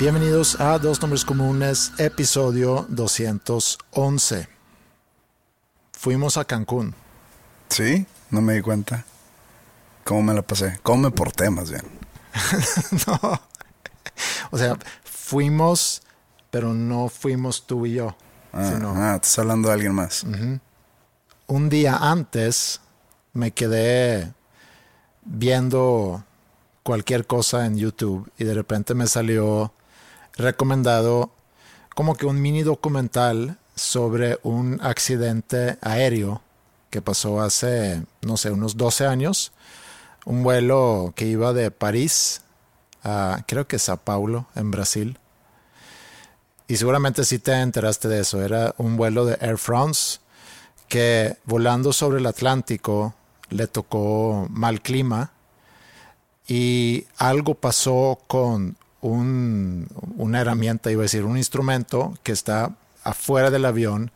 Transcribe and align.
Bienvenidos 0.00 0.58
a 0.58 0.78
Dos 0.78 1.00
Nombres 1.02 1.26
Comunes, 1.26 1.92
episodio 1.98 2.86
211. 2.88 4.48
Fuimos 5.92 6.38
a 6.38 6.44
Cancún. 6.46 6.94
Sí, 7.68 8.06
no 8.30 8.40
me 8.40 8.54
di 8.54 8.62
cuenta. 8.62 9.04
¿Cómo 10.04 10.22
me 10.22 10.32
la 10.32 10.40
pasé? 10.40 10.80
¿Cómo 10.82 11.02
me 11.02 11.10
porté 11.10 11.50
más 11.50 11.70
bien? 11.70 11.82
no. 13.06 13.40
O 14.50 14.56
sea, 14.56 14.78
fuimos, 15.04 16.00
pero 16.50 16.72
no 16.72 17.08
fuimos 17.10 17.66
tú 17.66 17.84
y 17.84 17.94
yo. 17.96 18.16
Ah, 18.54 18.70
sino- 18.72 18.94
ah, 18.96 19.16
estás 19.16 19.38
hablando 19.38 19.68
de 19.68 19.74
alguien 19.74 19.94
más. 19.94 20.24
un 21.46 21.68
día 21.68 21.96
antes 21.96 22.80
me 23.34 23.50
quedé 23.50 24.32
viendo 25.26 26.24
cualquier 26.84 27.26
cosa 27.26 27.66
en 27.66 27.76
YouTube 27.76 28.32
y 28.38 28.44
de 28.44 28.54
repente 28.54 28.94
me 28.94 29.06
salió 29.06 29.72
recomendado 30.36 31.30
como 31.94 32.14
que 32.14 32.26
un 32.26 32.40
mini 32.40 32.62
documental 32.62 33.58
sobre 33.74 34.38
un 34.42 34.78
accidente 34.82 35.78
aéreo 35.80 36.42
que 36.90 37.00
pasó 37.00 37.40
hace, 37.40 38.02
no 38.22 38.36
sé, 38.36 38.50
unos 38.50 38.76
12 38.76 39.06
años. 39.06 39.52
Un 40.26 40.42
vuelo 40.42 41.12
que 41.16 41.26
iba 41.26 41.52
de 41.52 41.70
París 41.70 42.42
a, 43.02 43.42
creo 43.46 43.66
que 43.66 43.78
Sao 43.78 43.96
Paulo, 43.96 44.46
en 44.54 44.70
Brasil. 44.70 45.18
Y 46.68 46.76
seguramente 46.76 47.24
sí 47.24 47.38
te 47.38 47.52
enteraste 47.52 48.08
de 48.08 48.20
eso. 48.20 48.42
Era 48.42 48.74
un 48.76 48.96
vuelo 48.96 49.24
de 49.24 49.38
Air 49.40 49.58
France 49.58 50.18
que 50.88 51.36
volando 51.44 51.92
sobre 51.92 52.18
el 52.18 52.26
Atlántico 52.26 53.14
le 53.48 53.66
tocó 53.66 54.46
mal 54.50 54.80
clima 54.80 55.32
y 56.46 57.06
algo 57.16 57.54
pasó 57.54 58.18
con 58.26 58.76
un, 59.00 59.88
una 60.16 60.40
herramienta, 60.40 60.90
iba 60.90 61.02
a 61.02 61.04
decir, 61.04 61.24
un 61.24 61.36
instrumento 61.36 62.18
que 62.22 62.32
está 62.32 62.74
afuera 63.04 63.50
del 63.50 63.64
avión 63.64 64.10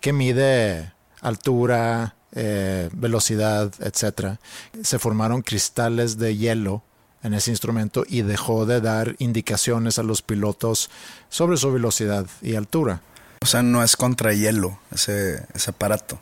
que 0.00 0.12
mide 0.12 0.92
altura, 1.20 2.14
eh, 2.32 2.90
velocidad, 2.92 3.72
etc. 3.80 4.38
Se 4.82 4.98
formaron 4.98 5.42
cristales 5.42 6.18
de 6.18 6.36
hielo 6.36 6.82
en 7.22 7.34
ese 7.34 7.50
instrumento 7.50 8.04
y 8.08 8.22
dejó 8.22 8.66
de 8.66 8.80
dar 8.80 9.14
indicaciones 9.18 9.98
a 9.98 10.02
los 10.02 10.22
pilotos 10.22 10.90
sobre 11.28 11.56
su 11.56 11.72
velocidad 11.72 12.26
y 12.40 12.56
altura. 12.56 13.00
O 13.42 13.46
sea, 13.46 13.62
no 13.62 13.82
es 13.82 13.96
contra 13.96 14.32
hielo 14.32 14.78
ese, 14.92 15.46
ese 15.54 15.70
aparato. 15.70 16.18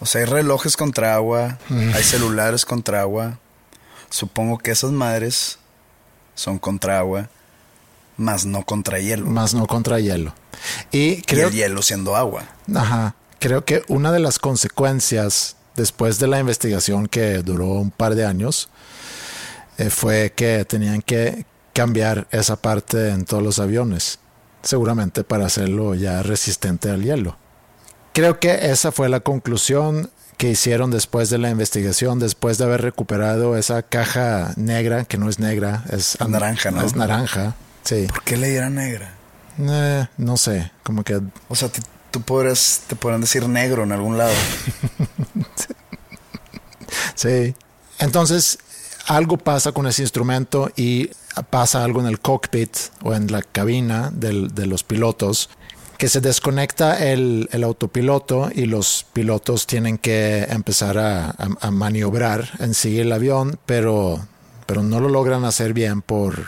O 0.00 0.06
sea, 0.06 0.20
hay 0.20 0.26
relojes 0.26 0.76
contra 0.76 1.14
agua, 1.14 1.58
hay 1.70 2.02
celulares 2.02 2.64
contra 2.64 3.00
agua. 3.00 3.38
Supongo 4.10 4.58
que 4.58 4.70
esas 4.70 4.92
madres 4.92 5.58
son 6.34 6.58
contra 6.58 6.98
agua, 6.98 7.28
más 8.16 8.46
no 8.46 8.64
contra 8.64 8.98
hielo. 8.98 9.26
más 9.26 9.54
no 9.54 9.66
contra 9.66 10.00
hielo. 10.00 10.34
Y 10.90 10.98
y 10.98 11.22
creo, 11.22 11.48
el 11.48 11.54
hielo 11.54 11.82
siendo 11.82 12.16
agua. 12.16 12.44
ajá, 12.74 13.14
creo 13.38 13.64
que 13.64 13.82
una 13.88 14.12
de 14.12 14.20
las 14.20 14.38
consecuencias 14.38 15.56
después 15.76 16.18
de 16.18 16.28
la 16.28 16.38
investigación 16.38 17.06
que 17.06 17.38
duró 17.38 17.66
un 17.66 17.90
par 17.90 18.14
de 18.14 18.24
años 18.24 18.68
eh, 19.78 19.90
fue 19.90 20.32
que 20.34 20.64
tenían 20.64 21.02
que 21.02 21.46
cambiar 21.72 22.28
esa 22.30 22.56
parte 22.56 23.10
en 23.10 23.24
todos 23.24 23.42
los 23.42 23.58
aviones, 23.58 24.20
seguramente 24.62 25.24
para 25.24 25.46
hacerlo 25.46 25.94
ya 25.94 26.22
resistente 26.22 26.90
al 26.90 27.02
hielo. 27.02 27.36
Creo 28.12 28.38
que 28.38 28.70
esa 28.70 28.92
fue 28.92 29.08
la 29.08 29.20
conclusión 29.20 30.10
que 30.36 30.50
hicieron 30.50 30.90
después 30.90 31.30
de 31.30 31.38
la 31.38 31.50
investigación, 31.50 32.18
después 32.18 32.58
de 32.58 32.64
haber 32.64 32.82
recuperado 32.82 33.56
esa 33.56 33.82
caja 33.82 34.52
negra, 34.56 35.04
que 35.04 35.18
no 35.18 35.28
es 35.28 35.38
negra, 35.38 35.84
es 35.90 36.18
naranja, 36.26 36.70
¿no? 36.70 36.82
Es 36.82 36.96
naranja, 36.96 37.54
sí. 37.84 38.06
¿Por 38.08 38.22
qué 38.24 38.36
le 38.36 38.50
dieran 38.50 38.74
negra? 38.74 39.14
Eh, 39.58 40.06
no 40.18 40.36
sé, 40.36 40.72
como 40.82 41.04
que 41.04 41.20
O 41.48 41.54
sea, 41.54 41.70
tú 42.10 42.20
podrías, 42.22 42.82
te 42.88 42.96
podrán 42.96 43.20
decir 43.20 43.48
negro 43.48 43.84
en 43.84 43.92
algún 43.92 44.18
lado. 44.18 44.32
sí. 47.14 47.54
Entonces, 47.98 48.58
algo 49.06 49.36
pasa 49.36 49.72
con 49.72 49.86
ese 49.86 50.02
instrumento 50.02 50.70
y 50.76 51.10
pasa 51.50 51.84
algo 51.84 52.00
en 52.00 52.06
el 52.06 52.20
cockpit 52.20 52.70
o 53.02 53.14
en 53.14 53.30
la 53.30 53.42
cabina 53.42 54.10
del- 54.12 54.54
de 54.54 54.66
los 54.66 54.82
pilotos 54.84 55.50
que 55.98 56.08
se 56.08 56.20
desconecta 56.20 57.04
el, 57.12 57.48
el 57.52 57.64
autopiloto 57.64 58.50
y 58.54 58.66
los 58.66 59.06
pilotos 59.12 59.66
tienen 59.66 59.98
que 59.98 60.44
empezar 60.44 60.98
a, 60.98 61.30
a- 61.60 61.70
maniobrar 61.70 62.50
en 62.58 62.74
sí 62.74 62.98
el 62.98 63.12
avión, 63.12 63.58
pero, 63.66 64.26
pero 64.66 64.82
no 64.82 65.00
lo 65.00 65.08
logran 65.08 65.44
hacer 65.44 65.72
bien 65.72 66.02
por, 66.02 66.46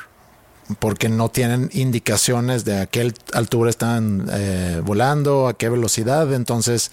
porque 0.79 1.09
no 1.09 1.29
tienen 1.29 1.71
indicaciones 1.73 2.65
de 2.65 2.81
a 2.81 2.87
qué 2.87 3.12
altura 3.33 3.71
están 3.71 4.27
eh, 4.33 4.83
volando, 4.85 5.47
a 5.49 5.55
qué 5.55 5.69
velocidad, 5.69 6.33
entonces 6.35 6.91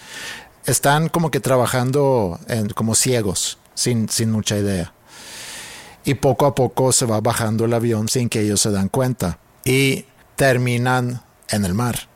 están 0.66 1.10
como 1.10 1.32
que 1.32 1.40
trabajando 1.40 2.40
como 2.76 2.96
ciegos, 2.96 3.58
sin, 3.74 4.08
sin 4.10 4.32
mucha 4.32 4.58
idea. 4.58 4.94
Y 6.06 6.16
poco 6.16 6.46
a 6.46 6.54
poco 6.54 6.92
se 6.92 7.06
va 7.06 7.20
bajando 7.22 7.66
el 7.66 7.74
avión 7.74 8.10
sin 8.10 8.30
que 8.30 8.42
ellos 8.42 8.62
se 8.62 8.72
dan 8.72 8.90
cuenta. 8.90 9.40
Y 9.64 10.06
terminan 10.36 11.22
en 11.48 11.64
el 11.64 11.74
mar. 11.74 12.10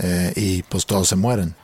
Eh, 0.00 0.32
y 0.36 0.62
pues 0.64 0.86
todos 0.86 1.08
se 1.08 1.16
mueren. 1.16 1.54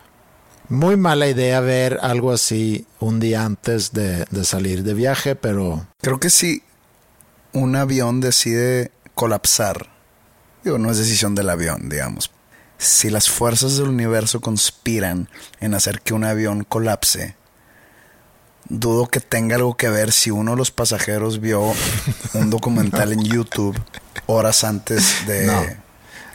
Muy 0.69 0.97
mala 0.97 1.29
idea 1.29 1.61
ver 1.61 1.99
algo 2.03 2.31
así 2.31 2.87
un 3.01 3.21
día 3.21 3.45
antes 3.45 3.93
de, 3.93 4.27
de 4.31 4.45
salir 4.45 4.83
de 4.83 4.93
viaje, 4.95 5.35
pero 5.35 5.87
Creo 6.01 6.21
que 6.21 6.29
si 6.29 6.63
un 7.53 7.75
avión 7.75 8.21
decide 8.21 8.93
colapsar, 9.15 9.89
digo, 10.63 10.79
no 10.79 10.91
es 10.91 10.99
decisión 10.99 11.35
del 11.35 11.49
avión, 11.51 11.89
digamos. 11.89 12.31
Si 12.77 13.11
las 13.11 13.29
fuerzas 13.31 13.79
del 13.79 13.89
universo 13.89 14.41
conspiran 14.41 15.29
en 15.61 15.75
hacer 15.75 16.01
que 16.03 16.15
un 16.15 16.25
avión 16.25 16.65
colapse, 16.65 17.35
dudo 18.69 19.07
que 19.07 19.21
tenga 19.21 19.57
algo 19.57 19.77
que 19.77 19.89
ver 19.89 20.13
si 20.13 20.31
uno 20.31 20.53
de 20.53 20.59
los 20.59 20.71
pasajeros 20.71 21.41
vio 21.41 21.73
un 22.35 22.51
documental 22.51 23.13
en 23.15 23.25
YouTube 23.25 23.81
horas 24.27 24.65
antes 24.65 25.27
de, 25.27 25.47
No. 25.47 25.88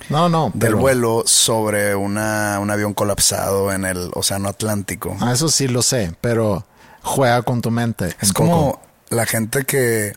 No, 0.09 0.29
no. 0.29 0.51
del 0.53 0.75
vuelo 0.75 1.23
sobre 1.25 1.95
una, 1.95 2.59
un 2.59 2.69
avión 2.69 2.93
colapsado 2.93 3.71
en 3.71 3.85
el 3.85 4.11
Océano 4.13 4.49
Atlántico. 4.49 5.15
Ah, 5.19 5.31
Eso 5.33 5.49
sí 5.49 5.67
lo 5.67 5.81
sé, 5.81 6.15
pero 6.21 6.65
juega 7.01 7.41
con 7.41 7.61
tu 7.61 7.71
mente. 7.71 8.15
Es 8.21 8.33
como 8.33 8.73
poco. 8.73 8.81
la 9.09 9.25
gente 9.25 9.63
que 9.65 10.13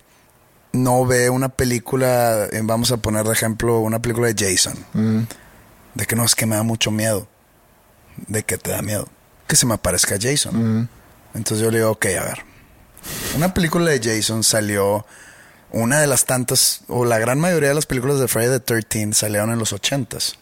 no 0.72 1.06
ve 1.06 1.30
una 1.30 1.48
película, 1.48 2.46
eh, 2.52 2.60
vamos 2.62 2.92
a 2.92 2.98
poner 2.98 3.24
de 3.24 3.32
ejemplo 3.32 3.80
una 3.80 4.00
película 4.00 4.32
de 4.32 4.34
Jason. 4.38 4.74
Mm. 4.92 5.20
De 5.94 6.06
que 6.06 6.16
no 6.16 6.24
es 6.24 6.34
que 6.34 6.46
me 6.46 6.56
da 6.56 6.62
mucho 6.62 6.90
miedo. 6.90 7.26
De 8.26 8.42
que 8.42 8.58
te 8.58 8.70
da 8.70 8.82
miedo. 8.82 9.08
Que 9.46 9.56
se 9.56 9.66
me 9.66 9.74
aparezca 9.74 10.16
Jason. 10.20 10.80
Mm. 10.82 10.88
Entonces 11.34 11.64
yo 11.64 11.70
le 11.70 11.78
digo, 11.78 11.90
ok, 11.92 12.06
a 12.20 12.24
ver. 12.24 12.38
Una 13.36 13.54
película 13.54 13.90
de 13.90 14.00
Jason 14.02 14.42
salió, 14.42 15.06
una 15.70 16.00
de 16.00 16.06
las 16.06 16.24
tantas, 16.24 16.82
o 16.88 17.04
la 17.04 17.18
gran 17.18 17.40
mayoría 17.40 17.70
de 17.70 17.74
las 17.74 17.86
películas 17.86 18.18
de 18.18 18.28
Friday 18.28 18.58
the 18.58 18.60
13 18.60 19.12
salieron 19.12 19.50
en 19.50 19.58
los 19.58 19.72
80s. 19.72 20.36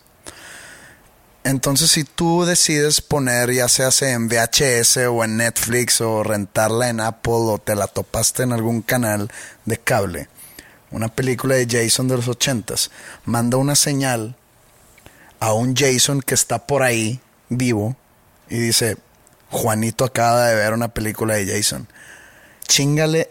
Entonces, 1.45 1.91
si 1.91 2.05
tú 2.05 2.47
decides 2.47 3.03
poner, 3.03 3.53
ya 3.53 3.69
sea 3.69 3.91
en 4.01 4.29
VHS 4.29 4.97
o 5.09 5.25
en 5.25 5.37
Netflix 5.37 6.01
o 6.01 6.23
rentarla 6.23 6.89
en 6.89 7.01
Apple 7.01 7.33
o 7.35 7.59
te 7.59 7.75
la 7.75 7.87
topaste 7.87 8.45
en 8.45 8.53
algún 8.53 8.81
canal 8.81 9.31
de 9.67 9.77
cable, 9.77 10.29
una 10.91 11.09
película 11.09 11.55
de 11.57 11.67
Jason 11.69 12.09
de 12.09 12.17
los 12.17 12.29
ochentas, 12.29 12.91
manda 13.27 13.59
una 13.59 13.75
señal 13.75 14.37
a 15.39 15.53
un 15.53 15.77
Jason 15.77 16.23
que 16.23 16.35
está 16.35 16.67
por 16.67 16.83
ahí 16.83 17.21
vivo 17.51 17.95
y 18.49 18.59
dice, 18.59 18.97
Juanito 19.51 20.05
acaba 20.05 20.47
de 20.47 20.55
ver 20.55 20.73
una 20.73 20.95
película 20.95 21.35
de 21.35 21.47
Jason. 21.47 21.89
Chingale 22.67 23.31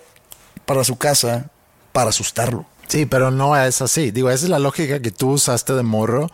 para 0.65 0.83
su 0.83 0.97
casa 0.97 1.49
para 1.93 2.09
asustarlo. 2.09 2.65
Sí, 2.87 3.05
pero 3.05 3.31
no 3.31 3.57
es 3.57 3.81
así. 3.81 4.11
Digo, 4.11 4.29
esa 4.29 4.45
es 4.45 4.49
la 4.49 4.59
lógica 4.59 4.99
que 4.99 5.09
tú 5.09 5.31
usaste 5.31 5.73
de 5.73 5.83
morro 5.83 6.29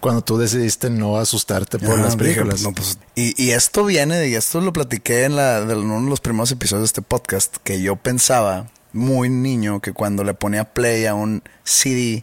cuando 0.00 0.22
tú 0.22 0.38
decidiste 0.38 0.90
no 0.90 1.16
asustarte 1.16 1.78
por 1.78 1.98
las 1.98 2.14
películas. 2.14 2.62
Pues, 2.74 2.98
y, 3.14 3.50
esto 3.50 3.84
viene, 3.84 4.28
y 4.28 4.34
esto 4.34 4.60
lo 4.60 4.72
platiqué 4.72 5.24
en, 5.24 5.36
la, 5.36 5.58
en 5.58 5.70
uno 5.70 6.02
de 6.02 6.10
los 6.10 6.20
primeros 6.20 6.52
episodios 6.52 6.82
de 6.82 6.86
este 6.86 7.02
podcast, 7.02 7.56
que 7.64 7.80
yo 7.80 7.96
pensaba 7.96 8.68
muy 8.92 9.28
niño 9.28 9.80
que 9.80 9.92
cuando 9.92 10.24
le 10.24 10.34
ponía 10.34 10.64
play 10.64 11.06
a 11.06 11.14
un 11.14 11.42
CD, 11.64 12.22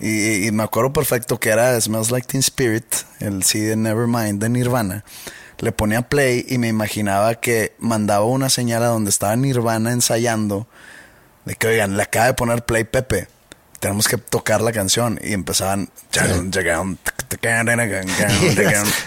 Y, 0.00 0.50
me 0.52 0.62
acuerdo 0.62 0.92
perfecto 0.92 1.38
que 1.38 1.50
era 1.50 1.78
Smells 1.80 2.10
Like 2.10 2.26
Teen 2.26 2.40
Spirit, 2.40 2.86
el 3.20 3.42
CD 3.42 3.68
de 3.68 3.76
Nevermind 3.76 4.40
de 4.40 4.48
Nirvana. 4.48 5.04
Le 5.58 5.72
ponía 5.72 6.02
play 6.02 6.46
y 6.48 6.58
me 6.58 6.68
imaginaba 6.68 7.34
que 7.34 7.74
mandaba 7.78 8.24
una 8.24 8.48
señal 8.48 8.84
a 8.84 8.88
donde 8.88 9.10
estaba 9.10 9.34
Nirvana 9.36 9.92
ensayando 9.92 10.68
de 11.44 11.54
que, 11.54 11.66
oigan, 11.66 11.96
le 11.96 12.02
acaba 12.02 12.26
de 12.26 12.34
poner 12.34 12.64
play 12.64 12.84
Pepe. 12.84 13.28
Tenemos 13.80 14.08
que 14.08 14.18
tocar 14.18 14.60
la 14.60 14.72
canción. 14.72 15.20
Y 15.22 15.32
empezaban. 15.32 15.88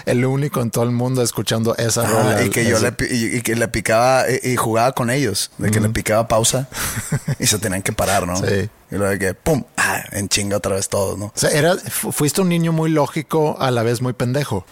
el 0.06 0.24
único 0.24 0.62
en 0.62 0.70
todo 0.70 0.84
el 0.84 0.92
mundo 0.92 1.22
escuchando 1.22 1.76
esa 1.76 2.06
rola. 2.06 2.42
Y 2.42 2.48
que 2.48 2.64
yo 2.64 2.78
le, 2.78 2.94
y, 3.10 3.42
que 3.42 3.54
le 3.54 3.68
picaba 3.68 4.24
y, 4.30 4.56
jugaba 4.56 4.92
con 4.92 5.10
ellos. 5.10 5.50
De 5.58 5.70
que 5.70 5.80
le 5.80 5.90
picaba 5.90 6.26
pausa 6.26 6.68
y 7.38 7.46
se 7.46 7.58
tenían 7.58 7.82
que 7.82 7.92
parar, 7.92 8.26
¿no? 8.26 8.36
Sí. 8.36 8.70
Y 8.90 8.96
luego 8.96 9.12
de 9.12 9.18
que, 9.18 9.34
¡pum! 9.34 9.64
Ah, 9.76 10.02
en 10.12 10.28
chinga 10.28 10.56
otra 10.56 10.76
vez 10.76 10.88
todo, 10.88 11.16
¿no? 11.16 11.26
O 11.26 11.32
sea, 11.34 11.50
era, 11.50 11.76
fuiste 11.76 12.40
un 12.40 12.48
niño 12.48 12.72
muy 12.72 12.90
lógico, 12.90 13.56
a 13.60 13.70
la 13.70 13.82
vez 13.82 14.00
muy 14.00 14.14
pendejo. 14.14 14.64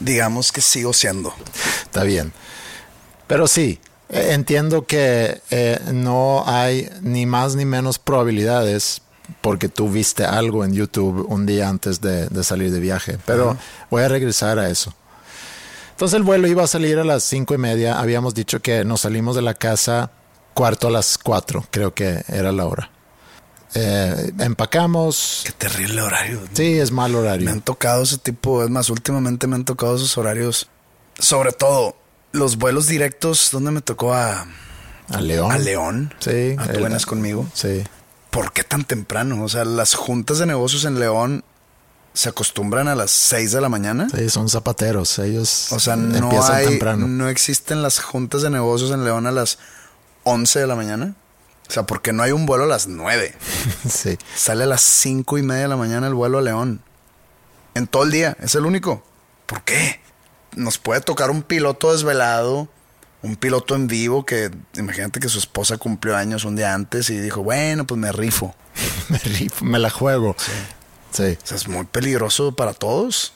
Digamos 0.00 0.50
que 0.50 0.60
sigo 0.60 0.92
siendo. 0.92 1.34
Está 1.82 2.02
bien. 2.02 2.32
Pero 3.26 3.46
sí, 3.46 3.80
entiendo 4.08 4.86
que 4.86 5.40
eh, 5.50 5.80
no 5.92 6.44
hay 6.46 6.88
ni 7.02 7.26
más 7.26 7.56
ni 7.56 7.64
menos 7.64 7.98
probabilidades 7.98 9.02
porque 9.40 9.68
tú 9.68 9.88
viste 9.88 10.24
algo 10.24 10.64
en 10.64 10.72
YouTube 10.72 11.26
un 11.28 11.46
día 11.46 11.68
antes 11.68 12.00
de, 12.00 12.28
salir 12.44 12.70
de 12.70 12.80
viaje. 12.80 13.18
Pero 13.26 13.56
voy 13.90 14.02
a 14.02 14.08
regresar 14.08 14.58
a 14.58 14.70
eso. 14.70 14.94
Entonces 15.90 16.16
el 16.16 16.22
vuelo 16.22 16.46
iba 16.46 16.62
a 16.62 16.66
salir 16.66 16.98
a 16.98 17.04
las 17.04 17.24
cinco 17.24 17.54
y 17.54 17.58
media. 17.58 17.98
Habíamos 17.98 18.34
dicho 18.34 18.60
que 18.60 18.84
nos 18.84 19.00
salimos 19.00 19.34
de 19.34 19.42
la 19.42 19.54
casa 19.54 20.10
cuarto 20.54 20.88
a 20.88 20.90
las 20.90 21.18
cuatro, 21.18 21.66
creo 21.70 21.94
que 21.94 22.22
era 22.28 22.52
la 22.52 22.66
hora. 22.66 22.90
Eh, 23.74 24.32
empacamos. 24.38 25.42
Qué 25.44 25.52
terrible 25.52 26.00
horario. 26.02 26.40
Sí, 26.52 26.78
es 26.78 26.92
mal 26.92 27.14
horario. 27.14 27.46
Me 27.46 27.52
han 27.52 27.60
tocado 27.60 28.02
ese 28.02 28.18
tipo, 28.18 28.62
es 28.62 28.70
más, 28.70 28.88
últimamente 28.88 29.46
me 29.46 29.56
han 29.56 29.64
tocado 29.64 29.96
esos 29.96 30.16
horarios. 30.16 30.68
Sobre 31.18 31.52
todo, 31.52 31.96
los 32.32 32.56
vuelos 32.58 32.86
directos, 32.86 33.50
¿dónde 33.52 33.70
me 33.70 33.80
tocó 33.80 34.14
a... 34.14 34.46
A 35.08 35.20
León. 35.20 35.52
A 35.52 35.58
León. 35.58 36.14
Sí. 36.18 36.56
A 36.58 36.78
buenas 36.78 37.06
conmigo. 37.06 37.48
Sí. 37.54 37.84
¿Por 38.30 38.52
qué 38.52 38.64
tan 38.64 38.84
temprano? 38.84 39.42
O 39.42 39.48
sea, 39.48 39.64
las 39.64 39.94
juntas 39.94 40.38
de 40.38 40.46
negocios 40.46 40.84
en 40.84 40.98
León 40.98 41.44
se 42.12 42.30
acostumbran 42.30 42.88
a 42.88 42.94
las 42.94 43.10
6 43.10 43.52
de 43.52 43.60
la 43.60 43.68
mañana. 43.68 44.08
Sí, 44.14 44.30
son 44.30 44.48
zapateros. 44.48 45.18
Ellos 45.18 45.70
o 45.70 45.78
sea, 45.78 45.96
no 45.96 46.30
hay, 46.42 46.66
temprano. 46.66 47.06
No 47.06 47.28
existen 47.28 47.82
las 47.82 48.00
juntas 48.00 48.42
de 48.42 48.50
negocios 48.50 48.90
en 48.90 49.04
León 49.04 49.26
a 49.26 49.30
las 49.30 49.58
11 50.24 50.60
de 50.60 50.66
la 50.66 50.74
mañana. 50.74 51.14
O 51.68 51.70
sea, 51.70 51.84
porque 51.84 52.12
no 52.12 52.22
hay 52.22 52.32
un 52.32 52.46
vuelo 52.46 52.64
a 52.64 52.66
las 52.66 52.88
9. 52.88 53.34
sí. 53.88 54.16
Sale 54.34 54.64
a 54.64 54.66
las 54.66 54.80
cinco 54.80 55.36
y 55.36 55.42
media 55.42 55.62
de 55.62 55.68
la 55.68 55.76
mañana 55.76 56.06
el 56.06 56.14
vuelo 56.14 56.38
a 56.38 56.42
León. 56.42 56.80
En 57.74 57.86
todo 57.86 58.04
el 58.04 58.10
día. 58.10 58.36
Es 58.40 58.54
el 58.54 58.64
único. 58.64 59.04
¿Por 59.44 59.62
qué? 59.62 60.00
Nos 60.56 60.78
puede 60.78 61.00
tocar 61.00 61.30
un 61.30 61.42
piloto 61.42 61.92
desvelado, 61.92 62.68
un 63.22 63.36
piloto 63.36 63.74
en 63.74 63.86
vivo 63.86 64.26
que 64.26 64.50
imagínate 64.74 65.20
que 65.20 65.28
su 65.28 65.38
esposa 65.38 65.78
cumplió 65.78 66.16
años 66.16 66.44
un 66.44 66.56
día 66.56 66.74
antes 66.74 67.10
y 67.10 67.18
dijo, 67.18 67.42
bueno, 67.42 67.86
pues 67.86 68.00
me 68.00 68.10
rifo. 68.10 68.54
me 69.08 69.18
rifo, 69.18 69.64
me 69.64 69.78
la 69.78 69.90
juego. 69.90 70.34
Sí. 70.38 70.52
sí. 71.12 71.38
O 71.42 71.46
sea, 71.46 71.56
es 71.56 71.68
muy 71.68 71.84
peligroso 71.84 72.52
para 72.52 72.74
todos. 72.74 73.32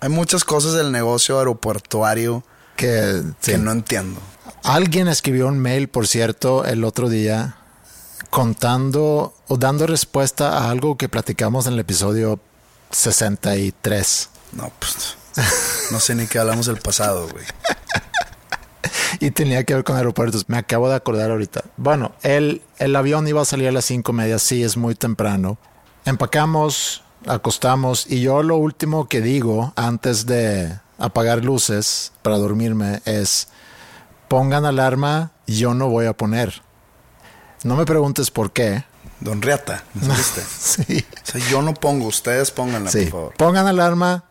Hay 0.00 0.08
muchas 0.08 0.44
cosas 0.44 0.72
del 0.74 0.92
negocio 0.92 1.38
aeroportuario 1.38 2.42
que, 2.76 3.22
que 3.42 3.58
no 3.58 3.72
entiendo. 3.72 4.20
Alguien 4.62 5.08
escribió 5.08 5.46
un 5.46 5.58
mail, 5.58 5.88
por 5.88 6.06
cierto, 6.06 6.64
el 6.64 6.84
otro 6.84 7.08
día 7.08 7.56
contando 8.30 9.34
o 9.48 9.56
dando 9.56 9.86
respuesta 9.86 10.58
a 10.58 10.70
algo 10.70 10.96
que 10.96 11.08
platicamos 11.08 11.66
en 11.66 11.74
el 11.74 11.80
episodio 11.80 12.40
63. 12.90 14.28
No, 14.52 14.72
pues 14.78 15.16
no 15.90 16.00
sé 16.00 16.14
ni 16.14 16.26
qué 16.26 16.38
hablamos 16.38 16.66
del 16.66 16.78
pasado, 16.78 17.28
güey. 17.28 17.44
y 19.20 19.30
tenía 19.30 19.64
que 19.64 19.74
ver 19.74 19.84
con 19.84 19.96
aeropuertos. 19.96 20.48
Me 20.48 20.58
acabo 20.58 20.88
de 20.88 20.96
acordar 20.96 21.30
ahorita. 21.30 21.64
Bueno, 21.76 22.12
el, 22.22 22.62
el 22.78 22.96
avión 22.96 23.26
iba 23.28 23.42
a 23.42 23.44
salir 23.44 23.68
a 23.68 23.72
las 23.72 23.84
cinco 23.84 24.12
y 24.12 24.16
media. 24.16 24.38
Sí, 24.38 24.62
es 24.62 24.76
muy 24.76 24.94
temprano. 24.94 25.58
Empacamos, 26.04 27.02
acostamos 27.26 28.06
y 28.08 28.20
yo 28.22 28.42
lo 28.42 28.56
último 28.56 29.08
que 29.08 29.20
digo 29.20 29.72
antes 29.76 30.26
de 30.26 30.78
apagar 30.98 31.44
luces 31.44 32.12
para 32.22 32.38
dormirme 32.38 33.00
es 33.04 33.48
pongan 34.28 34.64
alarma, 34.64 35.32
yo 35.46 35.74
no 35.74 35.88
voy 35.88 36.06
a 36.06 36.12
poner. 36.12 36.62
No 37.64 37.76
me 37.76 37.84
preguntes 37.84 38.30
por 38.30 38.52
qué. 38.52 38.84
Don 39.18 39.42
Riata, 39.42 39.84
¿me 39.94 40.14
sí. 40.58 41.04
O 41.22 41.26
sea, 41.26 41.48
yo 41.50 41.60
no 41.60 41.74
pongo, 41.74 42.06
ustedes 42.06 42.50
pónganla, 42.50 42.90
por 42.90 43.08
favor. 43.08 43.34
Pongan 43.36 43.66
alarma, 43.66 44.24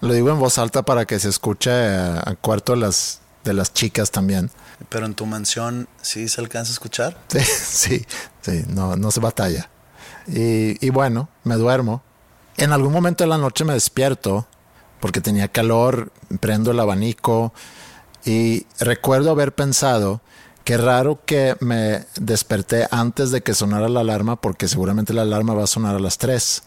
lo 0.00 0.12
digo 0.14 0.30
en 0.30 0.38
voz 0.38 0.58
alta 0.58 0.82
para 0.82 1.04
que 1.04 1.18
se 1.18 1.28
escuche 1.28 1.70
a, 1.70 2.36
cuarto 2.40 2.72
de 2.72 2.78
las, 2.78 3.20
de 3.44 3.54
las 3.54 3.72
chicas 3.72 4.10
también. 4.10 4.50
Pero 4.88 5.06
en 5.06 5.14
tu 5.14 5.26
mansión 5.26 5.88
sí 6.00 6.28
se 6.28 6.40
alcanza 6.40 6.70
a 6.70 6.74
escuchar. 6.74 7.18
Sí, 7.28 7.40
sí, 7.40 8.06
sí, 8.40 8.64
no, 8.68 8.96
no 8.96 9.10
se 9.10 9.20
batalla. 9.20 9.68
Y, 10.26 10.84
y 10.84 10.90
bueno, 10.90 11.28
me 11.44 11.56
duermo. 11.56 12.02
En 12.56 12.72
algún 12.72 12.92
momento 12.92 13.24
de 13.24 13.28
la 13.28 13.38
noche 13.38 13.64
me 13.64 13.74
despierto 13.74 14.46
porque 15.00 15.20
tenía 15.20 15.48
calor, 15.48 16.12
prendo 16.40 16.70
el 16.70 16.80
abanico 16.80 17.52
y 18.24 18.66
recuerdo 18.78 19.30
haber 19.30 19.54
pensado 19.54 20.20
que 20.64 20.76
raro 20.76 21.20
que 21.24 21.56
me 21.60 22.04
desperté 22.20 22.86
antes 22.90 23.30
de 23.30 23.42
que 23.42 23.54
sonara 23.54 23.88
la 23.88 24.00
alarma 24.00 24.36
porque 24.36 24.68
seguramente 24.68 25.14
la 25.14 25.22
alarma 25.22 25.54
va 25.54 25.64
a 25.64 25.66
sonar 25.66 25.96
a 25.96 26.00
las 26.00 26.18
3. 26.18 26.62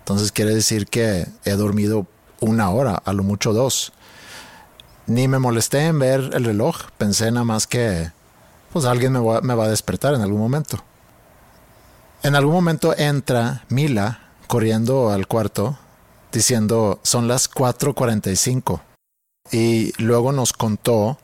Entonces 0.00 0.32
quiere 0.32 0.54
decir 0.54 0.86
que 0.86 1.26
he 1.44 1.52
dormido 1.52 2.06
una 2.40 2.70
hora, 2.70 3.02
a 3.04 3.12
lo 3.12 3.22
mucho 3.22 3.52
dos. 3.52 3.92
Ni 5.06 5.28
me 5.28 5.38
molesté 5.38 5.86
en 5.86 5.98
ver 5.98 6.30
el 6.32 6.44
reloj, 6.44 6.90
pensé 6.98 7.30
nada 7.30 7.44
más 7.44 7.66
que 7.66 8.10
pues 8.72 8.84
alguien 8.84 9.12
me 9.12 9.20
va, 9.20 9.40
me 9.40 9.54
va 9.54 9.64
a 9.64 9.68
despertar 9.68 10.14
en 10.14 10.20
algún 10.20 10.40
momento. 10.40 10.82
En 12.22 12.34
algún 12.34 12.54
momento 12.54 12.94
entra 12.96 13.64
Mila 13.68 14.20
corriendo 14.48 15.10
al 15.10 15.26
cuarto 15.26 15.78
diciendo 16.32 17.00
son 17.02 17.28
las 17.28 17.50
4.45 17.50 18.80
y 19.52 19.92
luego 20.02 20.32
nos 20.32 20.52
contó 20.52 21.18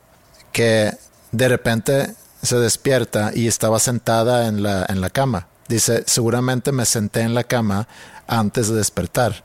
que 0.53 0.97
de 1.33 1.49
repente 1.49 2.15
se 2.43 2.57
despierta 2.57 3.33
y 3.35 3.49
estaba 3.49 3.79
sentada 3.79 4.47
en 4.47 4.63
la, 4.63 4.87
en 4.89 5.01
la 5.01 5.11
cama. 5.11 5.49
Dice, 5.69 6.05
seguramente 6.07 6.73
me 6.73 6.85
senté 6.85 7.21
en 7.23 7.35
la 7.35 7.45
cama 7.45 7.89
antes 8.27 8.69
de 8.69 8.77
despertar 8.77 9.45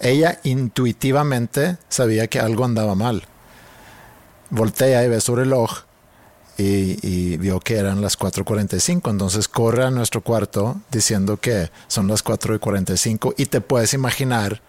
ella 0.00 0.40
intuitivamente 0.44 1.78
sabía 1.88 2.26
que 2.28 2.40
algo 2.40 2.64
andaba 2.64 2.94
mal. 2.94 3.24
Voltea 4.50 5.04
y 5.04 5.08
ve 5.08 5.20
su 5.20 5.34
reloj 5.34 5.82
y, 6.56 7.36
vio 7.36 7.60
que 7.60 7.76
eran 7.76 8.00
las 8.00 8.18
4.45. 8.18 9.10
Entonces 9.10 9.48
corre 9.48 9.84
a 9.84 9.90
nuestro 9.90 10.22
cuarto 10.22 10.80
diciendo 10.90 11.36
que 11.36 11.70
son 11.86 12.08
las 12.08 12.24
4.45 12.24 13.34
y 13.36 13.46
te 13.46 13.60
puedes 13.60 13.94
imaginar 13.94 14.60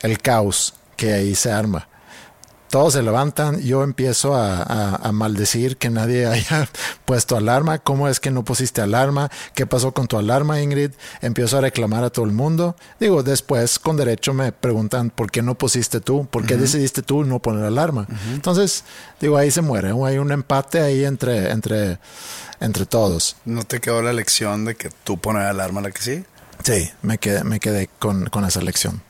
el 0.00 0.18
caos 0.18 0.74
que 0.96 1.12
ahí 1.12 1.34
se 1.34 1.52
arma. 1.52 1.88
Todos 2.72 2.94
se 2.94 3.02
levantan, 3.02 3.60
yo 3.60 3.82
empiezo 3.82 4.34
a, 4.34 4.62
a, 4.62 4.96
a, 4.96 5.12
maldecir 5.12 5.76
que 5.76 5.90
nadie 5.90 6.24
haya 6.32 6.66
puesto 7.04 7.36
alarma, 7.36 7.80
cómo 7.80 8.08
es 8.08 8.18
que 8.18 8.30
no 8.30 8.46
pusiste 8.46 8.80
alarma, 8.80 9.30
qué 9.54 9.66
pasó 9.66 9.92
con 9.92 10.06
tu 10.06 10.16
alarma 10.16 10.62
Ingrid, 10.62 10.92
empiezo 11.20 11.58
a 11.58 11.60
reclamar 11.60 12.02
a 12.02 12.08
todo 12.08 12.24
el 12.24 12.32
mundo. 12.32 12.74
Digo, 12.98 13.22
después 13.22 13.78
con 13.78 13.98
derecho 13.98 14.32
me 14.32 14.52
preguntan 14.52 15.10
por 15.10 15.30
qué 15.30 15.42
no 15.42 15.54
pusiste 15.54 16.00
tú, 16.00 16.26
por 16.30 16.46
qué 16.46 16.56
decidiste 16.56 17.02
tú 17.02 17.24
no 17.24 17.40
poner 17.40 17.66
alarma. 17.66 18.06
Entonces, 18.32 18.84
digo, 19.20 19.36
ahí 19.36 19.50
se 19.50 19.60
muere, 19.60 19.92
hay 20.06 20.16
un 20.16 20.32
empate 20.32 20.80
ahí 20.80 21.04
entre, 21.04 21.50
entre, 21.50 21.98
entre 22.58 22.86
todos. 22.86 23.36
¿No 23.44 23.64
te 23.64 23.82
quedó 23.82 24.00
la 24.00 24.14
lección 24.14 24.64
de 24.64 24.76
que 24.76 24.88
tú 25.04 25.18
pones 25.18 25.42
alarma 25.42 25.82
la 25.82 25.90
que 25.90 26.00
sí? 26.00 26.24
Sí, 26.64 26.90
me 27.02 27.18
quedé, 27.18 27.44
me 27.44 27.60
quedé 27.60 27.90
con, 27.98 28.30
con 28.30 28.46
esa 28.46 28.62
lección. 28.62 29.02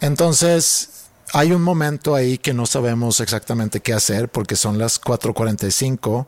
Entonces, 0.00 0.89
hay 1.32 1.52
un 1.52 1.62
momento 1.62 2.14
ahí 2.14 2.38
que 2.38 2.54
no 2.54 2.66
sabemos 2.66 3.20
exactamente 3.20 3.80
qué 3.80 3.92
hacer 3.92 4.28
porque 4.28 4.56
son 4.56 4.78
las 4.78 5.00
4.45, 5.00 6.26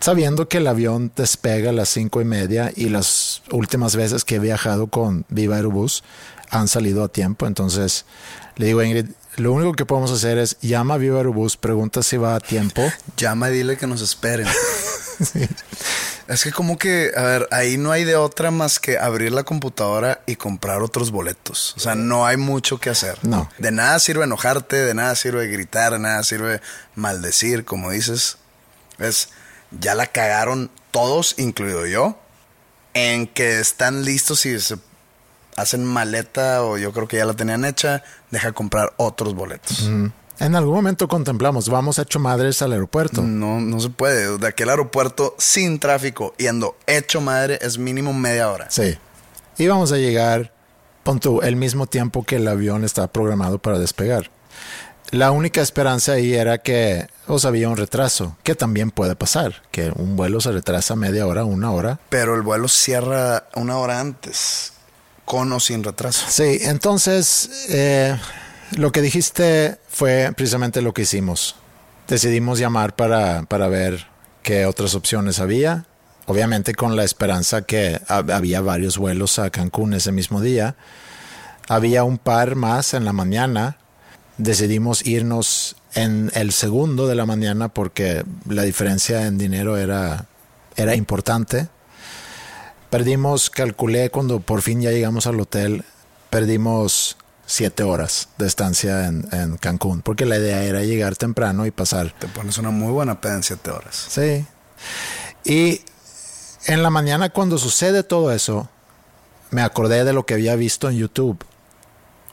sabiendo 0.00 0.48
que 0.48 0.58
el 0.58 0.66
avión 0.66 1.12
despega 1.16 1.70
a 1.70 1.72
las 1.72 1.88
5 1.90 2.20
y 2.20 2.24
media 2.24 2.72
y 2.74 2.88
las 2.88 3.42
últimas 3.50 3.96
veces 3.96 4.24
que 4.24 4.36
he 4.36 4.38
viajado 4.38 4.88
con 4.88 5.24
Viva 5.28 5.56
Aerobús 5.56 6.02
han 6.50 6.68
salido 6.68 7.04
a 7.04 7.08
tiempo. 7.08 7.46
Entonces 7.46 8.04
le 8.56 8.66
digo 8.66 8.80
a 8.80 8.86
Ingrid, 8.86 9.06
lo 9.36 9.52
único 9.52 9.72
que 9.72 9.86
podemos 9.86 10.10
hacer 10.10 10.36
es 10.38 10.58
llama 10.60 10.94
a 10.94 10.98
Viva 10.98 11.16
Aerobús, 11.18 11.56
pregunta 11.56 12.02
si 12.02 12.16
va 12.18 12.34
a 12.34 12.40
tiempo. 12.40 12.82
llama 13.16 13.50
y 13.50 13.54
dile 13.54 13.76
que 13.78 13.86
nos 13.86 14.02
esperen. 14.02 14.46
sí. 15.20 15.48
Es 16.28 16.44
que 16.44 16.52
como 16.52 16.78
que, 16.78 17.12
a 17.16 17.22
ver, 17.22 17.48
ahí 17.50 17.76
no 17.76 17.92
hay 17.92 18.04
de 18.04 18.16
otra 18.16 18.50
más 18.50 18.78
que 18.78 18.98
abrir 18.98 19.32
la 19.32 19.44
computadora 19.44 20.22
y 20.26 20.36
comprar 20.36 20.82
otros 20.82 21.10
boletos. 21.10 21.74
O 21.76 21.80
sea, 21.80 21.94
no 21.94 22.26
hay 22.26 22.36
mucho 22.36 22.78
que 22.78 22.90
hacer. 22.90 23.18
No. 23.22 23.50
De 23.58 23.70
nada 23.70 23.98
sirve 23.98 24.24
enojarte, 24.24 24.76
de 24.76 24.94
nada 24.94 25.14
sirve 25.14 25.46
gritar, 25.48 25.92
de 25.92 25.98
nada 25.98 26.22
sirve 26.22 26.60
maldecir, 26.94 27.64
como 27.64 27.90
dices. 27.90 28.38
Es, 28.98 29.30
ya 29.70 29.94
la 29.94 30.06
cagaron 30.06 30.70
todos, 30.90 31.34
incluido 31.38 31.86
yo, 31.86 32.18
en 32.94 33.26
que 33.26 33.60
están 33.60 34.04
listos 34.04 34.46
y 34.46 34.58
se 34.60 34.76
hacen 35.56 35.84
maleta 35.84 36.62
o 36.62 36.78
yo 36.78 36.92
creo 36.92 37.08
que 37.08 37.18
ya 37.18 37.24
la 37.24 37.34
tenían 37.34 37.64
hecha, 37.64 38.02
deja 38.30 38.52
comprar 38.52 38.92
otros 38.96 39.34
boletos. 39.34 39.82
Mm. 39.82 40.06
En 40.42 40.56
algún 40.56 40.74
momento 40.74 41.06
contemplamos, 41.06 41.68
vamos 41.68 42.00
hecho 42.00 42.18
madres 42.18 42.62
al 42.62 42.72
aeropuerto. 42.72 43.22
No, 43.22 43.60
no 43.60 43.78
se 43.78 43.90
puede. 43.90 44.38
De 44.38 44.48
aquel 44.48 44.70
aeropuerto 44.70 45.36
sin 45.38 45.78
tráfico, 45.78 46.34
yendo 46.36 46.76
hecho 46.88 47.20
madre, 47.20 47.60
es 47.62 47.78
mínimo 47.78 48.12
media 48.12 48.50
hora. 48.50 48.66
Sí. 48.68 48.98
Íbamos 49.58 49.92
a 49.92 49.98
llegar, 49.98 50.52
pon 51.04 51.20
el 51.44 51.54
mismo 51.54 51.86
tiempo 51.86 52.24
que 52.24 52.36
el 52.36 52.48
avión 52.48 52.82
estaba 52.82 53.06
programado 53.06 53.60
para 53.60 53.78
despegar. 53.78 54.32
La 55.12 55.30
única 55.30 55.60
esperanza 55.60 56.14
ahí 56.14 56.34
era 56.34 56.58
que 56.58 57.06
os 57.28 57.44
había 57.44 57.68
un 57.68 57.76
retraso, 57.76 58.36
que 58.42 58.56
también 58.56 58.90
puede 58.90 59.14
pasar, 59.14 59.62
que 59.70 59.92
un 59.94 60.16
vuelo 60.16 60.40
se 60.40 60.50
retrasa 60.50 60.96
media 60.96 61.24
hora, 61.24 61.44
una 61.44 61.70
hora. 61.70 62.00
Pero 62.08 62.34
el 62.34 62.42
vuelo 62.42 62.66
cierra 62.66 63.46
una 63.54 63.78
hora 63.78 64.00
antes, 64.00 64.72
con 65.24 65.52
o 65.52 65.60
sin 65.60 65.84
retraso. 65.84 66.26
Sí, 66.28 66.58
entonces 66.62 67.68
eh, 67.68 68.18
lo 68.76 68.92
que 68.92 69.02
dijiste 69.02 69.78
fue 69.88 70.32
precisamente 70.36 70.82
lo 70.82 70.92
que 70.92 71.02
hicimos. 71.02 71.56
Decidimos 72.08 72.58
llamar 72.58 72.94
para, 72.94 73.42
para 73.44 73.68
ver 73.68 74.06
qué 74.42 74.66
otras 74.66 74.94
opciones 74.94 75.40
había. 75.40 75.86
Obviamente 76.26 76.74
con 76.74 76.96
la 76.96 77.04
esperanza 77.04 77.62
que 77.62 78.00
había 78.08 78.60
varios 78.60 78.98
vuelos 78.98 79.38
a 79.38 79.50
Cancún 79.50 79.94
ese 79.94 80.12
mismo 80.12 80.40
día. 80.40 80.76
Había 81.68 82.04
un 82.04 82.18
par 82.18 82.54
más 82.54 82.94
en 82.94 83.04
la 83.04 83.12
mañana. 83.12 83.78
Decidimos 84.38 85.04
irnos 85.06 85.76
en 85.94 86.30
el 86.34 86.52
segundo 86.52 87.06
de 87.06 87.14
la 87.14 87.26
mañana 87.26 87.68
porque 87.68 88.24
la 88.48 88.62
diferencia 88.62 89.26
en 89.26 89.38
dinero 89.38 89.76
era, 89.76 90.26
era 90.76 90.94
importante. 90.94 91.68
Perdimos, 92.90 93.50
calculé 93.50 94.10
cuando 94.10 94.40
por 94.40 94.62
fin 94.62 94.82
ya 94.82 94.90
llegamos 94.90 95.26
al 95.26 95.40
hotel, 95.40 95.84
perdimos 96.30 97.16
siete 97.52 97.82
horas 97.82 98.30
de 98.38 98.46
estancia 98.46 99.06
en, 99.06 99.28
en, 99.30 99.58
Cancún, 99.58 100.00
porque 100.00 100.24
la 100.24 100.38
idea 100.38 100.62
era 100.64 100.80
llegar 100.84 101.16
temprano 101.16 101.66
y 101.66 101.70
pasar. 101.70 102.14
Te 102.18 102.26
pones 102.26 102.56
una 102.56 102.70
muy 102.70 102.90
buena 102.90 103.20
peda 103.20 103.34
en 103.34 103.42
siete 103.42 103.70
horas. 103.70 104.06
Sí. 104.08 104.46
Y 105.44 105.82
en 106.64 106.82
la 106.82 106.88
mañana 106.88 107.28
cuando 107.28 107.58
sucede 107.58 108.04
todo 108.04 108.32
eso, 108.32 108.70
me 109.50 109.60
acordé 109.60 110.02
de 110.04 110.14
lo 110.14 110.24
que 110.24 110.32
había 110.32 110.56
visto 110.56 110.88
en 110.88 110.96
YouTube 110.96 111.44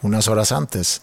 unas 0.02 0.30
horas 0.30 0.54
antes 0.54 1.02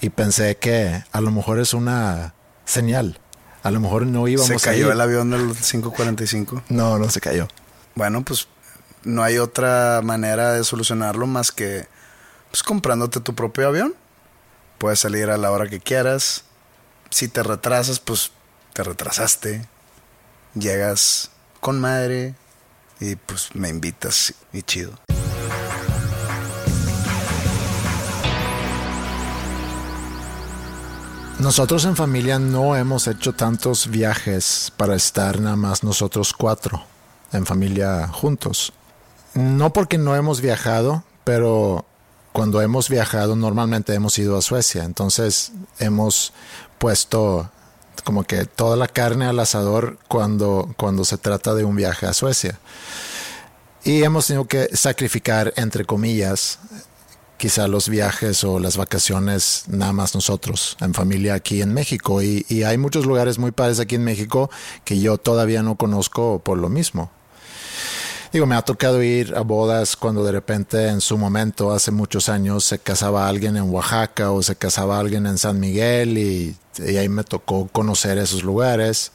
y 0.00 0.08
pensé 0.08 0.56
que 0.56 1.04
a 1.12 1.20
lo 1.20 1.30
mejor 1.30 1.60
es 1.60 1.74
una 1.74 2.32
señal. 2.64 3.20
A 3.62 3.70
lo 3.70 3.80
mejor 3.80 4.06
no 4.06 4.26
íbamos 4.28 4.48
¿Se 4.48 4.56
cayó 4.66 4.90
el 4.90 5.00
avión 5.00 5.30
del 5.30 5.54
545? 5.54 6.62
No, 6.70 6.98
no 6.98 7.10
se 7.10 7.20
cayó. 7.20 7.48
Bueno, 7.94 8.24
pues 8.24 8.48
no 9.04 9.22
hay 9.22 9.36
otra 9.36 10.00
manera 10.02 10.54
de 10.54 10.64
solucionarlo 10.64 11.26
más 11.26 11.52
que 11.52 11.91
pues 12.52 12.62
comprándote 12.62 13.20
tu 13.20 13.34
propio 13.34 13.66
avión. 13.68 13.94
Puedes 14.76 15.00
salir 15.00 15.30
a 15.30 15.38
la 15.38 15.50
hora 15.50 15.68
que 15.68 15.80
quieras. 15.80 16.44
Si 17.08 17.26
te 17.26 17.42
retrasas, 17.42 17.98
pues 17.98 18.30
te 18.74 18.84
retrasaste. 18.84 19.66
Llegas 20.54 21.30
con 21.60 21.80
madre 21.80 22.34
y 23.00 23.16
pues 23.16 23.54
me 23.54 23.70
invitas 23.70 24.34
y 24.52 24.62
chido. 24.62 24.92
Nosotros 31.38 31.86
en 31.86 31.96
familia 31.96 32.38
no 32.38 32.76
hemos 32.76 33.08
hecho 33.08 33.32
tantos 33.32 33.88
viajes 33.88 34.70
para 34.76 34.94
estar 34.94 35.40
nada 35.40 35.56
más 35.56 35.82
nosotros 35.82 36.34
cuatro 36.34 36.84
en 37.32 37.46
familia 37.46 38.08
juntos. 38.08 38.74
No 39.32 39.72
porque 39.72 39.96
no 39.96 40.14
hemos 40.14 40.42
viajado, 40.42 41.02
pero 41.24 41.86
cuando 42.32 42.62
hemos 42.62 42.88
viajado 42.88 43.36
normalmente 43.36 43.94
hemos 43.94 44.18
ido 44.18 44.36
a 44.36 44.42
Suecia, 44.42 44.84
entonces 44.84 45.52
hemos 45.78 46.32
puesto 46.78 47.50
como 48.04 48.24
que 48.24 48.46
toda 48.46 48.76
la 48.76 48.88
carne 48.88 49.26
al 49.26 49.38
asador 49.38 49.98
cuando, 50.08 50.74
cuando 50.76 51.04
se 51.04 51.18
trata 51.18 51.54
de 51.54 51.64
un 51.64 51.76
viaje 51.76 52.06
a 52.06 52.12
Suecia. 52.12 52.58
Y 53.84 54.02
hemos 54.02 54.26
tenido 54.26 54.46
que 54.46 54.68
sacrificar, 54.74 55.52
entre 55.56 55.84
comillas, 55.84 56.58
quizá 57.36 57.66
los 57.68 57.88
viajes 57.88 58.44
o 58.44 58.58
las 58.60 58.76
vacaciones 58.76 59.64
nada 59.66 59.92
más 59.92 60.14
nosotros, 60.14 60.76
en 60.80 60.94
familia 60.94 61.34
aquí 61.34 61.62
en 61.62 61.74
México. 61.74 62.22
Y, 62.22 62.46
y 62.48 62.62
hay 62.62 62.78
muchos 62.78 63.06
lugares 63.06 63.38
muy 63.38 63.50
padres 63.50 63.80
aquí 63.80 63.96
en 63.96 64.04
México 64.04 64.50
que 64.84 65.00
yo 65.00 65.18
todavía 65.18 65.62
no 65.62 65.76
conozco 65.76 66.40
por 66.44 66.58
lo 66.58 66.68
mismo. 66.68 67.10
Digo, 68.32 68.46
me 68.46 68.56
ha 68.56 68.62
tocado 68.62 69.02
ir 69.02 69.34
a 69.36 69.42
bodas 69.42 69.94
cuando 69.94 70.24
de 70.24 70.32
repente 70.32 70.88
en 70.88 71.02
su 71.02 71.18
momento, 71.18 71.70
hace 71.70 71.90
muchos 71.90 72.30
años, 72.30 72.64
se 72.64 72.78
casaba 72.78 73.28
alguien 73.28 73.58
en 73.58 73.68
Oaxaca 73.68 74.32
o 74.32 74.42
se 74.42 74.56
casaba 74.56 74.98
alguien 74.98 75.26
en 75.26 75.36
San 75.36 75.60
Miguel 75.60 76.16
y, 76.16 76.56
ahí 76.98 77.10
me 77.10 77.24
tocó 77.24 77.68
conocer 77.68 78.16
esos 78.16 78.42
lugares. 78.42 79.12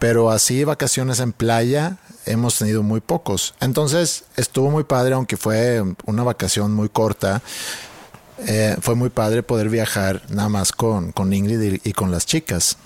Pero 0.00 0.32
así 0.32 0.64
vacaciones 0.64 1.20
en 1.20 1.32
playa 1.32 1.98
hemos 2.26 2.58
tenido 2.58 2.82
muy 2.82 3.00
pocos. 3.00 3.54
Entonces 3.60 4.24
estuvo 4.36 4.68
muy 4.68 4.82
padre, 4.82 5.14
aunque 5.14 5.36
fue 5.36 5.80
una 6.04 6.24
vacación 6.24 6.74
muy 6.74 6.88
corta. 6.88 7.40
Eh, 8.48 8.76
fue 8.80 8.96
muy 8.96 9.10
padre 9.10 9.44
poder 9.44 9.68
viajar 9.68 10.22
nada 10.28 10.48
más 10.48 10.72
con, 10.72 11.12
con 11.12 11.32
Ingrid 11.32 11.82
y 11.84 11.92
con 11.92 12.10
las 12.10 12.26
chicas. 12.26 12.78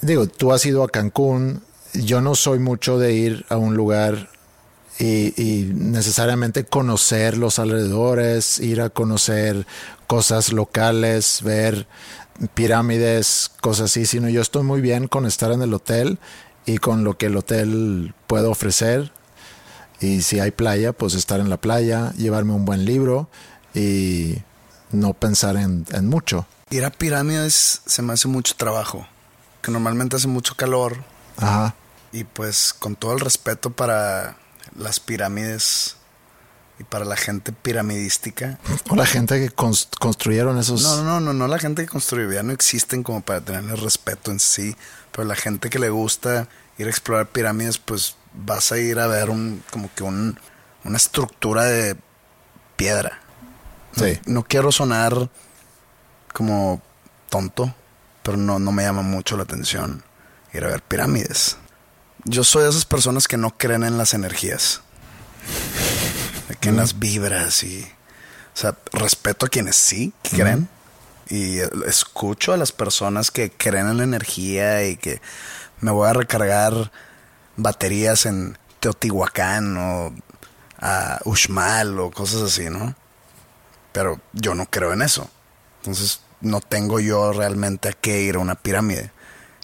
Digo, 0.00 0.26
tú 0.26 0.52
has 0.52 0.66
ido 0.66 0.82
a 0.82 0.88
Cancún. 0.88 1.62
Yo 1.94 2.20
no 2.20 2.34
soy 2.34 2.58
mucho 2.58 2.98
de 2.98 3.12
ir 3.12 3.46
a 3.48 3.56
un 3.58 3.76
lugar 3.76 4.35
y, 4.98 5.40
y, 5.40 5.72
necesariamente 5.74 6.64
conocer 6.64 7.36
los 7.36 7.58
alrededores, 7.58 8.58
ir 8.58 8.80
a 8.80 8.90
conocer 8.90 9.66
cosas 10.06 10.52
locales, 10.52 11.40
ver 11.42 11.86
pirámides, 12.54 13.50
cosas 13.60 13.90
así, 13.90 14.06
sino 14.06 14.28
yo 14.28 14.40
estoy 14.40 14.62
muy 14.62 14.80
bien 14.80 15.08
con 15.08 15.26
estar 15.26 15.52
en 15.52 15.62
el 15.62 15.72
hotel 15.74 16.18
y 16.64 16.78
con 16.78 17.04
lo 17.04 17.16
que 17.16 17.26
el 17.26 17.36
hotel 17.36 18.14
puede 18.26 18.46
ofrecer. 18.46 19.12
Y 20.00 20.22
si 20.22 20.40
hay 20.40 20.50
playa, 20.50 20.92
pues 20.92 21.14
estar 21.14 21.40
en 21.40 21.48
la 21.48 21.56
playa, 21.56 22.12
llevarme 22.12 22.52
un 22.52 22.64
buen 22.64 22.84
libro 22.84 23.28
y 23.74 24.38
no 24.90 25.14
pensar 25.14 25.56
en, 25.56 25.86
en 25.92 26.08
mucho. 26.08 26.46
Ir 26.70 26.84
a 26.84 26.90
pirámides 26.90 27.80
se 27.86 28.02
me 28.02 28.12
hace 28.12 28.28
mucho 28.28 28.54
trabajo, 28.56 29.06
que 29.62 29.70
normalmente 29.70 30.16
hace 30.16 30.28
mucho 30.28 30.54
calor. 30.54 30.96
Ajá. 31.38 31.74
Y 32.12 32.24
pues 32.24 32.74
con 32.78 32.96
todo 32.96 33.12
el 33.12 33.20
respeto 33.20 33.70
para 33.70 34.36
las 34.78 35.00
pirámides 35.00 35.96
y 36.78 36.84
para 36.84 37.04
la 37.04 37.16
gente 37.16 37.52
piramidística. 37.52 38.58
O 38.90 38.96
la 38.96 39.06
gente 39.06 39.38
que 39.38 39.50
construyeron 39.98 40.58
esos. 40.58 40.82
No, 40.82 41.02
no, 41.02 41.20
no, 41.20 41.32
no 41.32 41.48
la 41.48 41.58
gente 41.58 41.82
que 41.82 41.88
construyó, 41.88 42.30
ya 42.32 42.42
no 42.42 42.52
existen 42.52 43.02
como 43.02 43.20
para 43.20 43.40
tenerle 43.40 43.76
respeto 43.76 44.30
en 44.30 44.40
sí. 44.40 44.76
Pero 45.12 45.26
la 45.26 45.36
gente 45.36 45.70
que 45.70 45.78
le 45.78 45.90
gusta 45.90 46.48
ir 46.78 46.86
a 46.86 46.90
explorar 46.90 47.28
pirámides, 47.28 47.78
pues 47.78 48.16
vas 48.34 48.70
a 48.72 48.78
ir 48.78 48.98
a 48.98 49.06
ver 49.06 49.30
un, 49.30 49.62
como 49.70 49.92
que 49.94 50.02
un, 50.02 50.38
una 50.84 50.96
estructura 50.96 51.64
de 51.64 51.96
piedra. 52.76 53.20
Sí. 53.96 54.20
No, 54.26 54.34
no 54.34 54.42
quiero 54.44 54.70
sonar 54.72 55.30
como 56.32 56.82
tonto, 57.30 57.74
pero 58.22 58.36
no, 58.36 58.58
no 58.58 58.72
me 58.72 58.82
llama 58.82 59.02
mucho 59.02 59.36
la 59.36 59.44
atención 59.44 60.04
ir 60.52 60.64
a 60.64 60.68
ver 60.68 60.82
pirámides. 60.82 61.56
Yo 62.28 62.42
soy 62.42 62.64
de 62.64 62.70
esas 62.70 62.84
personas 62.84 63.28
que 63.28 63.36
no 63.36 63.56
creen 63.56 63.84
en 63.84 63.98
las 63.98 64.12
energías, 64.12 64.80
que 66.60 66.68
en 66.70 66.76
las 66.76 66.98
vibras 66.98 67.62
y... 67.62 67.86
O 68.52 68.58
sea, 68.58 68.74
respeto 68.90 69.44
a 69.44 69.48
quienes 69.50 69.76
sí 69.76 70.14
creen 70.22 70.66
y 71.28 71.58
escucho 71.86 72.54
a 72.54 72.56
las 72.56 72.72
personas 72.72 73.30
que 73.30 73.50
creen 73.50 73.86
en 73.86 73.98
la 73.98 74.04
energía 74.04 74.82
y 74.88 74.96
que 74.96 75.20
me 75.80 75.90
voy 75.90 76.08
a 76.08 76.14
recargar 76.14 76.90
baterías 77.56 78.24
en 78.24 78.56
Teotihuacán 78.80 79.76
o 79.76 80.14
a 80.80 81.20
Uxmal 81.26 82.00
o 82.00 82.10
cosas 82.10 82.40
así, 82.42 82.70
¿no? 82.70 82.94
Pero 83.92 84.20
yo 84.32 84.54
no 84.54 84.64
creo 84.66 84.94
en 84.94 85.02
eso. 85.02 85.30
Entonces 85.80 86.20
no 86.40 86.62
tengo 86.62 86.98
yo 86.98 87.32
realmente 87.32 87.90
a 87.90 87.92
qué 87.92 88.22
ir 88.22 88.36
a 88.36 88.40
una 88.40 88.54
pirámide. 88.54 89.12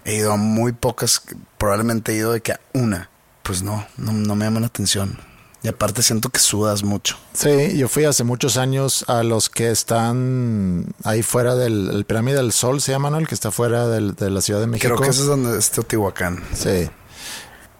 He 0.05 0.17
ido 0.17 0.33
a 0.33 0.37
muy 0.37 0.73
pocas, 0.73 1.23
probablemente 1.59 2.13
he 2.13 2.17
ido 2.17 2.33
de 2.33 2.41
que 2.41 2.53
a 2.53 2.61
una. 2.73 3.11
Pues 3.43 3.63
no, 3.63 3.87
no, 3.97 4.13
no 4.13 4.37
me 4.37 4.45
llama 4.45 4.61
la 4.61 4.67
atención. 4.67 5.19
Y 5.65 5.69
aparte 5.69 6.03
siento 6.03 6.29
que 6.29 6.41
sudas 6.41 6.83
mucho. 6.83 7.17
Sí, 7.35 7.77
yo 7.77 7.89
fui 7.89 8.05
hace 8.05 8.25
muchos 8.25 8.57
años 8.57 9.05
a 9.09 9.23
los 9.23 9.49
que 9.49 9.71
están 9.71 10.93
ahí 11.05 11.23
fuera 11.23 11.55
del 11.55 11.89
el 11.91 12.05
Pirámide 12.05 12.37
del 12.37 12.53
Sol, 12.53 12.81
se 12.81 12.91
llama, 12.91 13.11
¿no? 13.11 13.19
El 13.19 13.29
que 13.29 13.35
está 13.35 13.53
fuera 13.53 13.87
del, 13.87 14.17
de 14.17 14.31
la 14.31 14.41
Ciudad 14.41 14.61
de 14.61 14.67
México. 14.67 14.89
Creo 14.89 15.01
que 15.01 15.11
ese 15.11 15.21
es 15.21 15.27
donde 15.27 15.57
es 15.57 15.71
Teotihuacán. 15.71 16.43
Sí. 16.53 16.91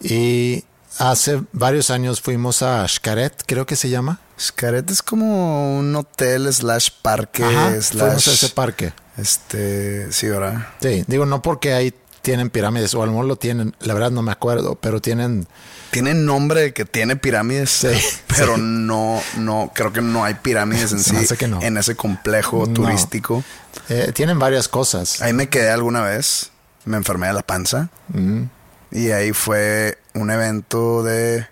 Y 0.01 0.65
hace 0.99 1.43
varios 1.53 1.91
años 1.91 2.21
fuimos 2.21 2.63
a 2.63 2.87
Xcaret, 2.87 3.43
creo 3.47 3.67
que 3.67 3.75
se 3.75 3.89
llama. 3.89 4.21
Xcaret 4.39 4.89
es 4.89 5.03
como 5.03 5.77
un 5.77 5.95
hotel 5.97 6.53
slash 6.53 6.89
parque 7.03 7.43
Ajá, 7.43 7.81
slash... 7.81 8.05
fuimos 8.05 8.29
a 8.29 8.33
ese 8.33 8.49
parque. 8.51 8.93
Este, 9.17 10.11
sí, 10.13 10.29
¿verdad? 10.29 10.69
Sí, 10.81 11.05
digo, 11.09 11.27
no 11.27 11.43
porque 11.43 11.73
ahí 11.75 11.93
tienen 12.23 12.51
pirámides, 12.51 12.95
o 12.95 13.03
a 13.03 13.07
lo 13.07 13.13
mejor 13.13 13.27
lo 13.27 13.37
tienen, 13.37 13.75
la 13.81 13.95
verdad 13.95 14.11
no 14.11 14.23
me 14.23 14.33
acuerdo, 14.33 14.77
pero 14.77 15.01
tienen... 15.01 15.47
Tiene 15.91 16.15
nombre 16.15 16.61
de 16.63 16.73
que 16.73 16.85
tiene 16.87 17.17
pirámides, 17.17 17.69
Sí, 17.71 17.89
pero 18.37 18.55
sí. 18.57 18.63
no, 18.65 19.21
no, 19.37 19.71
creo 19.75 19.93
que 19.93 20.01
no 20.01 20.25
hay 20.25 20.35
pirámides 20.35 20.93
en 20.93 21.01
sí 21.05 21.17
hace 21.17 21.37
que 21.37 21.49
no. 21.49 21.61
en 21.61 21.77
ese 21.77 21.95
complejo 21.97 22.65
No. 22.67 22.73
turístico. 22.73 23.45
eh, 23.89 24.13
tienen 24.15 24.39
varias 24.39 24.69
cosas. 24.69 25.21
Ahí 25.21 25.33
me 25.35 25.49
quedé 25.49 25.71
alguna 25.71 26.01
vez, 26.03 26.51
me 26.87 26.97
enfermé 26.97 27.27
de 27.27 27.33
la 27.35 27.43
panza 27.43 27.91
Mm. 28.09 28.45
y 28.93 29.11
ahí 29.11 29.33
fue 29.33 29.99
un 30.15 30.31
evento 30.31 31.03
de... 31.03 31.47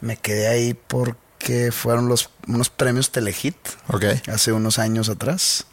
Me 0.00 0.16
quedé 0.16 0.48
ahí 0.48 0.74
porque 0.74 1.70
fueron 1.72 2.08
los, 2.08 2.30
unos 2.48 2.70
premios 2.70 3.10
Telehit 3.12 3.56
hace 4.32 4.52
unos 4.52 4.78
años 4.78 5.08
atrás 5.08 5.66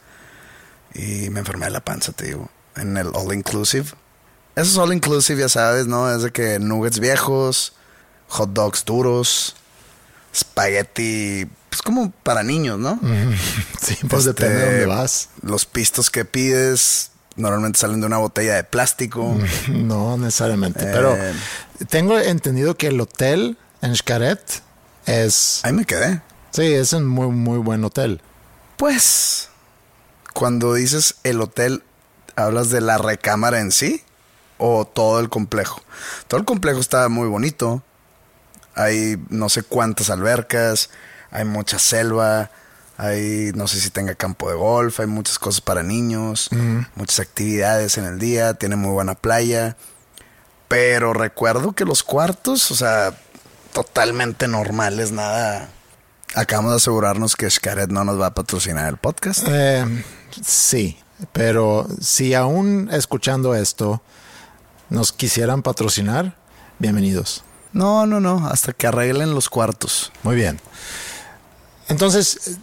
y 0.94 1.30
me 1.30 1.40
enfermé 1.40 1.66
de 1.66 1.72
la 1.72 1.80
panza, 1.84 2.12
te 2.14 2.26
digo, 2.28 2.50
en 2.76 2.98
el 2.98 3.08
All 3.14 3.34
Inclusive. 3.34 3.86
Eso 4.56 4.72
es 4.72 4.78
All 4.78 4.94
Inclusive, 4.94 5.40
ya 5.42 5.50
sabes, 5.50 5.88
¿no? 5.88 6.14
Es 6.14 6.24
de 6.24 6.32
que 6.32 6.60
nuggets 6.60 7.00
viejos, 7.00 7.74
hot 8.28 8.52
dogs 8.54 8.84
duros, 8.86 9.56
espagueti, 10.34 11.48
pues 11.70 11.82
como 11.82 12.12
para 12.24 12.44
niños, 12.44 12.80
¿no? 12.80 13.00
Sí, 13.82 13.96
pues 14.08 14.26
Este, 14.26 14.44
depende 14.44 14.56
de 14.60 14.66
dónde 14.66 14.86
vas. 14.86 15.30
Los 15.42 15.66
pistos 15.66 16.10
que 16.10 16.26
pides 16.26 17.12
normalmente 17.36 17.80
salen 17.80 18.02
de 18.02 18.08
una 18.08 18.18
botella 18.18 18.56
de 18.56 18.64
plástico. 18.64 19.36
No 19.70 20.18
necesariamente, 20.18 20.84
Eh. 20.84 20.90
pero 20.92 21.18
tengo 21.90 22.20
entendido 22.20 22.76
que 22.76 22.88
el 22.88 23.00
hotel 23.02 23.58
en 23.82 23.96
Xcaret 23.96 24.62
es... 25.06 25.62
Ahí 25.64 25.74
me 25.74 25.86
quedé. 25.86 26.22
Sí, 26.52 26.64
es 26.74 26.94
un 26.94 27.08
muy, 27.08 27.28
muy 27.28 27.58
buen 27.60 27.84
hotel. 27.86 28.22
Pues, 28.78 29.50
cuando 30.34 30.74
dices 30.74 31.16
el 31.24 31.40
hotel, 31.42 31.84
¿hablas 32.44 32.70
de 32.70 32.82
la 32.82 32.98
recámara 32.98 33.60
en 33.60 33.72
sí 33.72 34.04
o 34.58 34.86
todo 34.86 35.20
el 35.20 35.30
complejo? 35.30 35.82
Todo 36.28 36.40
el 36.40 36.46
complejo 36.46 36.80
está 36.80 37.08
muy 37.10 37.28
bonito. 37.28 37.84
Hay 38.76 39.22
no 39.30 39.50
sé 39.50 39.64
cuántas 39.64 40.10
albercas, 40.10 40.90
hay 41.30 41.46
mucha 41.46 41.80
selva, 41.80 42.52
hay 42.98 43.52
no 43.56 43.68
sé 43.68 43.82
si 43.82 43.90
tenga 43.90 44.16
campo 44.16 44.50
de 44.50 44.56
golf, 44.56 45.00
hay 45.00 45.08
muchas 45.08 45.40
cosas 45.40 45.62
para 45.62 45.84
niños, 45.84 46.50
muchas 46.96 47.20
actividades 47.20 47.98
en 47.98 48.06
el 48.06 48.20
día, 48.20 48.54
tiene 48.54 48.76
muy 48.76 48.92
buena 48.92 49.16
playa. 49.16 49.76
Pero 50.68 51.14
recuerdo 51.14 51.74
que 51.74 51.84
los 51.84 52.02
cuartos, 52.02 52.72
o 52.72 52.76
sea, 52.76 53.14
totalmente 53.74 54.48
normales, 54.48 55.12
nada. 55.12 55.70
Acabamos 56.34 56.72
de 56.72 56.78
asegurarnos 56.78 57.36
que 57.36 57.50
Xcaret 57.50 57.90
no 57.90 58.06
nos 58.06 58.20
va 58.20 58.28
a 58.28 58.34
patrocinar 58.34 58.88
el 58.88 58.98
podcast. 58.98 59.46
Eh, 59.50 60.04
sí, 60.46 60.98
pero 61.32 61.88
si 62.00 62.34
aún 62.34 62.90
escuchando 62.92 63.56
esto 63.56 64.02
nos 64.90 65.12
quisieran 65.12 65.62
patrocinar, 65.62 66.36
bienvenidos. 66.80 67.44
No, 67.74 68.06
no, 68.06 68.20
no, 68.20 68.48
hasta 68.48 68.74
que 68.74 68.88
arreglen 68.88 69.34
los 69.34 69.50
cuartos. 69.50 70.12
Muy 70.24 70.36
bien. 70.36 70.60
Entonces, 71.88 72.48
eh, 72.48 72.58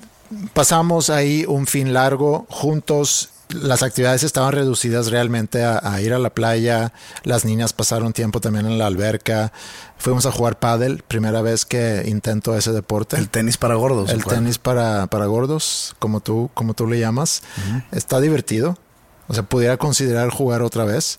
pasamos 0.53 1.11
ahí 1.11 1.45
un 1.49 1.67
fin 1.67 1.95
largo 1.95 2.47
juntos. 2.51 3.31
Las 3.49 3.83
actividades 3.83 4.23
estaban 4.23 4.53
reducidas 4.53 5.11
realmente 5.11 5.65
a, 5.65 5.81
a 5.83 6.01
ir 6.01 6.13
a 6.13 6.19
la 6.19 6.31
playa. 6.31 6.93
Las 7.25 7.45
niñas 7.45 7.73
pasaron 7.73 8.13
tiempo 8.13 8.41
también 8.41 8.67
en 8.67 8.79
la 8.79 8.87
alberca. 8.87 9.53
Fuimos 9.97 10.27
a 10.27 10.33
jugar 10.33 10.59
pádel, 10.59 11.03
primera 11.09 11.41
vez 11.43 11.65
que 11.65 12.05
intento 12.07 12.57
ese 12.57 12.73
deporte. 12.73 13.17
El 13.17 13.29
tenis 13.29 13.57
para 13.57 13.75
gordos. 13.75 14.11
El 14.11 14.25
tenis 14.25 14.59
para, 14.59 15.07
para 15.07 15.27
gordos, 15.27 15.97
como 15.99 16.21
tú, 16.21 16.51
como 16.55 16.75
tú 16.75 16.87
le 16.87 16.99
llamas, 16.99 17.43
está 17.91 18.21
divertido. 18.21 18.79
O 19.29 19.35
sea, 19.35 19.43
pudiera 19.43 19.77
considerar 19.77 20.31
jugar 20.31 20.63
otra 20.63 20.85
vez. 20.85 21.19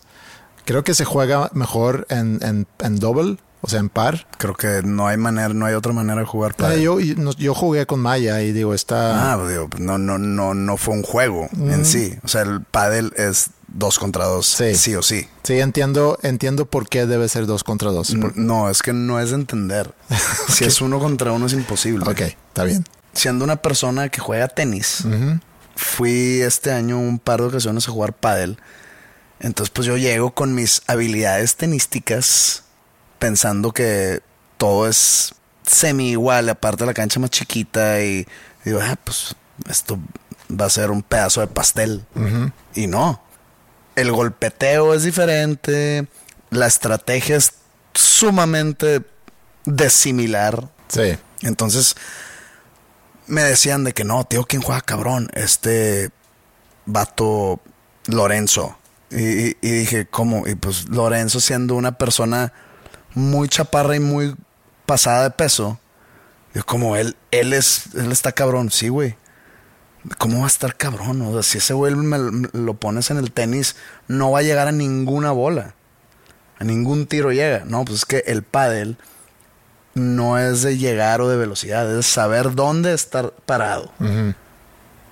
Creo 0.64 0.84
que 0.84 0.94
se 0.94 1.04
juega 1.04 1.50
mejor 1.52 2.06
en, 2.10 2.38
en, 2.42 2.66
en 2.78 2.98
double, 3.00 3.38
o 3.62 3.68
sea, 3.68 3.80
en 3.80 3.88
par. 3.88 4.26
Creo 4.38 4.54
que 4.54 4.82
no 4.82 5.06
hay 5.06 5.16
manera, 5.16 5.50
no 5.50 5.66
hay 5.66 5.74
otra 5.74 5.92
manera 5.92 6.20
de 6.20 6.26
jugar 6.26 6.52
Eh, 6.52 6.54
pádel. 6.56 7.36
yo, 7.38 7.54
jugué 7.54 7.86
con 7.86 8.00
Maya 8.00 8.40
y 8.42 8.52
digo, 8.52 8.72
está... 8.74 9.32
Ah, 9.32 9.36
pues 9.36 9.50
digo, 9.50 9.68
no, 9.78 9.98
no, 9.98 10.18
no, 10.18 10.54
no 10.54 10.76
fue 10.76 10.94
un 10.94 11.02
juego 11.02 11.48
en 11.52 11.84
sí. 11.84 12.14
O 12.24 12.28
sea, 12.28 12.42
el 12.42 12.62
pádel 12.62 13.12
es 13.16 13.50
dos 13.68 13.98
contra 13.98 14.24
dos, 14.24 14.46
Sí. 14.48 14.74
sí, 14.74 14.94
o 14.96 15.02
sí. 15.02 15.28
Sí, 15.44 15.60
entiendo, 15.60 16.18
entiendo 16.22 16.66
por 16.66 16.88
qué 16.88 17.06
debe 17.06 17.28
ser 17.28 17.46
dos 17.46 17.62
contra 17.62 17.90
dos. 17.90 18.14
No, 18.34 18.68
es 18.70 18.82
que 18.82 18.92
no 18.92 19.20
es 19.20 19.30
de 19.30 19.36
entender. 19.36 19.94
Si 20.48 20.64
es 20.64 20.80
uno 20.80 20.98
contra 20.98 21.32
uno 21.32 21.46
es 21.46 21.52
imposible. 21.52 22.04
Ok, 22.10 22.20
está 22.20 22.64
bien. 22.64 22.84
Siendo 23.12 23.44
una 23.44 23.56
persona 23.56 24.08
que 24.08 24.20
juega 24.20 24.48
tenis, 24.48 25.04
fui 25.76 26.40
este 26.42 26.72
año 26.72 26.98
un 26.98 27.18
par 27.18 27.40
de 27.40 27.46
ocasiones 27.48 27.88
a 27.88 27.92
jugar 27.92 28.12
pádel. 28.12 28.58
Entonces, 29.40 29.70
pues 29.70 29.86
yo 29.86 29.96
llego 29.96 30.32
con 30.32 30.54
mis 30.54 30.82
habilidades 30.86 31.56
tenísticas 31.56 32.64
pensando 33.20 33.70
que 33.72 34.20
todo 34.58 34.88
es 34.88 35.32
semi 35.64 36.10
igual, 36.10 36.48
aparte 36.48 36.84
la 36.84 36.94
cancha 36.94 37.20
más 37.20 37.30
chiquita 37.30 38.02
y 38.02 38.26
digo, 38.64 38.80
ah, 38.82 38.96
pues 39.04 39.36
esto 39.68 39.98
va 40.50 40.64
a 40.64 40.70
ser 40.70 40.90
un 40.90 41.02
pedazo 41.04 41.40
de 41.40 41.46
pastel. 41.46 42.04
Y 42.74 42.88
no. 42.88 43.22
El 43.94 44.10
golpeteo 44.10 44.94
es 44.94 45.04
diferente, 45.04 46.08
la 46.50 46.66
estrategia 46.66 47.36
es 47.36 47.52
sumamente 47.94 49.02
desimilar. 49.64 50.68
Sí. 50.88 51.16
Entonces 51.42 51.94
me 53.26 53.42
decían 53.42 53.84
de 53.84 53.92
que 53.92 54.04
no, 54.04 54.24
tío, 54.24 54.44
¿quién 54.44 54.62
juega 54.62 54.80
cabrón? 54.80 55.30
Este 55.34 56.10
vato 56.86 57.60
Lorenzo. 58.06 58.76
Y, 59.10 59.48
y- 59.50 59.56
y 59.60 59.70
dije, 59.70 60.06
¿cómo? 60.06 60.46
Y 60.48 60.54
pues 60.54 60.88
Lorenzo 60.88 61.40
siendo 61.40 61.74
una 61.74 61.98
persona 61.98 62.52
muy 63.14 63.48
chaparra 63.48 63.96
y 63.96 64.00
muy 64.00 64.34
pasada 64.86 65.24
de 65.24 65.30
peso. 65.30 65.78
Yo 66.54 66.64
como 66.64 66.96
él, 66.96 67.16
él 67.30 67.52
es, 67.52 67.94
él 67.94 68.10
está 68.12 68.32
cabrón, 68.32 68.70
sí, 68.70 68.88
güey. 68.88 69.16
¿Cómo 70.18 70.38
va 70.38 70.44
a 70.44 70.48
estar 70.48 70.76
cabrón? 70.76 71.20
O 71.22 71.32
sea, 71.32 71.42
si 71.42 71.58
ese 71.58 71.74
güey 71.74 71.94
me, 71.94 72.48
lo 72.52 72.74
pones 72.74 73.10
en 73.10 73.18
el 73.18 73.32
tenis, 73.32 73.76
no 74.08 74.30
va 74.30 74.40
a 74.40 74.42
llegar 74.42 74.66
a 74.66 74.72
ninguna 74.72 75.30
bola. 75.30 75.74
A 76.58 76.64
ningún 76.64 77.06
tiro 77.06 77.32
llega. 77.32 77.64
No, 77.66 77.84
pues 77.84 77.98
es 77.98 78.04
que 78.04 78.24
el 78.26 78.42
pádel 78.42 78.96
no 79.94 80.38
es 80.38 80.62
de 80.62 80.78
llegar 80.78 81.20
o 81.20 81.28
de 81.28 81.36
velocidad, 81.36 81.88
es 81.88 81.96
de 81.96 82.02
saber 82.02 82.54
dónde 82.54 82.94
estar 82.94 83.32
parado. 83.46 83.92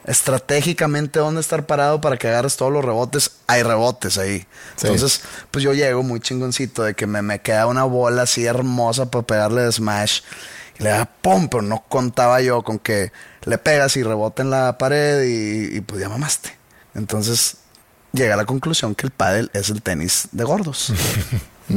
Estratégicamente 0.09 1.19
dónde 1.19 1.41
estar 1.41 1.67
parado 1.67 2.01
para 2.01 2.17
que 2.17 2.29
agarres 2.29 2.57
todos 2.57 2.73
los 2.73 2.85
rebotes. 2.85 3.33
Hay 3.47 3.63
rebotes 3.63 4.17
ahí. 4.19 4.41
Sí. 4.77 4.87
Entonces, 4.87 5.21
pues 5.51 5.63
yo 5.63 5.75
llego 5.75 6.03
muy 6.03 6.19
chingoncito 6.21 6.83
de 6.83 6.95
que 6.95 7.07
me, 7.07 7.23
me 7.23 7.41
queda 7.41 7.67
una 7.67 7.85
bola 7.85 8.23
así 8.23 8.45
hermosa 8.47 9.11
para 9.11 9.27
pegarle 9.27 9.63
de 9.63 9.73
smash. 9.73 10.23
Y 10.79 10.83
le 10.83 10.91
da 10.91 11.05
pum, 11.07 11.49
pero 11.49 11.63
no 11.63 11.85
contaba 11.89 12.41
yo 12.41 12.63
con 12.63 12.79
que 12.79 13.13
le 13.45 13.59
pegas 13.59 13.97
y 13.97 14.03
rebota 14.03 14.43
en 14.43 14.51
la 14.51 14.79
pared 14.79 15.23
y, 15.25 15.77
y 15.77 15.81
pues 15.83 16.01
ya 16.01 16.09
mamaste. 16.09 16.57
Entonces, 16.95 17.57
llegué 18.13 18.33
a 18.33 18.37
la 18.37 18.47
conclusión 18.47 18.95
que 18.95 19.07
el 19.07 19.13
pádel 19.13 19.51
es 19.53 19.69
el 19.71 19.83
tenis 19.83 20.29
de 20.33 20.45
gordos. 20.45 20.93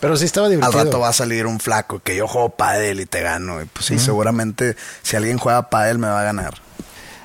Pero 0.00 0.16
sí 0.16 0.26
estaba 0.26 0.46
Al 0.46 0.52
divertido. 0.52 0.84
rato 0.84 1.00
va 1.00 1.08
a 1.08 1.12
salir 1.12 1.46
un 1.46 1.58
flaco 1.60 2.00
que 2.00 2.14
yo 2.14 2.28
juego 2.28 2.50
pádel 2.50 3.00
y 3.00 3.06
te 3.06 3.22
gano. 3.22 3.62
Y 3.62 3.64
pues 3.64 3.86
sí, 3.86 3.98
seguramente 3.98 4.76
si 5.02 5.16
alguien 5.16 5.38
juega 5.38 5.70
pádel 5.70 5.98
me 5.98 6.08
va 6.08 6.20
a 6.20 6.24
ganar. 6.24 6.54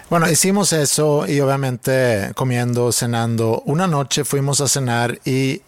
Bueno, 0.09 0.27
hicimos 0.27 0.73
eso 0.73 1.27
y 1.27 1.39
obviamente 1.39 2.31
comiendo, 2.35 2.91
cenando. 2.91 3.61
Una 3.65 3.85
noche 3.85 4.25
fuimos 4.25 4.59
a 4.59 4.67
cenar 4.67 5.19
y 5.23 5.61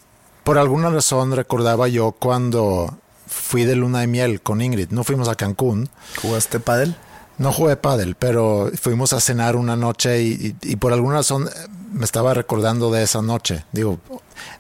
por 0.44 0.58
alguna 0.58 0.90
razón 0.90 1.36
recordaba 1.36 1.88
yo 1.88 2.14
cuando 2.14 2.98
fui 3.28 3.66
de 3.66 3.76
luna 3.76 4.00
de 4.00 4.08
miel 4.08 4.42
con 4.42 4.62
Ingrid. 4.62 4.90
No 4.90 5.04
fuimos 5.04 5.28
a 5.28 5.36
Cancún. 5.36 5.90
¿Jugaste 6.24 6.60
pádel? 6.60 6.96
No 7.38 7.54
jugué 7.54 7.76
pádel, 7.76 8.16
pero 8.16 8.72
fuimos 8.82 9.14
a 9.14 9.20
cenar 9.20 9.56
una 9.56 9.76
noche 9.76 10.24
y, 10.24 10.56
y, 10.64 10.72
y 10.72 10.76
por 10.76 10.92
alguna 10.92 11.18
razón 11.18 11.48
me 11.92 12.04
estaba 12.04 12.34
recordando 12.34 12.92
de 12.92 13.04
esa 13.04 13.22
noche. 13.22 13.66
Digo, 13.72 14.00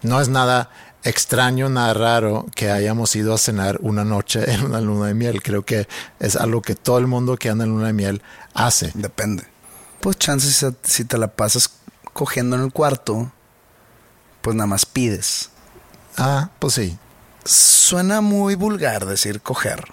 no 0.04 0.22
es 0.22 0.30
nada 0.30 0.70
extraño, 1.04 1.70
nada 1.70 1.96
raro 1.96 2.46
que 2.54 2.70
hayamos 2.70 3.16
ido 3.16 3.34
a 3.34 3.40
cenar 3.40 3.80
una 3.82 4.04
noche 4.04 4.52
en 4.52 4.64
una 4.64 4.80
luna 4.80 5.08
de 5.08 5.16
miel. 5.16 5.42
Creo 5.42 5.66
que 5.66 5.88
es 6.20 6.36
algo 6.36 6.62
que 6.62 6.76
todo 6.76 7.00
el 7.00 7.08
mundo 7.08 7.36
que 7.38 7.50
anda 7.50 7.64
en 7.64 7.72
luna 7.72 7.88
de 7.88 7.94
miel 7.94 8.22
hace. 8.54 8.92
Depende. 8.94 9.51
Pues 10.02 10.18
chances 10.18 10.66
si, 10.84 11.06
te 11.06 11.18
la 11.18 11.28
pasas 11.28 11.72
cogiendo 12.14 12.56
en 12.56 12.64
el 12.64 12.72
cuarto, 12.72 13.32
pues 14.42 14.56
nada 14.56 14.68
más 14.68 14.86
pides. 14.86 15.50
Ah, 16.18 16.50
pues 16.60 16.74
sí. 16.74 16.98
Suena 17.46 18.22
muy 18.22 18.56
vulgar 18.56 19.06
decir 19.06 19.42
coger. 19.42 19.86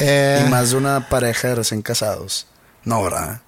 Eh, 0.00 0.44
Y 0.46 0.50
más 0.50 0.70
de 0.70 0.76
una 0.76 1.08
pareja 1.08 1.48
de 1.48 1.54
recién 1.56 1.82
casados. 1.82 2.46
No, 2.84 3.02
¿verdad? 3.02 3.40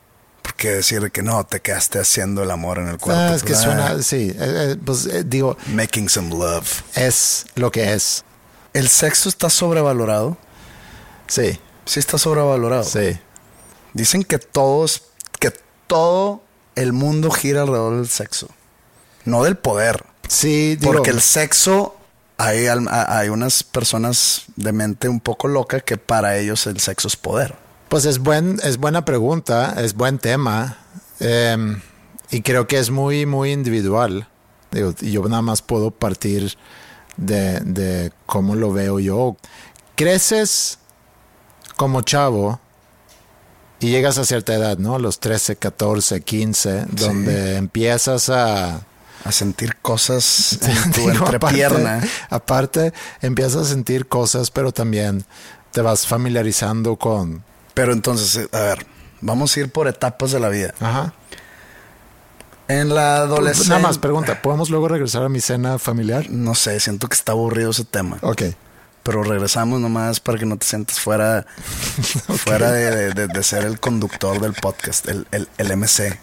Porque 0.43 0.71
decir 0.71 1.11
que 1.11 1.23
no, 1.23 1.45
te 1.45 1.61
quedaste 1.61 1.99
haciendo 1.99 2.43
el 2.43 2.51
amor 2.51 2.79
en 2.79 2.89
el 2.89 2.99
cuarto. 2.99 3.33
ah, 3.33 3.37
es 3.37 3.43
que 3.43 3.49
pues, 3.49 3.61
suena, 3.61 3.89
ah, 3.89 4.03
sí, 4.03 4.31
eh, 4.31 4.37
eh, 4.39 4.77
pues 4.83 5.09
digo, 5.29 5.57
Making 5.67 6.09
some 6.09 6.31
love. 6.31 6.83
es 6.95 7.47
lo 7.55 7.71
que 7.71 7.93
es. 7.93 8.25
¿El 8.73 8.89
sexo 8.89 9.29
está 9.29 9.51
sobrevalorado? 9.51 10.37
Sí, 11.27 11.61
Sí 11.85 12.01
está 12.01 12.19
sobrevalorado. 12.19 12.85
sí. 12.85 13.19
Dicen 13.93 14.25
que 14.25 14.39
todos, 14.39 15.03
que 15.39 15.53
todo 15.87 16.43
el 16.75 16.93
mundo 16.93 17.31
gira 17.31 17.63
alrededor 17.63 17.97
del 17.97 18.09
sexo. 18.09 18.49
No 19.25 19.43
del 19.45 19.57
poder. 19.57 20.05
Sí, 20.29 20.77
digo, 20.77 20.93
Porque 20.93 21.11
el 21.11 21.21
sexo, 21.21 21.97
hay, 22.37 22.67
hay 22.67 23.29
unas 23.29 23.63
personas 23.63 24.45
de 24.57 24.73
mente 24.73 25.09
un 25.09 25.21
poco 25.21 25.49
loca 25.49 25.81
que 25.81 25.97
para 25.97 26.37
ellos 26.39 26.67
el 26.67 26.81
sexo 26.81 27.09
es 27.09 27.17
poder. 27.17 27.57
Pues 27.89 28.05
es, 28.05 28.19
buen, 28.19 28.61
es 28.63 28.77
buena 28.77 29.05
pregunta, 29.05 29.75
es 29.79 29.95
buen 29.95 30.19
tema. 30.19 30.79
eh, 31.21 31.77
y 32.31 32.43
creo 32.43 32.67
que 32.67 32.79
es 32.79 32.91
muy, 32.91 33.27
muy 33.27 33.53
individual. 33.53 34.29
Digo, 34.71 34.95
y 35.01 35.13
yo 35.13 35.23
nada 35.29 35.43
más 35.43 35.63
puedo 35.63 35.91
partir 35.91 36.57
de, 37.17 37.61
de 37.61 38.13
cómo 38.27 38.55
lo 38.55 38.73
veo 38.73 39.01
yo. 39.01 39.37
Creces 39.97 40.79
como 41.77 42.03
chavo 42.03 42.61
y 43.81 43.91
llegas 43.91 44.19
a 44.19 44.25
cierta 44.25 44.55
edad, 44.55 44.79
¿no? 44.79 44.99
Los 44.99 45.21
13, 45.21 45.57
14, 45.57 46.21
15, 46.21 46.87
donde 46.91 47.57
empiezas 47.57 48.29
a... 48.31 48.83
A 49.25 49.33
sentir 49.33 49.77
cosas 49.83 50.61
en 50.63 50.93
tu 50.93 51.11
entrepierna. 51.11 51.97
Aparte, 52.31 52.91
aparte, 52.91 52.93
empiezas 53.21 53.63
a 53.63 53.65
sentir 53.65 54.07
cosas, 54.07 54.53
pero 54.53 54.71
también 54.71 55.25
te 55.73 55.83
vas 55.83 56.07
familiarizando 56.07 56.97
con... 56.97 57.43
Pero 57.75 57.93
entonces, 57.93 58.37
eh, 58.37 58.49
a 58.53 58.61
ver, 58.61 58.87
vamos 59.21 59.57
a 59.57 59.61
ir 59.61 59.71
por 59.71 59.89
etapas 59.89 60.31
de 60.31 60.41
la 60.41 60.49
vida. 60.49 60.73
Ajá. 60.81 61.15
En 62.69 62.95
la 62.95 63.17
adolescencia. 63.17 63.75
Nada 63.75 63.89
más, 63.89 63.99
pregunta, 63.99 64.41
¿podemos 64.41 64.71
luego 64.71 64.89
regresar 64.89 65.25
a 65.25 65.29
mi 65.29 65.41
cena 65.41 65.79
familiar? 65.79 66.31
No 66.31 66.55
sé, 66.55 66.79
siento 66.81 67.09
que 67.09 67.15
está 67.15 67.33
aburrido 67.33 67.71
ese 67.71 67.85
tema. 67.85 68.19
Ok. 68.23 68.43
Pero 69.09 69.23
regresamos 69.23 69.81
nomás 69.81 70.21
para 70.21 70.37
que 70.39 70.45
no 70.45 70.59
te 70.59 70.67
sientas 70.67 71.01
fuera, 71.01 71.47
fuera 72.45 72.71
de, 72.71 73.15
de- 73.15 73.43
ser 73.43 73.65
el 73.65 73.81
conductor 73.81 74.39
del 74.39 74.53
podcast, 74.53 75.09
el, 75.09 75.27
el, 75.31 75.49
el 75.57 75.77
MC. 75.79 76.19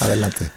Adelante. 0.00 0.50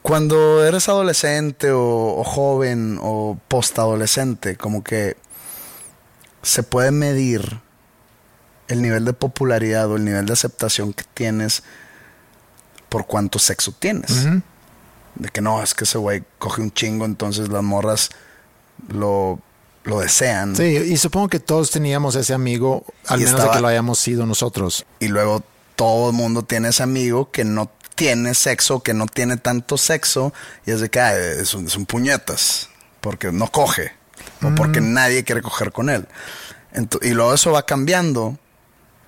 Cuando 0.00 0.64
eres 0.64 0.88
adolescente 0.88 1.70
o, 1.70 2.16
o 2.16 2.24
joven 2.24 2.98
o 3.02 3.38
postadolescente, 3.48 4.56
como 4.56 4.82
que 4.82 5.18
se 6.42 6.62
puede 6.62 6.92
medir 6.92 7.60
el 8.68 8.80
nivel 8.80 9.04
de 9.04 9.12
popularidad 9.12 9.86
o 9.90 9.96
el 9.96 10.06
nivel 10.06 10.24
de 10.24 10.32
aceptación 10.32 10.94
que 10.94 11.04
tienes 11.12 11.62
por 12.88 13.06
cuánto 13.06 13.38
sexo 13.38 13.72
tienes. 13.78 14.24
De 15.16 15.28
que 15.28 15.42
no, 15.42 15.62
es 15.62 15.74
que 15.74 15.84
ese 15.84 15.98
güey 15.98 16.24
coge 16.38 16.62
un 16.62 16.72
chingo, 16.72 17.04
entonces 17.04 17.50
las 17.50 17.62
morras 17.62 18.08
lo, 18.88 19.40
lo 19.84 20.00
desean. 20.00 20.54
Sí, 20.56 20.62
y 20.64 20.96
supongo 20.96 21.28
que 21.28 21.40
todos 21.40 21.70
teníamos 21.70 22.14
ese 22.16 22.34
amigo, 22.34 22.84
al 23.06 23.18
menos 23.18 23.32
estaba- 23.32 23.50
de 23.52 23.56
que 23.56 23.62
lo 23.62 23.68
hayamos 23.68 23.98
sido 23.98 24.26
nosotros. 24.26 24.84
Y 25.00 25.08
luego 25.08 25.42
todo 25.76 26.10
el 26.10 26.16
mundo 26.16 26.42
tiene 26.44 26.68
ese 26.68 26.82
amigo 26.82 27.30
que 27.30 27.44
no 27.44 27.70
tiene 27.94 28.34
sexo, 28.34 28.82
que 28.82 28.94
no 28.94 29.06
tiene 29.06 29.36
tanto 29.36 29.76
sexo, 29.78 30.32
y 30.66 30.70
es 30.70 30.80
de 30.80 30.88
que 30.90 31.00
ah, 31.00 31.16
es, 31.16 31.54
un, 31.54 31.66
es 31.66 31.76
un 31.76 31.86
puñetas, 31.86 32.68
porque 33.00 33.30
no 33.32 33.48
coge, 33.50 33.92
o 34.42 34.54
porque 34.54 34.80
nadie 34.80 35.24
quiere 35.24 35.42
coger 35.42 35.72
con 35.72 35.88
él. 35.90 36.06
Y 37.02 37.10
luego 37.10 37.34
eso 37.34 37.50
va 37.52 37.66
cambiando. 37.66 38.38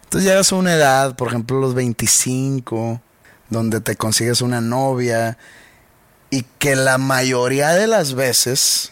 Entonces 0.04 0.28
llegas 0.28 0.52
a 0.52 0.56
una 0.56 0.74
edad, 0.74 1.16
por 1.16 1.28
ejemplo, 1.28 1.58
los 1.60 1.74
25, 1.74 3.00
donde 3.48 3.80
te 3.80 3.96
consigues 3.96 4.42
una 4.42 4.60
novia, 4.60 5.38
y 6.30 6.42
que 6.58 6.76
la 6.76 6.98
mayoría 6.98 7.70
de 7.70 7.86
las 7.86 8.12
veces, 8.14 8.91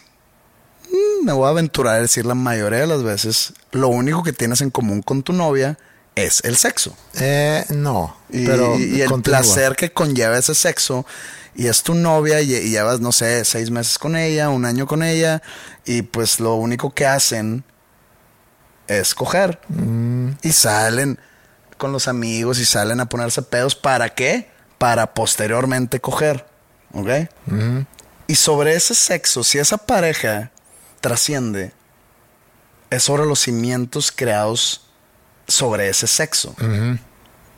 me 1.23 1.31
voy 1.33 1.47
a 1.47 1.49
aventurar 1.49 1.95
a 1.95 2.01
decir 2.01 2.25
la 2.25 2.35
mayoría 2.35 2.79
de 2.79 2.87
las 2.87 3.03
veces, 3.03 3.53
lo 3.71 3.87
único 3.89 4.23
que 4.23 4.33
tienes 4.33 4.61
en 4.61 4.69
común 4.69 5.01
con 5.01 5.23
tu 5.23 5.33
novia 5.33 5.77
es 6.15 6.41
el 6.43 6.57
sexo. 6.57 6.95
Eh, 7.19 7.65
no, 7.69 8.15
Y, 8.29 8.45
pero 8.45 8.77
y 8.77 9.01
el 9.01 9.09
continúa. 9.09 9.39
placer 9.39 9.75
que 9.75 9.91
conlleva 9.93 10.37
ese 10.37 10.55
sexo. 10.55 11.05
Y 11.55 11.67
es 11.67 11.83
tu 11.83 11.93
novia 11.93 12.41
y, 12.41 12.53
y 12.53 12.69
llevas, 12.69 12.99
no 13.01 13.11
sé, 13.11 13.43
seis 13.45 13.71
meses 13.71 13.97
con 13.97 14.15
ella, 14.15 14.49
un 14.49 14.65
año 14.65 14.87
con 14.87 15.03
ella. 15.03 15.41
Y 15.85 16.01
pues 16.01 16.39
lo 16.39 16.55
único 16.55 16.93
que 16.93 17.05
hacen 17.05 17.63
es 18.87 19.13
coger. 19.15 19.59
Mm. 19.69 20.31
Y 20.43 20.51
salen 20.53 21.19
con 21.77 21.91
los 21.91 22.07
amigos 22.07 22.59
y 22.59 22.65
salen 22.65 22.99
a 22.99 23.07
ponerse 23.07 23.41
pedos. 23.41 23.75
¿Para 23.75 24.09
qué? 24.13 24.49
Para 24.77 25.13
posteriormente 25.13 25.99
coger. 25.99 26.45
¿Ok? 26.93 27.09
Y 28.27 28.35
sobre 28.35 28.75
ese 28.75 28.95
sexo, 28.95 29.43
si 29.43 29.57
esa 29.59 29.77
pareja 29.77 30.51
trasciende, 31.01 31.73
es 32.89 33.03
sobre 33.03 33.25
los 33.25 33.39
cimientos 33.39 34.11
creados 34.11 34.87
sobre 35.47 35.89
ese 35.89 36.07
sexo. 36.07 36.55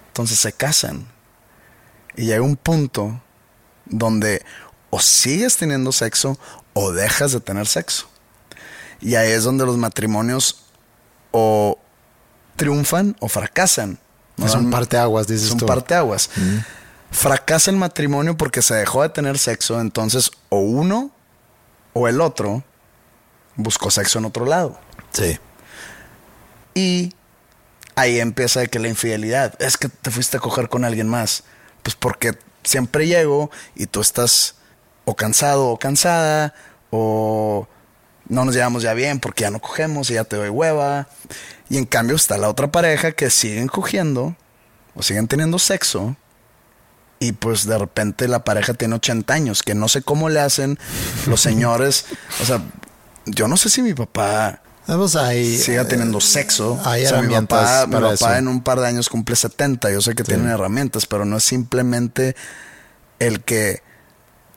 Entonces 0.07 0.39
se 0.39 0.53
casan. 0.53 1.07
Y 2.15 2.25
llega 2.25 2.41
un 2.41 2.55
punto 2.55 3.21
donde 3.85 4.43
o 4.89 4.99
sigues 4.99 5.57
teniendo 5.57 5.91
sexo 5.91 6.37
o 6.73 6.91
dejas 6.91 7.31
de 7.31 7.39
tener 7.39 7.67
sexo. 7.67 8.07
Y 9.01 9.15
ahí 9.15 9.31
es 9.31 9.43
donde 9.43 9.65
los 9.65 9.77
matrimonios 9.77 10.65
o 11.31 11.79
triunfan 12.55 13.15
o 13.19 13.27
fracasan. 13.27 13.99
Es 14.37 14.55
un 14.55 14.71
parteaguas, 14.71 15.27
dices 15.27 15.47
Es 15.47 15.51
un 15.51 15.59
tú. 15.59 15.65
parteaguas. 15.65 16.29
Fracasa 17.11 17.69
el 17.69 17.77
matrimonio 17.77 18.37
porque 18.37 18.61
se 18.61 18.73
dejó 18.75 19.01
de 19.03 19.09
tener 19.09 19.37
sexo, 19.37 19.79
entonces 19.79 20.31
o 20.49 20.59
uno 20.59 21.11
o 21.93 22.07
el 22.07 22.21
otro 22.21 22.63
buscó 23.55 23.91
sexo 23.91 24.19
en 24.19 24.25
otro 24.25 24.45
lado. 24.45 24.79
Sí. 25.11 25.39
Y 26.73 27.13
ahí 27.95 28.19
empieza 28.19 28.61
de 28.61 28.67
que 28.67 28.79
la 28.79 28.87
infidelidad 28.87 29.53
es 29.59 29.77
que 29.77 29.89
te 29.89 30.11
fuiste 30.11 30.37
a 30.37 30.39
coger 30.39 30.69
con 30.69 30.85
alguien 30.85 31.07
más. 31.07 31.43
Pues 31.83 31.95
porque 31.95 32.37
siempre 32.63 33.07
llego 33.07 33.51
y 33.75 33.87
tú 33.87 34.01
estás 34.01 34.55
o 35.05 35.15
cansado 35.15 35.67
o 35.67 35.77
cansada 35.77 36.53
o 36.89 37.67
no 38.29 38.45
nos 38.45 38.55
llevamos 38.55 38.83
ya 38.83 38.93
bien 38.93 39.19
porque 39.19 39.41
ya 39.41 39.51
no 39.51 39.59
cogemos 39.59 40.09
y 40.09 40.13
ya 40.13 40.23
te 40.23 40.35
doy 40.35 40.49
hueva. 40.49 41.07
Y 41.69 41.77
en 41.77 41.85
cambio 41.85 42.15
está 42.15 42.37
la 42.37 42.49
otra 42.49 42.71
pareja 42.71 43.11
que 43.11 43.29
siguen 43.29 43.67
cogiendo 43.67 44.35
o 44.95 45.03
siguen 45.03 45.27
teniendo 45.27 45.59
sexo. 45.59 46.15
Y 47.19 47.31
pues 47.33 47.65
de 47.65 47.77
repente 47.77 48.27
la 48.27 48.43
pareja 48.43 48.73
tiene 48.73 48.95
80 48.95 49.33
años, 49.33 49.63
que 49.63 49.75
no 49.75 49.87
sé 49.87 50.01
cómo 50.01 50.29
le 50.29 50.41
hacen 50.41 50.77
los 51.27 51.41
señores. 51.41 52.05
O 52.41 52.45
sea, 52.45 52.61
yo 53.25 53.47
no 53.47 53.57
sé 53.57 53.69
si 53.69 53.81
mi 53.81 53.93
papá 53.93 54.61
Vamos 54.87 55.15
ahí. 55.15 55.57
siga 55.57 55.83
eh, 55.83 55.85
teniendo 55.85 56.19
sexo. 56.19 56.79
hay 56.83 57.05
o 57.05 57.09
sea, 57.09 57.21
mi 57.21 57.33
papá, 57.33 57.85
mi 57.87 57.95
papá 57.99 58.37
en 58.37 58.47
un 58.49 58.61
par 58.61 58.79
de 58.81 58.87
años 58.87 59.07
cumple 59.09 59.35
70. 59.35 59.89
Yo 59.91 60.01
sé 60.01 60.13
que 60.15 60.23
tienen 60.23 60.49
herramientas, 60.49 61.05
pero 61.05 61.23
no 61.25 61.37
es 61.37 61.43
simplemente 61.45 62.35
el 63.19 63.41
que 63.41 63.81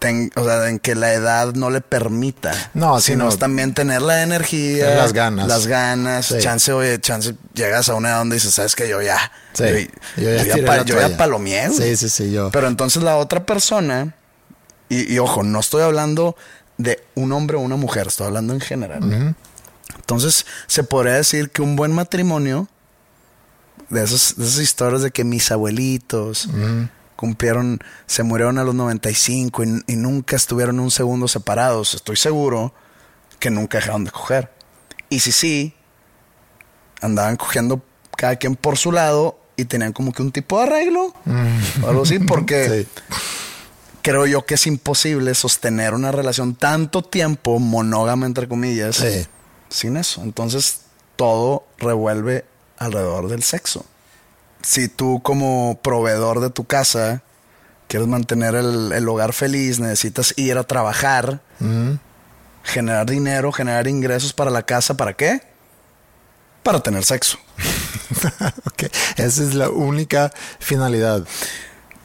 ten- 0.00 0.30
o 0.34 0.44
sea, 0.44 0.68
en 0.68 0.78
que 0.80 0.94
la 0.96 1.12
edad 1.12 1.54
no 1.54 1.70
le 1.70 1.80
permita. 1.80 2.52
No, 2.74 3.00
sino 3.00 3.24
sino 3.24 3.28
es 3.28 3.38
también 3.38 3.72
tener 3.72 4.02
la 4.02 4.22
energía, 4.22 4.96
las 4.96 5.12
ganas. 5.12 5.46
Las 5.46 5.68
ganas, 5.68 6.26
Sí. 6.26 6.34
chance, 6.40 6.72
oye, 6.72 7.00
chance, 7.00 7.34
llegas 7.54 7.88
a 7.88 7.94
una 7.94 8.08
edad 8.10 8.18
donde 8.18 8.34
dices, 8.36 8.52
sabes 8.52 8.74
que 8.74 8.88
yo 8.88 9.00
ya, 9.00 9.30
Sí. 9.52 9.88
yo, 10.16 10.22
Yo 10.22 10.30
ya 10.34 10.42
yo 10.56 10.62
la 10.64 10.82
yo 10.84 11.00
ya. 11.08 11.16
Sí, 11.72 11.96
sí, 11.96 12.08
sí, 12.08 12.32
yo. 12.32 12.50
Pero 12.50 12.66
entonces 12.66 13.02
la 13.04 13.16
otra 13.16 13.46
persona, 13.46 14.14
y, 14.88 15.14
y 15.14 15.18
ojo, 15.20 15.42
no 15.44 15.60
estoy 15.60 15.82
hablando 15.82 16.36
de 16.78 17.02
un 17.14 17.32
hombre 17.32 17.56
o 17.56 17.60
una 17.60 17.76
mujer, 17.76 18.08
estoy 18.08 18.26
hablando 18.26 18.52
en 18.54 18.60
general. 18.60 19.34
Entonces, 19.96 20.46
se 20.66 20.82
podría 20.84 21.14
decir 21.14 21.50
que 21.50 21.62
un 21.62 21.76
buen 21.76 21.92
matrimonio 21.92 22.68
De, 23.88 24.02
esos, 24.02 24.36
de 24.36 24.44
esas 24.44 24.60
historias 24.60 25.02
de 25.02 25.10
que 25.10 25.22
mis 25.24 25.50
abuelitos 25.52 26.48
cumplieron, 27.14 27.78
se 28.06 28.22
murieron 28.24 28.58
a 28.58 28.64
los 28.64 28.74
95 28.74 29.62
y, 29.64 29.84
y 29.86 29.96
nunca 29.96 30.34
estuvieron 30.36 30.80
un 30.80 30.90
segundo 30.90 31.28
separados. 31.28 31.94
Estoy 31.94 32.16
seguro 32.16 32.74
que 33.38 33.48
nunca 33.50 33.78
dejaron 33.78 34.04
de 34.04 34.10
coger. 34.10 34.50
Y 35.08 35.20
si 35.20 35.30
sí, 35.32 35.74
andaban 37.00 37.36
cogiendo 37.36 37.80
cada 38.16 38.36
quien 38.36 38.56
por 38.56 38.76
su 38.76 38.90
lado 38.92 39.38
y 39.56 39.64
tenían 39.66 39.92
como 39.92 40.12
que 40.12 40.22
un 40.22 40.32
tipo 40.32 40.58
de 40.58 40.64
arreglo 40.64 41.14
o 41.82 41.88
algo 41.88 42.02
así, 42.02 42.18
porque 42.18 42.86
Sí. 42.86 43.02
Creo 44.06 44.24
yo 44.24 44.46
que 44.46 44.54
es 44.54 44.68
imposible 44.68 45.34
sostener 45.34 45.92
una 45.92 46.12
relación 46.12 46.54
tanto 46.54 47.02
tiempo, 47.02 47.58
monógama 47.58 48.24
entre 48.24 48.46
comillas, 48.46 48.94
Sí. 48.96 49.26
sin 49.68 49.96
eso. 49.96 50.22
Entonces 50.22 50.82
todo 51.16 51.66
revuelve 51.78 52.44
alrededor 52.78 53.26
del 53.26 53.42
sexo. 53.42 53.84
Si 54.62 54.86
tú 54.88 55.20
como 55.24 55.80
proveedor 55.82 56.38
de 56.38 56.50
tu 56.50 56.64
casa 56.66 57.22
quieres 57.88 58.06
mantener 58.06 58.54
el, 58.54 58.92
el 58.92 59.08
hogar 59.08 59.32
feliz, 59.32 59.80
necesitas 59.80 60.34
ir 60.36 60.56
a 60.56 60.62
trabajar, 60.62 61.40
generar 62.62 63.06
dinero, 63.10 63.50
generar 63.50 63.88
ingresos 63.88 64.32
para 64.32 64.52
la 64.52 64.62
casa, 64.62 64.96
¿para 64.96 65.14
qué? 65.14 65.40
Para 66.62 66.78
tener 66.80 67.04
sexo. 67.04 67.38
Ok, 68.66 68.84
Esa 69.16 69.42
es 69.42 69.54
la 69.54 69.68
única 69.68 70.30
finalidad. 70.60 71.24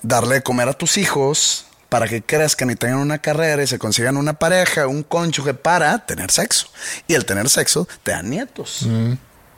darle 0.02 0.36
de 0.36 0.42
comer 0.44 0.68
a 0.68 0.74
tus 0.74 0.98
hijos 0.98 1.68
para 1.92 2.08
que 2.08 2.22
crezcan 2.24 2.70
y 2.72 2.76
tengan 2.76 3.00
una 3.00 3.18
carrera 3.18 3.62
y 3.62 3.68
se 3.68 3.78
consigan 3.78 4.16
una 4.16 4.32
pareja, 4.40 4.88
un 4.88 5.04
cónyuge 5.04 5.54
para 5.54 6.06
tener 6.06 6.32
sexo. 6.32 6.68
Y 7.06 7.16
el 7.16 7.26
tener 7.26 7.50
sexo 7.50 7.86
te 8.04 8.12
da 8.12 8.22
nietos. 8.24 8.88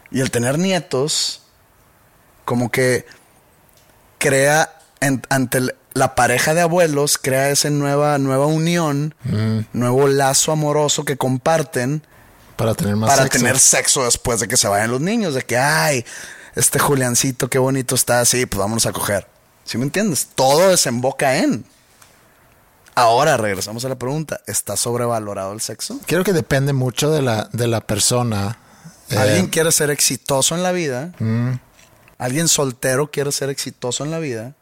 Y 0.09 0.19
el 0.19 0.31
tener 0.31 0.57
nietos 0.57 1.43
como 2.43 2.71
que 2.71 3.05
crea 4.17 4.73
en- 4.99 5.21
ante 5.29 5.59
el- 5.59 5.75
la 5.93 6.15
pareja 6.15 6.55
de 6.55 6.61
abuelos, 6.61 7.19
crea 7.19 7.51
esa 7.51 7.69
nueva, 7.69 8.17
nueva 8.17 8.47
unión, 8.47 9.13
nuevo 9.73 10.07
lazo 10.07 10.51
amoroso 10.51 11.05
que 11.05 11.17
comparten 11.17 12.01
Para 12.55 12.73
tener 12.73 12.95
más 12.95 13.11
para 13.11 13.23
sexo. 13.25 13.37
tener 13.37 13.59
sexo 13.59 14.05
después 14.05 14.39
de 14.39 14.47
que 14.47 14.57
se 14.57 14.67
vayan 14.67 14.89
los 14.89 15.01
niños, 15.01 15.35
de 15.35 15.43
que, 15.43 15.55
ay, 15.59 16.03
este 16.55 16.79
Juliancito, 16.79 17.47
qué 17.47 17.59
bonito 17.59 17.93
está 17.93 18.21
así, 18.21 18.47
pues 18.47 18.57
vámonos 18.57 18.87
a 18.87 18.91
coger. 18.91 19.27
¿Sí 19.65 19.77
me 19.77 19.83
entiendes? 19.83 20.29
Todo 20.33 20.69
desemboca 20.69 21.37
en. 21.37 21.63
Ahora 22.95 23.37
regresamos 23.37 23.83
a 23.85 23.89
la 23.89 23.95
pregunta, 23.97 24.41
¿está 24.45 24.77
sobrevalorado 24.77 25.53
el 25.53 25.61
sexo? 25.61 25.99
Creo 26.05 26.23
que 26.23 26.33
depende 26.33 26.73
mucho 26.73 27.09
de 27.11 27.21
la, 27.21 27.49
de 27.51 27.67
la 27.67 27.81
persona. 27.81 28.59
Eh, 29.09 29.17
Alguien 29.17 29.47
quiere 29.47 29.71
ser 29.71 29.89
exitoso 29.89 30.55
en 30.55 30.63
la 30.63 30.71
vida, 30.71 31.11
alguien 32.17 32.47
soltero 32.47 33.09
quiere 33.11 33.31
ser 33.31 33.49
exitoso 33.49 34.03
en 34.03 34.11
la 34.11 34.19
vida 34.19 34.53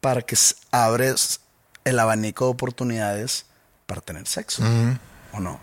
para 0.00 0.22
que 0.22 0.36
abres 0.70 1.40
el 1.84 1.98
abanico 1.98 2.44
de 2.44 2.50
oportunidades 2.52 3.46
para 3.86 4.00
tener 4.00 4.26
sexo. 4.26 4.62
¿O 5.32 5.40
no? 5.40 5.60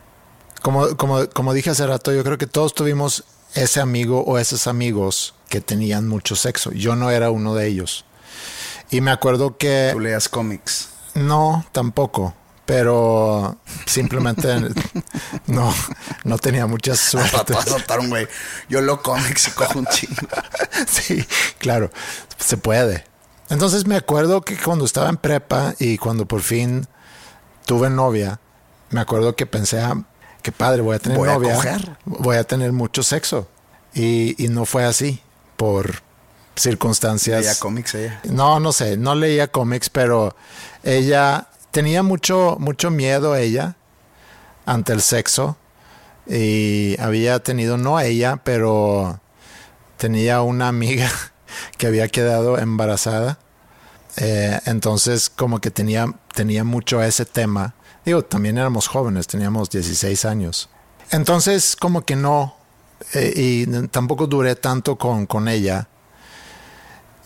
como, 0.61 0.97
como, 0.97 1.29
como 1.29 1.53
dije 1.53 1.69
hace 1.69 1.85
rato, 1.85 2.11
yo 2.11 2.23
creo 2.23 2.39
que 2.39 2.47
todos 2.47 2.73
tuvimos 2.73 3.23
ese 3.53 3.79
amigo 3.81 4.23
o 4.25 4.39
esos 4.39 4.65
amigos 4.65 5.35
que 5.47 5.61
tenían 5.61 6.07
mucho 6.07 6.35
sexo. 6.35 6.71
Yo 6.71 6.95
no 6.95 7.11
era 7.11 7.29
uno 7.29 7.53
de 7.53 7.67
ellos. 7.67 8.03
Y 8.89 9.01
me 9.01 9.11
acuerdo 9.11 9.57
que... 9.57 9.89
Tú 9.93 9.99
leas 9.99 10.27
cómics. 10.27 10.89
No, 11.15 11.65
tampoco. 11.71 12.33
Pero 12.65 13.57
simplemente 13.85 14.47
no, 15.47 15.71
no 16.23 16.37
tenía 16.39 16.65
mucha 16.65 16.95
suerte. 16.95 17.53
un 17.99 18.09
güey. 18.09 18.27
Yo 18.69 18.81
lo 18.81 19.01
cómics 19.01 19.47
y 19.47 19.51
cojo 19.51 19.79
un 19.79 19.85
chingo. 19.87 20.15
Sí, 20.87 21.25
claro, 21.59 21.89
se 22.37 22.57
puede. 22.57 23.05
Entonces 23.49 23.85
me 23.87 23.95
acuerdo 23.95 24.41
que 24.41 24.57
cuando 24.57 24.83
estaba 24.83 25.09
en 25.09 25.17
prepa 25.17 25.73
y 25.79 25.97
cuando 25.97 26.25
por 26.25 26.41
fin 26.41 26.87
tuve 27.65 27.89
novia, 27.89 28.39
me 28.89 28.99
acuerdo 28.99 29.35
que 29.35 29.45
pensé, 29.45 29.79
ah, 29.79 29.95
qué 30.41 30.51
padre, 30.51 30.81
voy 30.81 30.95
a 30.95 30.99
tener 30.99 31.17
Voy 31.17 31.29
a 31.29 31.33
novia, 31.33 31.55
coger. 31.55 31.97
voy 32.05 32.37
a 32.37 32.43
tener 32.43 32.71
mucho 32.71 33.03
sexo. 33.03 33.47
Y, 33.93 34.43
y 34.43 34.49
no 34.49 34.65
fue 34.65 34.83
así, 34.83 35.21
por 35.55 36.01
circunstancias. 36.55 37.41
Leía 37.41 37.55
cómics 37.55 37.95
ella. 37.95 38.21
No, 38.25 38.59
no 38.59 38.71
sé, 38.71 38.97
no 38.97 39.15
leía 39.15 39.47
cómics, 39.47 39.89
pero 39.89 40.35
ella 40.83 41.47
tenía 41.71 42.03
mucho, 42.03 42.57
mucho 42.59 42.91
miedo 42.91 43.35
ella 43.35 43.75
ante 44.65 44.93
el 44.93 45.01
sexo 45.01 45.57
y 46.27 46.95
había 46.99 47.39
tenido, 47.39 47.77
no 47.77 47.99
ella, 47.99 48.37
pero 48.43 49.19
tenía 49.97 50.41
una 50.41 50.67
amiga 50.67 51.09
que 51.77 51.87
había 51.87 52.07
quedado 52.07 52.57
embarazada. 52.57 53.39
Eh, 54.17 54.59
entonces 54.65 55.29
como 55.29 55.59
que 55.59 55.71
tenía, 55.71 56.07
tenía 56.33 56.63
mucho 56.63 57.01
ese 57.03 57.25
tema. 57.25 57.75
Digo, 58.05 58.23
también 58.23 58.57
éramos 58.57 58.87
jóvenes, 58.87 59.27
teníamos 59.27 59.69
16 59.69 60.25
años. 60.25 60.69
Entonces 61.11 61.75
como 61.75 62.05
que 62.05 62.15
no, 62.15 62.55
eh, 63.13 63.33
y 63.35 63.87
tampoco 63.87 64.27
duré 64.27 64.55
tanto 64.55 64.97
con, 64.97 65.25
con 65.25 65.47
ella. 65.47 65.87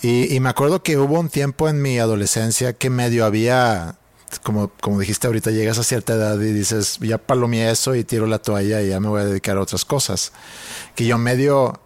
Y, 0.01 0.33
y 0.33 0.39
me 0.39 0.49
acuerdo 0.49 0.81
que 0.81 0.97
hubo 0.97 1.19
un 1.19 1.29
tiempo 1.29 1.67
en 1.67 1.81
mi 1.81 1.99
adolescencia 1.99 2.73
que 2.73 2.89
medio 2.89 3.25
había, 3.25 3.95
como, 4.43 4.69
como 4.81 4.99
dijiste 4.99 5.27
ahorita, 5.27 5.51
llegas 5.51 5.77
a 5.77 5.83
cierta 5.83 6.13
edad 6.13 6.39
y 6.39 6.53
dices, 6.53 6.97
ya 7.01 7.17
palomeé 7.17 7.69
eso 7.71 7.95
y 7.95 8.03
tiro 8.03 8.25
la 8.25 8.39
toalla 8.39 8.81
y 8.81 8.89
ya 8.89 8.99
me 8.99 9.09
voy 9.09 9.21
a 9.21 9.25
dedicar 9.25 9.57
a 9.57 9.61
otras 9.61 9.85
cosas. 9.85 10.31
Que 10.95 11.05
yo 11.05 11.17
medio 11.17 11.79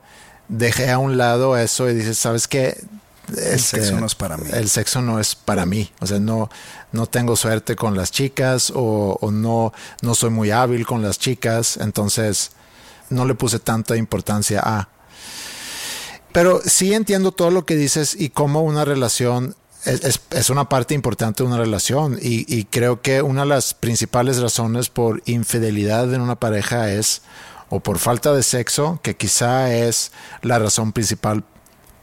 dejé 0.48 0.92
a 0.92 1.00
un 1.00 1.18
lado 1.18 1.58
eso 1.58 1.90
y 1.90 1.96
dices, 1.96 2.18
¿sabes 2.18 2.48
qué? 2.48 2.78
El 3.38 3.60
sexo 3.60 4.00
no 4.00 4.06
es 4.06 4.16
para 4.16 4.38
mí. 4.38 4.50
El 4.52 4.70
sexo 4.70 5.02
no 5.02 5.20
es 5.20 5.36
para 5.36 5.66
mí. 5.66 5.92
O 6.02 6.08
sea, 6.08 6.20
no, 6.20 6.50
no 6.92 7.08
tengo 7.08 7.36
suerte 7.36 7.76
con 7.76 7.96
las 7.96 8.12
chicas 8.12 8.72
o, 8.76 9.18
o 9.20 9.32
no, 9.32 9.74
no 10.02 10.14
soy 10.14 10.30
muy 10.30 10.52
hábil 10.52 10.86
con 10.86 11.02
las 11.02 11.20
chicas. 11.20 11.78
Entonces, 11.78 12.52
no 13.10 13.26
le 13.26 13.36
puse 13.36 13.60
tanta 13.60 13.96
importancia 13.96 14.62
a. 14.64 14.90
Pero 16.34 16.62
sí 16.66 16.94
entiendo 16.94 17.32
todo 17.32 17.50
lo 17.52 17.66
que 17.66 17.76
dices 17.76 18.16
y 18.20 18.30
cómo 18.30 18.62
una 18.64 18.84
relación 18.84 19.56
es, 19.86 20.20
es- 20.32 20.50
una 20.50 20.68
parte 20.68 20.94
importante 20.94 21.44
de 21.44 21.48
una 21.48 21.58
relación. 21.58 22.18
Y, 22.22 22.46
y 22.54 22.66
creo 22.66 23.02
que 23.02 23.22
una 23.22 23.42
de 23.42 23.48
las 23.48 23.74
principales 23.74 24.40
razones 24.40 24.90
por 24.90 25.22
infidelidad 25.26 26.14
en 26.14 26.22
una 26.22 26.36
pareja 26.36 26.92
es 26.92 27.22
o 27.70 27.80
por 27.80 27.98
falta 28.00 28.34
de 28.34 28.44
sexo, 28.44 29.00
que 29.02 29.16
quizá 29.16 29.74
es 29.74 30.12
la 30.42 30.60
razón 30.60 30.92
principal 30.92 31.44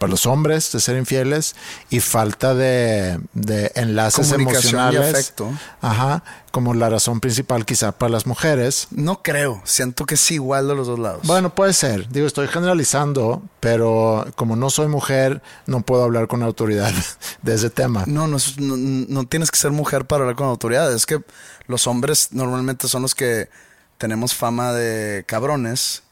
para 0.00 0.10
los 0.10 0.24
hombres 0.24 0.72
de 0.72 0.80
ser 0.80 0.96
infieles, 0.96 1.54
y 1.90 2.00
falta 2.00 2.54
de, 2.54 3.20
de 3.34 3.70
enlaces 3.74 4.30
y 4.30 4.34
emocionales. 4.34 5.14
afecto. 5.14 5.52
Ajá, 5.82 6.24
como 6.52 6.72
la 6.72 6.88
razón 6.88 7.20
principal 7.20 7.66
quizá 7.66 7.92
para 7.92 8.10
las 8.10 8.26
mujeres. 8.26 8.88
No 8.90 9.22
creo. 9.22 9.60
Siento 9.64 10.06
que 10.06 10.14
es 10.14 10.30
igual 10.30 10.68
de 10.68 10.74
los 10.74 10.86
dos 10.86 10.98
lados. 10.98 11.20
Bueno, 11.24 11.54
puede 11.54 11.74
ser. 11.74 12.08
Digo, 12.08 12.26
estoy 12.26 12.48
generalizando, 12.48 13.42
pero 13.60 14.26
como 14.36 14.56
no 14.56 14.70
soy 14.70 14.88
mujer, 14.88 15.42
no 15.66 15.82
puedo 15.82 16.02
hablar 16.02 16.28
con 16.28 16.42
autoridad 16.42 16.92
de 17.42 17.54
ese 17.54 17.68
tema. 17.68 18.04
No, 18.06 18.26
no, 18.26 18.38
no, 18.56 18.76
no 18.76 19.24
tienes 19.26 19.50
que 19.50 19.58
ser 19.58 19.70
mujer 19.70 20.06
para 20.06 20.22
hablar 20.22 20.36
con 20.36 20.48
autoridades. 20.48 20.96
Es 20.96 21.04
que 21.04 21.22
los 21.66 21.86
hombres 21.86 22.28
normalmente 22.30 22.88
son 22.88 23.02
los 23.02 23.14
que 23.14 23.50
tenemos 23.98 24.34
fama 24.34 24.72
de 24.72 25.24
cabrones 25.26 26.04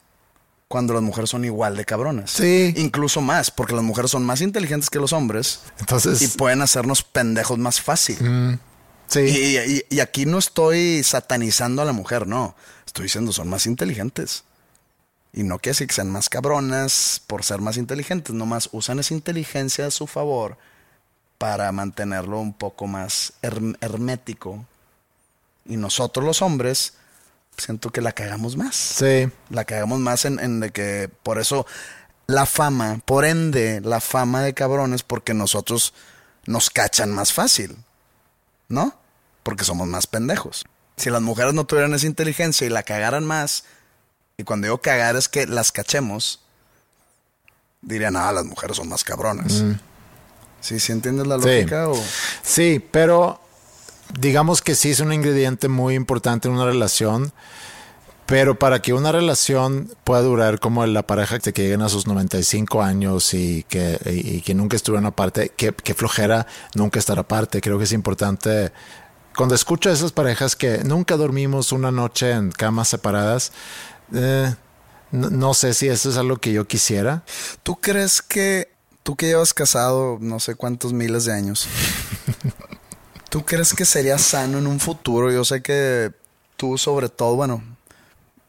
cuando 0.69 0.93
las 0.93 1.03
mujeres 1.03 1.31
son 1.31 1.45
igual 1.47 1.77
de 1.77 1.85
cabrones. 1.87 2.31
Sí. 2.31 2.75
Incluso 2.77 3.21
más, 3.23 3.51
porque 3.51 3.75
las 3.75 3.83
mujeres 3.83 4.11
son 4.11 4.25
más 4.25 4.41
inteligentes 4.43 4.91
que 4.91 4.99
los 4.99 5.13
hombres 5.15 5.61
Entonces, 5.81 6.21
y 6.21 6.29
pueden 6.29 6.61
hacernos 6.63 7.03
pendejos 7.03 7.59
más 7.59 7.81
fácil. 7.81 8.59
sí. 9.07 9.21
Y, 9.21 9.57
y- 9.59 9.83
y 9.89 10.01
aquí 10.01 10.27
no 10.27 10.39
estoy 10.39 11.03
satanizando 11.03 11.81
a 11.81 11.85
la 11.87 11.93
mujer, 11.93 12.27
no. 12.27 12.55
Estoy 12.87 13.05
diciendo 13.05 13.33
son 13.33 13.49
más 13.49 13.67
inteligentes. 13.67 14.45
Y 15.33 15.43
no 15.43 15.59
quiere 15.59 15.71
decir 15.73 15.87
que 15.89 15.95
sean 15.95 16.11
más 16.11 16.29
cabronas 16.29 17.21
por 17.27 17.45
ser 17.45 17.61
más 17.61 17.77
inteligentes, 17.77 18.35
nomás 18.35 18.69
usan 18.73 18.99
esa 18.99 19.15
inteligencia 19.15 19.87
a 19.87 19.91
su 19.91 20.07
favor 20.07 20.57
para 21.39 21.71
mantenerlo 21.73 22.41
un 22.41 22.53
poco 22.53 22.87
más 22.87 23.33
herm- 23.43 23.77
hermético. 23.81 24.67
Y 25.67 25.77
nosotros 25.77 26.25
los 26.25 26.41
hombres, 26.43 26.95
siento 27.59 27.91
que 27.91 28.01
la 28.01 28.13
cagamos 28.13 28.57
más. 28.57 28.75
Sí. 28.77 29.29
La 29.51 29.65
cagamos 29.65 29.99
más 30.01 30.25
en, 30.25 30.39
en 30.41 30.61
de 30.61 30.71
que 30.71 31.11
por 31.23 31.39
eso 31.39 31.67
la 32.27 32.47
fama, 32.47 33.01
por 33.05 33.25
ende, 33.25 33.81
la 33.83 34.01
fama 34.01 34.43
de 34.43 34.55
cabrones, 34.55 35.03
porque 35.03 35.35
nosotros 35.35 35.95
nos 36.47 36.71
cachan 36.71 37.11
más 37.11 37.33
fácil. 37.33 37.77
¿No? 38.69 38.95
Porque 39.43 39.65
somos 39.65 39.89
más 39.89 40.07
pendejos. 40.07 40.65
Si 40.97 41.09
las 41.11 41.23
mujeres 41.23 41.55
no 41.55 41.65
tuvieran 41.65 41.95
esa 41.95 42.07
inteligencia 42.07 42.67
y 42.67 42.71
la 42.71 42.83
cagaran 42.83 43.25
más, 43.25 43.65
y 44.37 44.45
cuando 44.45 44.67
digo 44.67 44.79
cagar 44.83 45.17
es 45.17 45.29
que 45.29 45.47
las 45.47 45.73
cachemos, 45.73 46.41
dirían, 47.81 48.17
ah, 48.17 48.31
las 48.33 48.45
mujeres 48.45 48.77
son 48.77 48.89
más 48.89 49.05
cabronas. 49.05 49.65
¿Sí, 50.61 50.79
sí 50.81 50.93
entiendes 50.93 51.27
la 51.27 51.39
Sí. 51.39 51.47
lógica? 51.49 51.89
O... 51.89 51.97
Sí, 52.43 52.85
pero 52.91 53.41
digamos 54.19 54.63
que 54.63 54.75
sí 54.75 54.91
es 54.91 55.01
un 55.01 55.13
ingrediente 55.13 55.69
muy 55.69 55.95
importante 55.95 56.49
en 56.49 56.55
una 56.55 56.67
relación, 56.67 57.33
Pero 58.27 58.59
para 58.59 58.83
que 58.83 58.93
una 58.93 59.11
relación 59.11 59.91
pueda 60.05 60.21
durar 60.21 60.61
como 60.61 60.85
la 60.85 61.03
pareja 61.03 61.39
que 61.39 61.51
lleguen 61.51 61.81
a 61.81 61.89
sus 61.89 62.07
95 62.07 62.83
años 62.83 63.33
y 63.33 63.63
que, 63.71 63.99
y, 64.05 64.43
que 64.43 64.55
nunca 64.55 64.77
estuvieron 64.77 65.07
aparte, 65.07 65.49
que, 65.57 65.73
que 65.73 65.95
flojera 65.95 66.47
nunca 66.75 66.99
estar 66.99 67.19
aparte. 67.19 67.63
Creo 67.63 67.79
que 67.79 67.85
es 67.85 67.93
importante 67.93 68.71
cuando 69.39 69.55
escucho 69.55 69.89
a 69.89 69.93
esas 69.93 70.11
parejas 70.11 70.57
que 70.57 70.79
nunca 70.79 71.17
dormimos 71.17 71.71
una 71.71 71.93
noche 71.93 72.33
en 72.33 72.51
camas 72.51 72.89
separadas, 72.89 73.53
eh, 74.13 74.53
no, 75.13 75.55
sé 75.55 75.75
si 75.75 75.87
eso 75.87 76.11
es 76.11 76.17
algo 76.17 76.39
que 76.39 76.53
yo 76.53 76.67
quisiera. 76.67 77.23
¿Tú 77.63 77.77
crees 77.77 78.21
que 78.21 78.73
tú 79.05 79.15
que 79.15 79.27
llevas 79.27 79.55
casado 79.55 80.19
no 80.21 80.41
sé 80.41 80.57
cuántos 80.57 80.93
miles 80.93 81.25
de 81.25 81.35
años, 81.35 81.69
¿tú 83.29 83.45
crees 83.45 83.75
que 83.75 83.85
sería 83.85 84.19
sano 84.19 84.59
en 84.59 84.67
un 84.67 84.81
futuro? 84.81 85.31
Yo 85.31 85.45
sé 85.45 85.63
que 85.63 86.13
tú 86.57 86.79
sobre 86.79 87.09
todo, 87.09 87.37
bueno, 87.37 87.63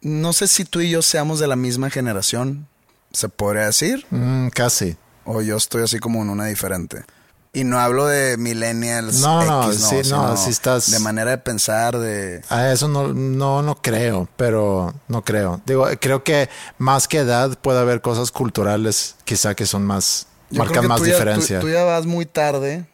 no 0.01 0.33
sé 0.33 0.47
si 0.47 0.65
tú 0.65 0.81
y 0.81 0.89
yo 0.89 1.01
seamos 1.01 1.39
de 1.39 1.47
la 1.47 1.55
misma 1.55 1.89
generación, 1.89 2.67
¿se 3.11 3.29
podría 3.29 3.65
decir? 3.65 4.05
Mm, 4.09 4.49
casi. 4.49 4.97
O 5.25 5.41
yo 5.41 5.57
estoy 5.57 5.83
así 5.83 5.99
como 5.99 6.21
en 6.21 6.29
una 6.29 6.45
diferente. 6.45 7.03
Y 7.51 7.63
no 7.63 7.79
hablo 7.79 8.05
de 8.05 8.37
millennials. 8.37 9.21
No, 9.21 9.43
no, 9.43 9.73
sí, 9.73 10.01
no, 10.09 10.37
si 10.37 10.51
estás. 10.51 10.91
De 10.91 10.99
manera 10.99 11.31
de 11.31 11.39
pensar, 11.39 11.97
de. 11.97 12.43
A 12.49 12.71
eso 12.71 12.87
no, 12.87 13.11
no, 13.11 13.63
no 13.63 13.81
creo, 13.81 14.29
pero 14.37 14.93
no 15.07 15.23
creo. 15.23 15.59
Digo, 15.65 15.87
creo 15.99 16.23
que 16.23 16.47
más 16.77 17.07
que 17.07 17.17
edad 17.17 17.57
puede 17.57 17.79
haber 17.79 18.01
cosas 18.01 18.31
culturales, 18.31 19.15
quizá 19.23 19.55
que 19.55 19.65
son 19.65 19.83
más. 19.83 20.27
marcan 20.51 20.87
más 20.87 21.01
diferencia. 21.01 21.59
tú, 21.59 21.69
ya 21.69 21.83
vas 21.83 22.05
muy 22.05 22.27
tarde, 22.27 22.85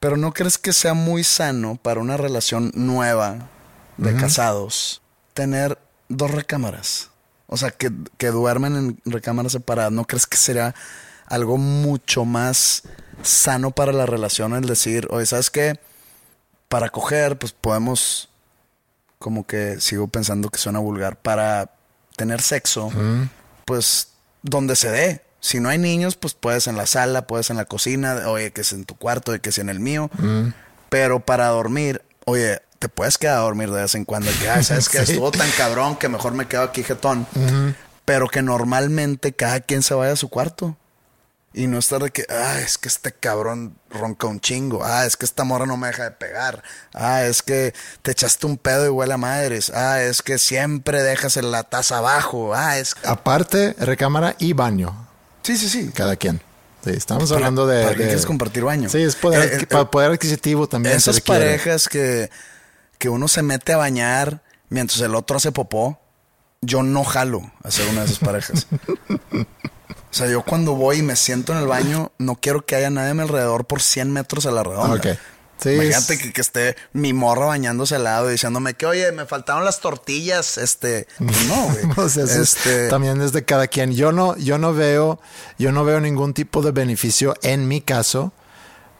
pero 0.00 0.16
¿no 0.16 0.32
crees 0.32 0.58
que 0.58 0.72
sea 0.72 0.94
muy 0.94 1.22
sano 1.22 1.76
para 1.76 2.00
una 2.00 2.16
relación 2.16 2.72
nueva 2.74 3.50
de 3.98 4.16
casados 4.16 5.02
tener 5.34 5.78
dos 6.08 6.30
recámaras? 6.30 7.10
O 7.46 7.56
sea, 7.56 7.70
que, 7.70 7.92
que 8.16 8.28
duermen 8.28 8.76
en 8.76 9.00
recámaras 9.04 9.52
separadas. 9.52 9.92
¿No 9.92 10.06
crees 10.06 10.26
que 10.26 10.36
sería 10.36 10.74
algo 11.26 11.58
mucho 11.58 12.24
más 12.24 12.82
sano 13.22 13.70
para 13.72 13.92
la 13.92 14.06
relación 14.06 14.54
el 14.54 14.66
decir, 14.66 15.06
oye, 15.10 15.26
¿sabes 15.26 15.50
qué? 15.50 15.78
Para 16.68 16.88
coger, 16.88 17.38
pues 17.38 17.52
podemos, 17.52 18.30
como 19.18 19.46
que 19.46 19.80
sigo 19.80 20.08
pensando 20.08 20.48
que 20.48 20.58
suena 20.58 20.78
vulgar, 20.78 21.16
para 21.16 21.72
tener 22.16 22.40
sexo, 22.40 22.90
pues 23.64 24.08
donde 24.42 24.76
se 24.76 24.90
dé. 24.90 25.22
Si 25.40 25.58
no 25.58 25.68
hay 25.70 25.78
niños, 25.78 26.16
pues 26.16 26.34
puedes 26.34 26.66
en 26.66 26.76
la 26.76 26.86
sala, 26.86 27.26
puedes 27.26 27.50
en 27.50 27.56
la 27.56 27.64
cocina, 27.64 28.28
oye, 28.28 28.52
que 28.52 28.60
es 28.60 28.72
en 28.72 28.84
tu 28.84 28.96
cuarto, 28.96 29.32
oye, 29.32 29.40
que 29.40 29.50
es 29.50 29.58
en 29.58 29.68
el 29.68 29.80
mío. 29.80 30.10
Pero 30.90 31.20
para 31.20 31.48
dormir, 31.48 32.02
oye, 32.26 32.60
te 32.78 32.88
puedes 32.88 33.18
quedar 33.18 33.38
a 33.38 33.40
dormir 33.40 33.70
de 33.70 33.82
vez 33.82 33.94
en 33.94 34.04
cuando. 34.04 34.30
Que, 34.30 34.62
¿sabes 34.62 34.88
que 34.88 34.98
Estuvo 34.98 35.30
tan 35.30 35.50
cabrón 35.52 35.96
que 35.96 36.08
mejor 36.08 36.32
me 36.34 36.46
quedo 36.46 36.62
aquí 36.62 36.82
jetón. 36.82 37.26
Pero 38.04 38.28
que 38.28 38.42
normalmente 38.42 39.32
cada 39.32 39.60
quien 39.60 39.82
se 39.82 39.94
vaya 39.94 40.12
a 40.12 40.16
su 40.16 40.28
cuarto. 40.28 40.76
Y 41.52 41.66
no 41.66 41.78
estar 41.78 42.00
de 42.00 42.10
que, 42.10 42.24
ah, 42.30 42.60
es 42.60 42.78
que 42.78 42.86
este 42.86 43.12
cabrón 43.12 43.76
ronca 43.90 44.28
un 44.28 44.40
chingo. 44.40 44.84
Ah, 44.84 45.04
es 45.04 45.16
que 45.16 45.24
esta 45.24 45.42
morra 45.42 45.66
no 45.66 45.76
me 45.76 45.88
deja 45.88 46.04
de 46.04 46.10
pegar. 46.12 46.62
Ah, 46.94 47.24
es 47.24 47.42
que 47.42 47.74
te 48.02 48.12
echaste 48.12 48.46
un 48.46 48.56
pedo 48.56 48.86
y 48.86 48.88
huele 48.88 49.14
a 49.14 49.16
madres. 49.16 49.70
Ah, 49.74 50.00
es 50.00 50.22
que 50.22 50.38
siempre 50.38 51.02
dejas 51.02 51.36
la 51.36 51.64
taza 51.64 51.98
abajo. 51.98 52.54
Ah, 52.54 52.78
es 52.78 52.94
Aparte, 53.04 53.74
recámara 53.78 54.36
y 54.38 54.52
baño. 54.52 55.09
Sí, 55.42 55.56
sí, 55.56 55.68
sí. 55.68 55.90
Cada 55.94 56.16
quien. 56.16 56.40
Sí, 56.84 56.90
estamos 56.90 57.30
hablando 57.32 57.66
de. 57.66 57.82
¿Para 57.82 57.96
qué 57.96 58.04
quieres 58.04 58.26
compartir 58.26 58.64
baño? 58.64 58.88
Sí, 58.88 59.02
es 59.02 59.16
poder, 59.16 59.60
eh, 59.60 59.66
eh, 59.68 59.84
poder 59.90 60.12
adquisitivo 60.12 60.66
también. 60.66 60.96
Esas 60.96 61.20
parejas 61.20 61.88
que, 61.88 62.30
que 62.98 63.08
uno 63.08 63.28
se 63.28 63.42
mete 63.42 63.72
a 63.72 63.76
bañar 63.76 64.42
mientras 64.70 65.00
el 65.00 65.14
otro 65.14 65.36
hace 65.36 65.52
popó. 65.52 66.00
Yo 66.62 66.82
no 66.82 67.04
jalo 67.04 67.50
a 67.62 67.70
ser 67.70 67.88
una 67.88 68.00
de 68.00 68.06
esas 68.06 68.18
parejas. 68.18 68.66
O 70.10 70.12
sea, 70.12 70.26
yo 70.26 70.42
cuando 70.42 70.74
voy 70.74 70.98
y 70.98 71.02
me 71.02 71.14
siento 71.14 71.52
en 71.52 71.58
el 71.58 71.66
baño, 71.66 72.10
no 72.18 72.34
quiero 72.34 72.66
que 72.66 72.74
haya 72.74 72.90
nadie 72.90 73.10
a 73.10 73.14
mi 73.14 73.22
alrededor 73.22 73.66
por 73.66 73.80
100 73.80 74.12
metros 74.12 74.44
a 74.44 74.50
la 74.50 74.64
redonda. 74.64 74.96
Ok. 74.96 75.18
Sí, 75.62 75.70
Imagínate 75.70 76.32
que, 76.32 76.40
esté 76.40 76.76
mi 76.92 77.12
morro 77.12 77.48
bañándose 77.48 77.96
al 77.96 78.04
lado 78.04 78.28
y 78.28 78.32
diciéndome 78.32 78.74
que, 78.74 78.86
oye, 78.86 79.12
me 79.12 79.26
faltaron 79.26 79.64
las 79.64 79.80
tortillas. 79.80 80.58
Este, 80.58 81.06
pues 81.18 81.46
no, 81.46 81.64
güey. 81.94 82.06
o 82.06 82.08
sea, 82.08 82.24
este... 82.24 82.88
también 82.88 83.20
es 83.20 83.32
de 83.32 83.44
cada 83.44 83.66
quien. 83.66 83.92
Yo 83.92 84.12
no, 84.12 84.36
yo 84.36 84.58
no 84.58 84.72
veo, 84.72 85.20
yo 85.58 85.72
no 85.72 85.84
veo 85.84 86.00
ningún 86.00 86.34
tipo 86.34 86.62
de 86.62 86.70
beneficio 86.70 87.34
en 87.42 87.68
mi 87.68 87.80
caso 87.80 88.32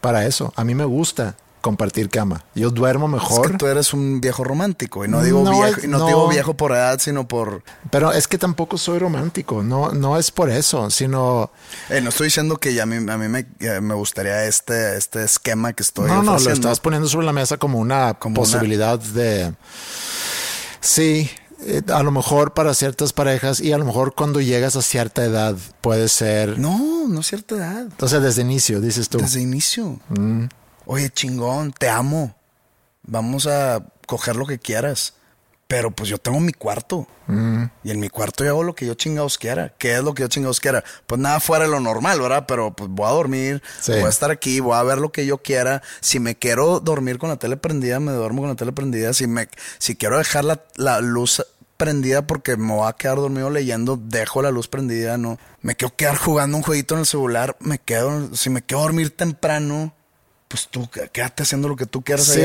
para 0.01 0.27
eso. 0.27 0.53
A 0.57 0.65
mí 0.65 0.75
me 0.75 0.85
gusta 0.85 1.37
compartir 1.61 2.09
cama. 2.09 2.45
Yo 2.55 2.71
duermo 2.71 3.09
mejor. 3.09 3.47
Es 3.47 3.53
que 3.53 3.59
tú 3.59 3.67
eres 3.67 3.93
un 3.93 4.21
viejo 4.21 4.45
romántico 4.45 5.05
y 5.05 5.09
no 5.09 5.23
digo 5.23 5.43
viejo, 5.43 5.81
no, 5.87 6.07
digo 6.07 6.29
viejo 6.29 6.55
por 6.55 6.73
edad, 6.73 6.99
sino 6.99 7.29
por. 7.29 7.63
Pero 7.91 8.13
es 8.13 8.29
que 8.29 8.39
tampoco 8.39 8.79
soy 8.79 8.99
romántico. 8.99 9.63
No, 9.63 9.93
no 9.93 10.19
es 10.19 10.31
por 10.31 10.51
eso, 10.51 10.91
sino. 10.91 11.51
Eh, 11.89 12.01
no 12.01 12.11
estoy 12.11 12.27
diciendo 12.27 12.57
que 12.57 12.75
ya 12.75 12.85
a 12.85 12.87
mí, 12.87 12.97
a 12.97 13.17
mí 13.17 13.29
me, 13.29 13.47
me, 13.81 13.95
gustaría 13.95 14.45
este, 14.45 14.97
este 14.97 15.25
esquema 15.25 15.73
que 15.73 15.83
estoy. 15.83 16.09
No, 16.09 16.23
no, 16.23 16.39
lo 16.39 16.51
estás 16.51 16.81
poniendo 16.81 17.09
sobre 17.09 17.27
la 17.27 17.33
mesa 17.33 17.57
como 17.57 17.79
una 17.79 18.15
posibilidad 18.15 18.99
de. 18.99 19.55
Sí, 20.81 21.31
eh, 21.63 21.83
a 21.93 22.03
lo 22.03 22.11
mejor 22.11 22.55
para 22.55 22.73
ciertas 22.73 23.13
parejas 23.13 23.61
y 23.61 23.73
a 23.73 23.79
lo 23.79 23.85
mejor 23.85 24.15
cuando 24.15 24.41
llegas 24.41 24.77
a 24.77 24.83
cierta 24.83 25.25
edad 25.25 25.57
puede 25.83 26.09
ser. 26.09 26.59
No, 26.59 27.07
no 27.07 27.23
cierta 27.23 27.57
edad. 27.57 27.83
Entonces 27.83 28.23
desde 28.23 28.43
inicio, 28.43 28.81
dices 28.81 29.09
tú. 29.09 29.19
Desde 29.19 29.43
inicio. 29.43 30.01
Mm 30.09 30.47
oye, 30.87 31.11
chingón, 31.11 31.73
te 31.73 31.89
amo. 31.89 32.35
Vamos 33.03 33.47
a 33.47 33.85
coger 34.07 34.37
lo 34.37 34.47
que 34.47 34.59
quieras. 34.59 35.15
Pero 35.67 35.93
pues 35.93 36.09
yo 36.09 36.19
tengo 36.19 36.41
mi 36.41 36.53
cuarto. 36.53 37.07
Mm. 37.29 37.65
Y 37.85 37.93
en 37.93 38.01
mi 38.01 38.09
cuarto 38.09 38.43
yo 38.45 38.51
hago 38.51 38.65
lo 38.65 38.75
que 38.75 38.87
yo 38.87 38.95
chingados 38.95 39.39
quiera. 39.39 39.73
¿Qué 39.79 39.95
es 39.95 40.03
lo 40.03 40.15
que 40.15 40.23
yo 40.23 40.29
chingados 40.29 40.59
quiera? 40.59 40.83
Pues 41.07 41.21
nada 41.21 41.39
fuera 41.39 41.65
de 41.65 41.71
lo 41.71 41.79
normal, 41.79 42.21
¿verdad? 42.21 42.45
Pero 42.49 42.73
pues 42.73 42.91
voy 42.91 43.07
a 43.07 43.11
dormir, 43.11 43.63
voy 43.87 43.99
a 43.99 44.09
estar 44.09 44.33
aquí, 44.33 44.59
voy 44.59 44.75
a 44.75 44.83
ver 44.83 44.99
lo 44.99 45.13
que 45.13 45.27
yo 45.27 45.39
quiera. 45.39 45.81
Si 46.01 46.19
me 46.19 46.35
quiero 46.35 46.81
dormir 46.81 47.19
con 47.19 47.29
la 47.29 47.37
tele 47.37 47.57
prendida, 47.57 48.01
me 48.01 48.11
duermo 48.11 48.43
con 48.43 48.51
la 48.51 48.57
tele 48.57 48.73
prendida. 48.73 49.13
Si 49.13 49.29
me, 49.29 49.49
si 49.79 49.95
quiero 49.95 50.19
dejar 50.19 50.45
la, 50.45 50.65
la 50.75 51.01
luz 51.01 51.41
prendida 51.77 52.27
porque 52.27 52.57
me 52.57 52.75
voy 52.75 52.89
a 52.89 52.93
quedar 52.93 53.17
dormido 53.17 53.49
leyendo, 53.49 53.97
dejo 53.97 54.43
la 54.43 54.51
luz 54.51 54.67
prendida, 54.67 55.19
no. 55.19 55.39
Me 55.63 55.77
quiero 55.77 55.95
quedar 55.95 56.17
jugando 56.17 56.57
un 56.57 56.65
jueguito 56.65 56.95
en 56.95 57.01
el 57.01 57.07
celular, 57.07 57.57
me 57.61 57.79
quedo, 57.79 58.35
si 58.35 58.51
me 58.51 58.63
quiero 58.63 58.83
dormir 58.83 59.17
temprano, 59.17 59.95
pues 60.51 60.67
tú 60.69 60.91
quédate 61.13 61.45
haciendo 61.45 61.69
lo 61.69 61.77
que 61.77 61.87
tú 61.87 62.03
quieras 62.03 62.27
sí. 62.27 62.43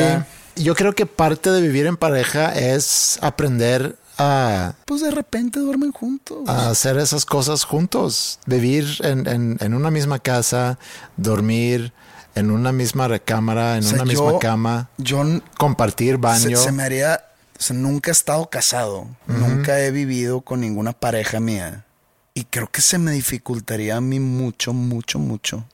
Yo 0.55 0.75
creo 0.75 0.93
que 0.93 1.07
parte 1.07 1.49
de 1.49 1.59
vivir 1.59 1.87
en 1.87 1.97
pareja 1.97 2.53
es 2.53 3.17
aprender 3.21 3.97
a... 4.19 4.75
Pues 4.85 5.01
de 5.01 5.09
repente 5.09 5.59
duermen 5.59 5.91
juntos. 5.91 6.47
A 6.47 6.69
hacer 6.69 6.99
esas 6.99 7.25
cosas 7.25 7.63
juntos. 7.63 8.39
Vivir 8.45 8.85
en, 9.01 9.57
en, 9.59 9.73
una 9.73 9.89
misma 9.89 10.19
casa, 10.19 10.77
dormir 11.17 11.93
en 12.35 12.51
una 12.51 12.71
misma 12.71 13.07
recámara, 13.07 13.77
en 13.77 13.87
una 13.87 14.05
misma 14.05 14.37
cama. 14.37 14.87
Yo... 14.99 15.23
Compartir 15.57 16.17
baño. 16.17 16.57
Se, 16.57 16.71
me 16.71 16.83
haría... 16.83 17.25
nunca 17.71 18.11
he 18.11 18.13
estado 18.13 18.47
casado. 18.51 19.07
Nunca 19.25 19.79
he 19.79 19.89
vivido 19.89 20.41
con 20.41 20.61
ninguna 20.61 20.93
pareja 20.93 21.39
mía. 21.39 21.85
Y 22.35 22.43
creo 22.43 22.69
que 22.69 22.81
se 22.81 22.99
me 22.99 23.11
dificultaría 23.11 23.97
a 23.97 24.01
mí 24.01 24.19
mucho, 24.19 24.73
mucho, 24.73 25.17
mucho 25.17 25.65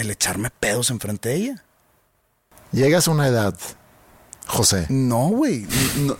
el 0.00 0.10
echarme 0.10 0.50
pedos 0.50 0.90
enfrente 0.90 1.30
de 1.30 1.34
ella. 1.36 1.64
Llegas 2.72 3.08
a 3.08 3.10
una 3.10 3.26
edad, 3.26 3.54
José. 4.46 4.86
No, 4.88 5.28
güey. 5.28 5.66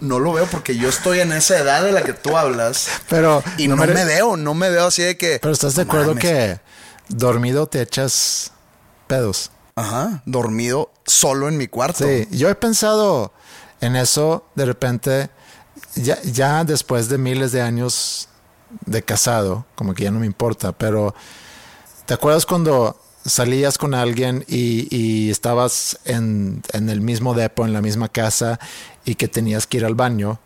No, 0.01 0.19
lo 0.19 0.33
veo 0.33 0.47
porque 0.47 0.77
yo 0.77 0.89
estoy 0.89 1.21
en 1.21 1.33
esa 1.33 1.59
edad 1.59 1.85
de 1.85 1.93
la 1.93 2.03
que 2.03 2.13
tú 2.13 2.37
hablas. 2.37 2.89
Pero. 3.09 3.43
Y 3.57 3.69
no, 3.69 3.77
me, 3.77 3.87
veo, 3.87 4.37
no 4.37 4.55
me 4.55 4.71
veo 4.71 4.87
así 4.87 5.03
de 5.03 5.17
que. 5.17 5.39
Pero 5.41 5.53
estás 5.53 5.77
de 5.77 5.83
acuerdo 5.83 6.15
que 6.15 6.61
dormido 7.09 7.67
te 7.67 7.83
echas 7.83 8.53
pedos. 9.07 9.51
Ajá. 9.77 10.23
Dormido 10.27 10.91
solo 11.07 11.49
en 11.49 11.57
mi 11.57 11.69
cuarto. 11.69 12.05
Sí. 12.05 12.27
Yo 12.31 12.49
he 12.49 12.55
pensado 12.55 13.33
en 13.81 13.97
eso 13.97 14.45
de 14.55 14.67
repente. 14.67 15.31
Ya, 15.95 16.21
ya 16.23 16.65
después 16.65 17.09
de 17.09 17.19
miles 17.19 17.53
de 17.53 17.63
años 17.63 18.29
de 18.87 19.03
casado, 19.03 19.67
como 19.75 19.95
que 19.95 20.05
ya 20.05 20.11
no 20.11 20.21
me 20.21 20.27
importa, 20.27 20.73
pero 20.73 21.15
¿te 22.07 22.15
acuerdas 22.15 22.47
cuando 22.47 23.01
salías 23.25 23.79
con 23.79 23.95
alguien 23.95 24.45
y, 24.49 25.31
estabas 25.31 25.99
en, 26.05 26.63
el 26.73 27.01
mismo 27.01 27.35
depo, 27.35 27.65
en 27.65 27.73
la 27.73 27.81
misma 27.81 28.09
casa 28.09 28.59
y 29.05 29.15
que 29.15 29.29
tenías 29.29 29.67
que 29.67 29.79
ir 29.79 29.85
al 29.85 29.95
baño. 29.95 30.41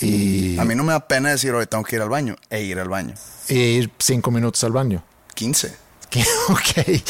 Y 0.00 0.58
a 0.58 0.64
mí 0.64 0.74
no 0.74 0.84
me 0.84 0.92
da 0.92 1.06
pena 1.06 1.30
decir, 1.30 1.52
hoy 1.52 1.66
tengo 1.66 1.84
que 1.84 1.96
ir 1.96 2.02
al 2.02 2.08
baño, 2.08 2.36
e 2.50 2.62
ir 2.62 2.78
al 2.78 2.88
baño. 2.88 3.14
Y 3.48 3.58
ir 3.58 3.92
cinco 3.98 4.30
minutos 4.30 4.62
al 4.64 4.72
baño. 4.72 5.02
Quince. 5.34 5.76
ok. 6.48 7.02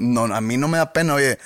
No, 0.00 0.24
a 0.24 0.40
mí 0.40 0.56
no 0.56 0.68
me 0.68 0.78
da 0.78 0.92
pena, 0.92 1.14
oye, 1.14 1.38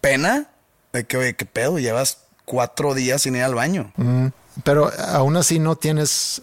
pena 0.00 0.48
de 0.92 1.04
que, 1.04 1.16
oye, 1.16 1.34
qué 1.36 1.44
pedo, 1.46 1.78
llevas 1.78 2.18
cuatro 2.44 2.94
días 2.94 3.22
sin 3.22 3.36
ir 3.36 3.42
al 3.42 3.54
baño. 3.54 3.92
Pero 4.64 4.90
aún 5.08 5.36
así 5.36 5.58
no 5.58 5.76
tienes 5.76 6.42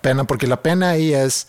pena, 0.00 0.24
porque 0.24 0.46
la 0.46 0.62
pena 0.62 0.90
ahí 0.90 1.12
es, 1.12 1.46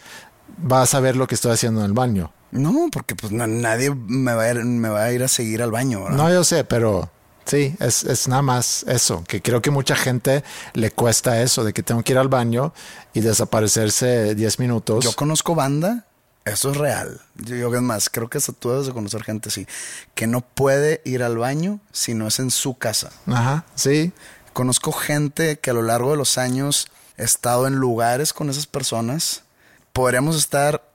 vas 0.58 0.94
a 0.94 1.00
ver 1.00 1.16
lo 1.16 1.28
que 1.28 1.36
estoy 1.36 1.52
haciendo 1.52 1.82
en 1.82 1.88
el 1.88 1.94
baño. 1.94 2.32
No, 2.54 2.90
porque 2.92 3.16
pues 3.16 3.32
nadie 3.32 3.94
me 3.94 4.34
va, 4.34 4.44
a 4.44 4.52
ir, 4.52 4.64
me 4.64 4.90
va 4.90 5.04
a 5.04 5.12
ir 5.12 5.24
a 5.24 5.28
seguir 5.28 5.62
al 5.64 5.72
baño. 5.72 6.08
No, 6.10 6.30
yo 6.30 6.44
sé, 6.44 6.64
pero 6.64 7.10
Sí, 7.46 7.76
es, 7.80 8.04
es 8.04 8.28
nada 8.28 8.42
más 8.42 8.86
eso, 8.88 9.24
que 9.28 9.42
creo 9.42 9.62
que 9.62 9.70
mucha 9.70 9.96
gente 9.96 10.44
le 10.74 10.92
cuesta 10.92 11.42
eso, 11.42 11.64
de 11.64 11.74
que 11.74 11.84
tengo 11.84 12.02
que 12.02 12.14
ir 12.14 12.18
al 12.18 12.30
baño 12.30 12.74
y 13.14 13.20
desaparecerse 13.20 14.34
10 14.34 14.60
minutos. 14.60 15.04
Yo 15.04 15.14
conozco 15.14 15.54
banda, 15.54 16.06
eso 16.46 16.72
es 16.72 16.78
real. 16.78 17.22
Yo, 17.36 17.56
yo, 17.56 17.76
es 17.76 17.82
más, 17.82 18.10
creo 18.10 18.30
que 18.30 18.38
hasta 18.38 18.54
tú 18.54 18.70
debes 18.70 18.88
de 18.88 18.94
conocer 18.94 19.24
gente 19.24 19.50
así, 19.50 19.68
que 20.16 20.26
no 20.26 20.42
puede 20.42 21.02
ir 21.04 21.22
al 21.22 21.38
baño 21.38 21.82
si 21.92 22.14
no 22.14 22.28
es 22.28 22.40
en 22.40 22.50
su 22.50 22.78
casa. 22.78 23.12
Ajá, 23.28 23.66
sí. 23.76 24.14
Conozco 24.54 24.92
gente 24.92 25.60
que 25.60 25.72
a 25.72 25.74
lo 25.74 25.82
largo 25.82 26.12
de 26.12 26.18
los 26.18 26.38
años 26.38 26.88
he 27.18 27.24
estado 27.24 27.68
en 27.68 27.76
lugares 27.76 28.32
con 28.32 28.50
esas 28.50 28.68
personas. 28.68 29.44
Podríamos 29.92 30.38
estar 30.38 30.93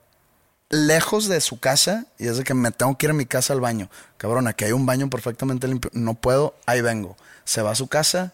lejos 0.71 1.29
de 1.29 1.41
su 1.41 1.59
casa 1.61 2.07
y 2.19 2.27
es 2.29 2.37
de 2.37 2.45
que 2.45 2.55
me 2.55 2.71
tengo 2.71 2.97
que 2.99 3.07
ir 3.07 3.11
a 3.11 3.15
mi 3.15 3.27
casa 3.27 3.53
al 3.53 3.61
baño. 3.61 3.89
Cabrón, 4.17 4.47
aquí 4.49 4.65
hay 4.65 4.73
un 4.73 4.87
baño 4.87 5.09
perfectamente 5.11 5.67
limpio. 5.69 5.91
No 5.95 6.15
puedo, 6.15 6.55
ahí 6.67 6.81
vengo. 6.81 7.17
Se 7.45 7.63
va 7.63 7.71
a 7.71 7.75
su 7.75 7.87
casa, 7.89 8.33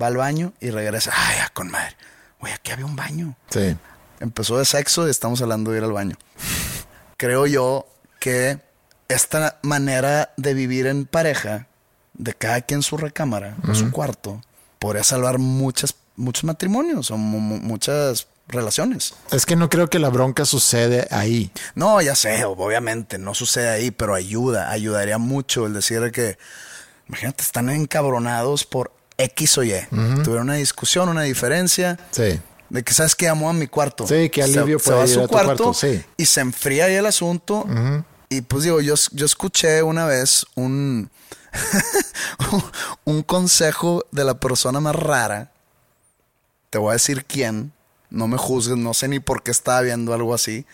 va 0.00 0.06
al 0.06 0.16
baño 0.16 0.52
y 0.60 0.70
regresa. 0.70 1.12
Ay, 1.14 1.36
ya 1.38 1.48
con 1.50 1.70
madre. 1.70 1.96
Güey, 2.40 2.52
aquí 2.52 2.70
había 2.70 2.86
un 2.86 2.96
baño. 2.96 3.36
Sí. 3.50 3.76
Empezó 4.20 4.58
de 4.58 4.64
sexo 4.64 5.06
y 5.06 5.10
estamos 5.10 5.42
hablando 5.42 5.70
de 5.70 5.78
ir 5.78 5.84
al 5.84 5.92
baño. 5.92 6.16
Creo 7.16 7.46
yo 7.46 7.86
que 8.20 8.58
esta 9.08 9.58
manera 9.62 10.32
de 10.36 10.54
vivir 10.54 10.86
en 10.86 11.04
pareja, 11.06 11.66
de 12.14 12.34
cada 12.34 12.60
quien 12.62 12.82
su 12.82 12.96
recámara 12.96 13.56
o 13.68 13.74
su 13.74 13.90
cuarto, 13.90 14.40
podría 14.78 15.04
salvar 15.04 15.38
muchas, 15.38 15.94
muchos 16.16 16.44
matrimonios 16.44 17.10
o 17.10 17.16
mu- 17.16 17.40
mu- 17.40 17.58
muchas 17.58 18.26
relaciones. 18.48 19.14
Es 19.30 19.46
que 19.46 19.56
no 19.56 19.68
creo 19.68 19.88
que 19.88 19.98
la 19.98 20.08
bronca 20.08 20.44
sucede 20.44 21.06
ahí. 21.10 21.50
No, 21.74 22.00
ya 22.00 22.14
sé, 22.14 22.44
obviamente, 22.44 23.18
no 23.18 23.34
sucede 23.34 23.68
ahí, 23.68 23.90
pero 23.90 24.14
ayuda, 24.14 24.70
ayudaría 24.70 25.18
mucho 25.18 25.66
el 25.66 25.74
decir 25.74 26.00
de 26.00 26.10
que, 26.10 26.38
imagínate, 27.08 27.42
están 27.42 27.68
encabronados 27.70 28.64
por 28.64 28.92
X 29.18 29.58
o 29.58 29.64
Y. 29.64 29.74
Tuvieron 29.90 30.42
una 30.42 30.54
discusión, 30.54 31.08
una 31.08 31.22
diferencia. 31.22 31.98
Sí. 32.10 32.40
De 32.70 32.82
que 32.82 32.92
sabes 32.92 33.14
que 33.14 33.26
llamó 33.26 33.50
a 33.50 33.52
mi 33.52 33.66
cuarto. 33.66 34.06
Sí, 34.06 34.28
qué 34.30 34.42
alivio 34.42 34.78
se, 34.78 34.84
puede 34.86 34.98
va 34.98 35.04
a 35.04 35.08
su 35.08 35.20
a 35.20 35.22
tu 35.22 35.28
cuarto, 35.28 35.64
cuarto, 35.64 35.74
sí. 35.74 36.02
y 36.16 36.26
se 36.26 36.40
enfría 36.40 36.86
ahí 36.86 36.94
el 36.94 37.06
asunto. 37.06 37.66
Y 38.30 38.42
pues 38.42 38.64
digo, 38.64 38.80
yo, 38.80 38.94
yo 39.12 39.26
escuché 39.26 39.82
una 39.82 40.04
vez 40.04 40.46
un, 40.54 41.10
un 43.04 43.22
consejo 43.22 44.04
de 44.10 44.24
la 44.24 44.38
persona 44.38 44.80
más 44.80 44.94
rara. 44.94 45.50
Te 46.70 46.78
voy 46.78 46.90
a 46.90 46.92
decir 46.94 47.24
quién. 47.24 47.72
No 48.10 48.26
me 48.28 48.36
juzgues, 48.38 48.76
no 48.78 48.94
sé 48.94 49.08
ni 49.08 49.20
por 49.20 49.42
qué 49.42 49.50
estaba 49.50 49.80
viendo 49.82 50.14
algo 50.14 50.34
así. 50.34 50.64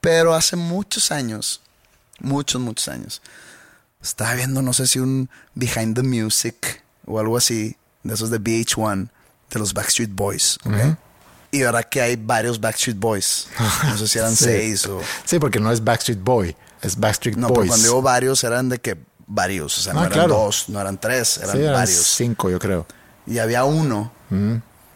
Pero 0.00 0.34
hace 0.34 0.56
muchos 0.56 1.10
años, 1.12 1.60
muchos, 2.20 2.60
muchos 2.60 2.88
años, 2.88 3.22
estaba 4.02 4.34
viendo, 4.34 4.62
no 4.62 4.72
sé 4.72 4.86
si 4.86 4.98
un 4.98 5.28
Behind 5.54 5.94
the 5.94 6.02
Music 6.02 6.82
o 7.06 7.18
algo 7.20 7.36
así, 7.36 7.76
de 8.02 8.14
esos 8.14 8.30
de 8.30 8.40
VH1, 8.40 9.08
de 9.50 9.58
los 9.58 9.74
Backstreet 9.74 10.10
Boys. 10.12 10.58
¿ok? 10.64 10.96
Y 11.52 11.62
ahora 11.64 11.82
que 11.82 12.00
hay 12.00 12.16
varios 12.16 12.60
Backstreet 12.60 12.98
Boys. 12.98 13.46
No 13.84 13.96
sé 13.98 14.08
si 14.08 14.18
eran 14.18 14.34
Sí. 14.36 14.44
seis 14.44 14.86
o. 14.86 15.00
Sí, 15.24 15.38
porque 15.38 15.60
no 15.60 15.70
es 15.70 15.84
Backstreet 15.84 16.20
Boy, 16.22 16.56
es 16.80 16.98
Backstreet 16.98 17.36
No, 17.36 17.48
pero 17.48 17.60
Boys. 17.60 17.68
cuando 17.68 17.86
digo 17.86 18.02
varios 18.02 18.42
eran 18.44 18.68
de 18.68 18.78
que 18.80 18.96
varios. 19.26 19.78
O 19.78 19.82
sea, 19.82 19.92
no 19.92 20.00
Ah, 20.00 20.06
eran 20.06 20.12
claro. 20.14 20.34
dos, 20.34 20.68
no 20.68 20.80
eran 20.80 20.98
tres, 20.98 21.38
eran 21.38 21.52
sí, 21.52 21.58
eran 21.62 21.74
varios. 21.74 21.98
cinco, 22.06 22.50
yo 22.50 22.58
creo. 22.58 22.86
Y 23.26 23.38
había 23.38 23.64
uno 23.64 24.10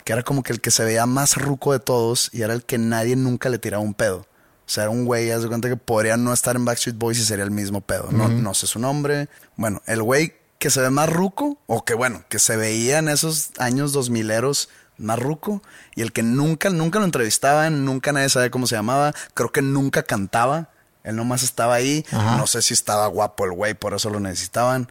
que 0.06 0.12
era 0.12 0.22
como 0.22 0.44
que 0.44 0.52
el 0.52 0.60
que 0.60 0.70
se 0.70 0.84
veía 0.84 1.04
más 1.04 1.34
ruco 1.34 1.72
de 1.72 1.80
todos 1.80 2.30
y 2.32 2.42
era 2.42 2.54
el 2.54 2.62
que 2.62 2.78
nadie 2.78 3.16
nunca 3.16 3.48
le 3.48 3.58
tiraba 3.58 3.82
un 3.82 3.92
pedo. 3.92 4.18
O 4.18 4.68
sea, 4.68 4.84
era 4.84 4.90
un 4.90 5.04
güey, 5.04 5.32
haz 5.32 5.42
de 5.42 5.48
cuenta 5.48 5.68
que 5.68 5.76
podría 5.76 6.16
no 6.16 6.32
estar 6.32 6.54
en 6.54 6.64
Backstreet 6.64 6.96
Boys 6.96 7.18
y 7.18 7.24
sería 7.24 7.42
el 7.42 7.50
mismo 7.50 7.80
pedo. 7.80 8.12
No, 8.12 8.28
no 8.28 8.54
sé 8.54 8.68
su 8.68 8.78
nombre. 8.78 9.28
Bueno, 9.56 9.82
el 9.86 10.04
güey 10.04 10.34
que 10.60 10.70
se 10.70 10.80
ve 10.80 10.90
más 10.90 11.08
ruco, 11.08 11.58
o 11.66 11.84
que 11.84 11.94
bueno, 11.94 12.22
que 12.28 12.38
se 12.38 12.56
veía 12.56 12.98
en 12.98 13.08
esos 13.08 13.50
años 13.58 13.92
dos 13.92 14.08
mileros 14.08 14.68
más 14.96 15.18
ruco, 15.18 15.60
y 15.96 16.02
el 16.02 16.12
que 16.12 16.22
nunca, 16.22 16.70
nunca 16.70 17.00
lo 17.00 17.04
entrevistaban, 17.04 17.84
nunca 17.84 18.12
nadie 18.12 18.28
sabía 18.28 18.52
cómo 18.52 18.68
se 18.68 18.76
llamaba, 18.76 19.12
creo 19.34 19.50
que 19.50 19.60
nunca 19.60 20.04
cantaba, 20.04 20.70
él 21.02 21.16
nomás 21.16 21.42
estaba 21.42 21.74
ahí, 21.74 22.06
Ajá. 22.12 22.36
no 22.36 22.46
sé 22.46 22.62
si 22.62 22.74
estaba 22.74 23.08
guapo 23.08 23.44
el 23.44 23.50
güey, 23.50 23.74
por 23.74 23.92
eso 23.92 24.08
lo 24.08 24.20
necesitaban. 24.20 24.88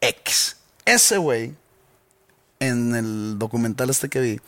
X. 0.00 0.56
Ese 0.84 1.18
güey, 1.18 1.56
en 2.60 2.94
el 2.94 3.38
documental 3.38 3.90
este 3.90 4.08
que 4.08 4.20
vi, 4.20 4.40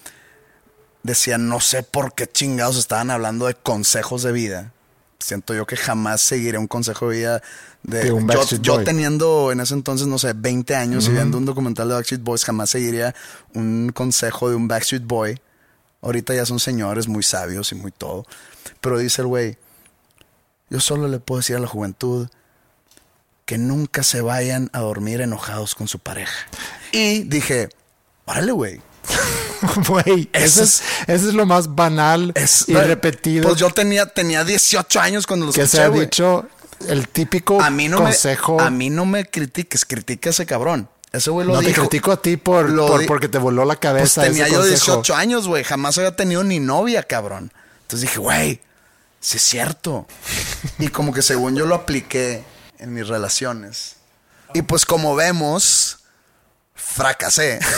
decía, 1.02 1.38
no 1.38 1.60
sé 1.60 1.82
por 1.82 2.14
qué 2.14 2.26
chingados 2.26 2.78
estaban 2.78 3.10
hablando 3.10 3.46
de 3.46 3.54
consejos 3.54 4.22
de 4.22 4.32
vida. 4.32 4.72
Siento 5.18 5.54
yo 5.54 5.66
que 5.66 5.76
jamás 5.76 6.20
seguiré 6.20 6.58
un 6.58 6.66
consejo 6.66 7.08
de 7.08 7.16
vida 7.16 7.42
de, 7.82 8.04
De 8.04 8.12
un 8.12 8.22
yo, 8.22 8.26
Backstreet 8.26 8.62
yo 8.62 8.84
teniendo 8.84 9.52
en 9.52 9.60
ese 9.60 9.74
entonces, 9.74 10.06
no 10.06 10.18
sé, 10.18 10.32
20 10.34 10.74
años 10.74 11.06
y 11.08 11.10
viendo 11.10 11.38
un 11.38 11.44
documental 11.44 11.88
de 11.88 11.94
Backstreet 11.94 12.22
Boys, 12.22 12.44
jamás 12.44 12.70
seguiría 12.70 13.14
un 13.54 13.90
consejo 13.94 14.50
de 14.50 14.56
un 14.56 14.68
Backstreet 14.68 15.04
Boy. 15.04 15.40
Ahorita 16.00 16.34
ya 16.34 16.44
son 16.44 16.58
señores 16.58 17.08
muy 17.08 17.22
sabios 17.22 17.70
y 17.72 17.76
muy 17.76 17.92
todo. 17.92 18.26
Pero 18.80 18.98
dice 18.98 19.22
el 19.22 19.28
güey, 19.28 19.58
yo 20.70 20.80
solo 20.80 21.06
le 21.08 21.20
puedo 21.20 21.38
decir 21.38 21.56
a 21.56 21.60
la 21.60 21.68
juventud 21.68 22.28
que 23.44 23.58
nunca 23.58 24.02
se 24.02 24.20
vayan 24.20 24.70
a 24.72 24.80
dormir 24.80 25.20
enojados 25.20 25.74
con 25.74 25.86
su 25.86 25.98
pareja. 25.98 26.46
Y 26.92 27.22
dije, 27.24 27.68
órale, 28.26 28.52
güey. 28.52 28.80
Güey, 29.88 30.28
Eso 30.32 30.64
es, 30.64 30.82
eso 31.06 31.28
es 31.28 31.34
lo 31.34 31.46
más 31.46 31.72
banal 31.74 32.32
Es- 32.34 32.64
y 32.68 32.74
repetido 32.74 33.48
Pues 33.48 33.60
yo 33.60 33.70
tenía, 33.70 34.06
tenía 34.06 34.42
18 34.44 35.00
años 35.00 35.24
cuando 35.26 35.46
lo 35.46 35.52
que 35.52 35.66
se 35.68 35.80
ha 35.80 35.88
dicho. 35.88 36.46
El 36.88 37.06
típico 37.08 37.62
A 37.62 37.70
mí 37.70 37.88
no 37.88 37.98
consejo. 37.98 38.56
me, 38.56 38.62
a 38.64 38.70
mí 38.70 38.90
no 38.90 39.06
me 39.06 39.24
critiques, 39.24 39.84
critica 39.84 40.30
a 40.30 40.32
ese 40.32 40.46
cabrón. 40.46 40.88
Ese 41.12 41.30
güey 41.30 41.46
lo 41.46 41.54
no 41.54 41.60
te 41.60 41.72
critico 41.72 42.10
a 42.10 42.20
ti 42.20 42.36
por, 42.36 42.70
Lo 42.70 42.88
por- 42.88 43.00
di- 43.02 43.06
porque 43.06 43.28
te 43.28 43.38
voló 43.38 43.64
la 43.64 43.74
Pues 43.74 43.80
cabeza. 43.80 44.22
tenía 44.22 44.46
ese 44.46 44.52
yo 44.54 44.60
consejo. 44.62 44.84
18 44.96 45.14
años, 45.14 45.46
güey. 45.46 45.62
Jamás 45.62 45.96
había 45.98 46.16
tenido 46.16 46.42
ni 46.42 46.58
novia, 46.58 47.04
cabrón. 47.04 47.52
Entonces 47.82 48.08
dije, 48.08 48.18
güey, 48.18 48.60
sí 49.20 49.36
es 49.36 49.42
cierto. 49.44 50.08
y 50.80 50.88
como 50.88 51.12
que 51.14 51.22
según 51.22 51.54
yo 51.54 51.66
lo 51.66 51.76
apliqué 51.76 52.42
en 52.78 52.92
mis 52.94 53.06
relaciones. 53.06 53.94
Y 54.54 54.62
pues 54.62 54.84
como 54.86 55.14
vemos, 55.14 55.98
fracasé. 56.92 57.58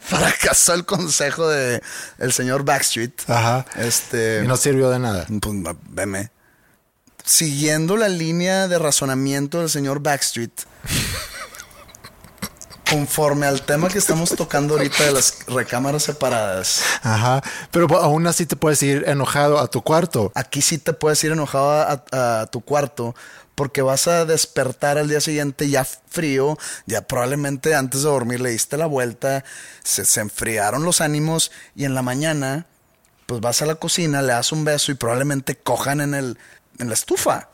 Fracasó 0.00 0.74
el 0.74 0.84
consejo 0.84 1.48
de 1.48 1.80
el 2.18 2.32
señor 2.32 2.64
Backstreet. 2.64 3.28
Ajá. 3.28 3.64
Este. 3.76 4.42
Y 4.44 4.46
no 4.46 4.56
sirvió 4.56 4.90
de 4.90 4.98
nada. 4.98 5.26
Pues 5.40 5.54
veme. 5.88 6.30
Siguiendo 7.24 7.96
la 7.96 8.08
línea 8.08 8.68
de 8.68 8.78
razonamiento 8.78 9.60
del 9.60 9.70
señor 9.70 10.00
Backstreet, 10.00 10.50
conforme 12.90 13.46
al 13.46 13.62
tema 13.62 13.88
que 13.88 13.98
estamos 13.98 14.30
tocando 14.30 14.74
ahorita 14.74 15.04
de 15.04 15.12
las 15.12 15.38
recámaras 15.48 16.04
separadas, 16.04 16.82
Ajá. 17.02 17.42
Pero 17.72 17.88
aún 18.00 18.26
así 18.28 18.46
te 18.46 18.54
puedes 18.54 18.80
ir 18.82 19.04
enojado 19.08 19.58
a 19.58 19.68
tu 19.68 19.82
cuarto. 19.82 20.30
aquí 20.34 20.62
sí 20.62 20.78
te 20.78 20.92
puedes 20.92 21.22
ir 21.24 21.32
enojado 21.32 21.70
a, 21.72 22.40
a 22.42 22.46
tu 22.46 22.60
cuarto 22.60 23.14
porque 23.56 23.82
vas 23.82 24.06
a 24.06 24.24
despertar 24.24 24.96
al 24.98 25.08
día 25.08 25.20
siguiente 25.20 25.68
ya 25.68 25.84
frío, 25.84 26.56
ya 26.86 27.02
probablemente 27.02 27.74
antes 27.74 28.02
de 28.02 28.08
dormir 28.08 28.40
le 28.40 28.50
diste 28.50 28.76
la 28.76 28.86
vuelta, 28.86 29.44
se, 29.82 30.04
se 30.04 30.20
enfriaron 30.20 30.84
los 30.84 31.00
ánimos 31.00 31.50
y 31.74 31.84
en 31.84 31.94
la 31.94 32.02
mañana 32.02 32.66
pues 33.26 33.40
vas 33.40 33.60
a 33.62 33.66
la 33.66 33.74
cocina, 33.74 34.22
le 34.22 34.28
das 34.28 34.52
un 34.52 34.64
beso 34.64 34.92
y 34.92 34.94
probablemente 34.94 35.56
cojan 35.56 36.00
en, 36.00 36.14
el, 36.14 36.38
en 36.78 36.86
la 36.86 36.94
estufa. 36.94 37.48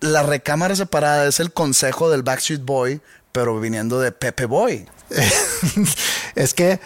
La 0.00 0.24
recámara 0.24 0.74
separada 0.74 1.28
es 1.28 1.38
el 1.38 1.52
consejo 1.52 2.10
del 2.10 2.24
Backstreet 2.24 2.64
Boy, 2.64 3.00
pero 3.30 3.60
viniendo 3.60 4.00
de 4.00 4.10
Pepe 4.10 4.46
Boy. 4.46 4.88
es 6.34 6.54
que 6.54 6.72
eh, 6.72 6.80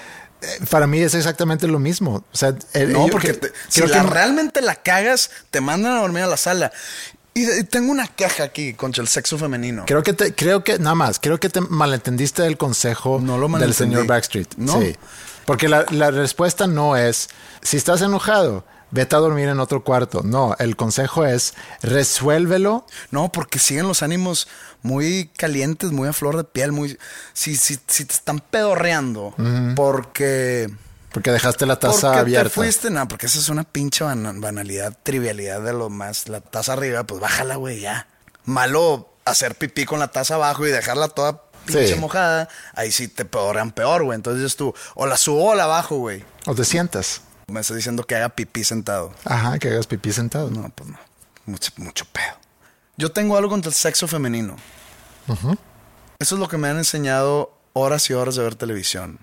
para 0.71 0.87
mí 0.87 1.01
es 1.01 1.15
exactamente 1.15 1.67
lo 1.67 1.79
mismo. 1.79 2.25
O 2.31 2.37
sea, 2.37 2.55
el- 2.75 2.93
No, 2.93 3.07
porque 3.07 3.33
te- 3.33 3.53
si 3.69 3.81
la 3.81 4.03
realmente 4.03 4.61
la 4.61 4.75
cagas, 4.77 5.31
te 5.51 5.61
mandan 5.63 5.93
a 5.97 6.01
dormir 6.01 6.23
a 6.25 6.27
la 6.27 6.37
sala. 6.37 6.73
Y, 7.37 7.65
tengo 7.65 7.93
una 7.93 8.07
queja 8.07 8.45
aquí 8.45 8.73
contra 8.73 9.03
el 9.03 9.09
sexo 9.09 9.37
femenino. 9.37 9.85
Creo 9.87 10.03
que 10.03 10.15
te, 10.15 10.35
creo 10.35 10.65
que, 10.65 10.79
nada 10.79 10.95
más, 10.95 11.21
creo 11.21 11.39
que 11.39 11.51
te 11.51 11.61
malentendiste 11.61 12.47
el 12.47 12.57
consejo 12.57 13.21
No 13.23 13.37
lo 13.37 13.47
del 13.59 13.75
señor 13.75 14.07
Backstreet. 14.07 14.55
No. 14.57 14.81
Sí. 14.81 14.97
Porque 15.45 15.69
la, 15.69 15.85
la 15.91 16.11
respuesta 16.11 16.67
no 16.67 16.97
es, 16.97 17.29
si 17.61 17.77
estás 17.77 18.01
enojado, 18.01 18.65
vete 18.91 19.17
a 19.17 19.19
dormir 19.19 19.49
en 19.49 19.61
otro 19.61 19.85
cuarto. 19.85 20.23
No, 20.25 20.57
el 20.59 20.77
consejo 20.77 21.27
es, 21.27 21.53
resuélvelo. 21.83 22.87
No, 23.11 23.31
porque 23.31 23.59
siguen 23.59 23.87
los 23.87 24.03
ánimos 24.03 24.49
muy 24.83 25.31
calientes, 25.37 25.93
muy 25.93 26.09
a 26.09 26.15
flor 26.15 26.39
de 26.39 26.45
piel, 26.45 26.73
muy... 26.73 26.99
Si, 27.35 27.55
si, 27.57 27.79
si 27.87 28.07
te 28.07 28.15
están 28.15 28.41
pedorreando 28.41 29.35
porque... 29.75 30.71
Porque 31.17 31.31
dejaste 31.31 31.65
la 31.65 31.77
taza 31.79 32.09
porque 32.09 32.19
abierta. 32.21 32.51
te 32.51 32.55
fuiste, 32.55 32.91
no, 32.91 33.09
porque 33.09 33.25
esa 33.25 33.39
es 33.39 33.49
una 33.49 33.65
pinche 33.65 34.05
bana- 34.05 34.35
banalidad, 34.37 34.95
trivialidad 35.03 35.63
de 35.63 35.73
lo 35.73 35.89
más. 35.89 36.29
La 36.29 36.43
taza 36.43 36.75
arriba, 36.75 37.05
pues 37.05 37.23
bájala, 37.23 37.57
güey, 37.57 37.81
ya. 37.81 38.07
Malo 38.45 39.09
hacer 39.25 39.55
pipí 39.55 39.87
con 39.87 39.99
la 39.99 40.09
taza 40.09 40.35
abajo 40.35 40.67
y 40.67 40.71
dejarla 40.71 41.09
toda 41.09 41.45
pinche 41.65 41.95
Sí. 41.95 41.99
mojada. 41.99 42.51
Ahí 42.75 42.93
sí 42.93 43.09
te 43.09 43.25
pedorrean 43.25 43.73
peor, 43.73 44.05
güey. 44.05 44.15
Entonces 44.15 44.57
tú, 44.57 44.75
o 44.95 45.07
la 45.07 45.17
subo 45.17 45.53
o 45.53 45.55
la 45.55 45.65
bajo, 45.65 45.97
güey. 45.97 46.23
O 46.45 46.55
te 46.55 46.67
sientas. 46.67 47.23
Me 47.47 47.61
estás 47.61 47.77
diciendo 47.79 48.05
que 48.05 48.15
haga 48.15 48.29
pipí 48.29 48.63
sentado. 48.63 49.15
Ajá, 49.25 49.59
que 49.59 49.69
hagas 49.71 49.87
pipí 49.87 50.13
sentado. 50.13 50.51
No, 50.51 50.69
pues 50.69 50.91
no. 50.91 50.99
Mucho, 51.47 51.71
mucho 51.79 52.05
pedo. 52.13 52.35
Yo 52.99 53.11
tengo 53.11 53.39
algo 53.39 53.49
contra 53.49 53.71
el 53.71 53.75
sexo 53.75 54.07
femenino. 54.07 54.57
Eso 56.19 56.35
es 56.35 56.39
lo 56.41 56.47
que 56.49 56.59
me 56.59 56.69
han 56.69 56.77
enseñado 56.77 57.57
horas 57.73 58.11
y 58.11 58.13
horas 58.13 58.37
de 58.37 58.43
ver 58.43 58.55
televisión. 58.55 59.19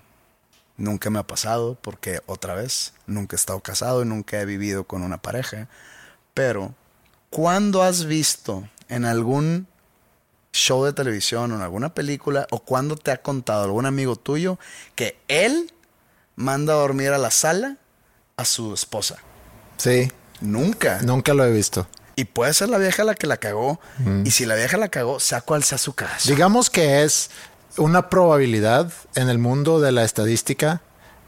Nunca 0.76 1.08
me 1.10 1.18
ha 1.20 1.26
pasado 1.26 1.76
porque 1.80 2.20
otra 2.26 2.54
vez, 2.54 2.94
nunca 3.06 3.36
he 3.36 3.38
estado 3.38 3.60
casado 3.60 4.02
y 4.02 4.06
nunca 4.06 4.40
he 4.40 4.44
vivido 4.44 4.84
con 4.84 5.02
una 5.02 5.18
pareja. 5.18 5.68
Pero, 6.34 6.74
¿cuándo 7.30 7.82
has 7.82 8.04
visto 8.06 8.68
en 8.88 9.04
algún 9.04 9.68
show 10.52 10.84
de 10.84 10.92
televisión 10.92 11.52
o 11.52 11.56
en 11.56 11.62
alguna 11.62 11.94
película 11.94 12.46
o 12.50 12.58
cuando 12.60 12.96
te 12.96 13.10
ha 13.12 13.22
contado 13.22 13.64
algún 13.64 13.86
amigo 13.86 14.16
tuyo 14.16 14.58
que 14.94 15.18
él 15.28 15.72
manda 16.36 16.72
a 16.72 16.76
dormir 16.76 17.10
a 17.10 17.18
la 17.18 17.30
sala 17.30 17.76
a 18.36 18.44
su 18.44 18.74
esposa? 18.74 19.16
Sí, 19.76 20.10
Nunca. 20.40 21.00
nunca 21.02 21.34
lo 21.34 21.44
he 21.44 21.52
visto. 21.52 21.86
Y 22.16 22.24
puede 22.26 22.52
ser 22.54 22.68
la 22.68 22.78
vieja 22.78 23.02
la 23.02 23.14
que 23.14 23.26
la 23.26 23.36
cagó. 23.38 23.80
Y 24.24 24.30
si 24.30 24.44
la 24.46 24.54
vieja 24.54 24.76
la 24.76 24.88
cagó, 24.88 25.18
sea 25.18 25.40
cual 25.40 25.64
sea 25.64 25.78
su 25.78 25.94
caso. 25.94 26.28
Digamos 26.28 26.70
que 26.70 27.02
es 27.02 27.30
una 27.76 28.08
probabilidad 28.08 28.92
en 29.14 29.28
el 29.28 29.38
mundo 29.38 29.80
de 29.80 29.92
la 29.92 30.04
estadística 30.04 30.82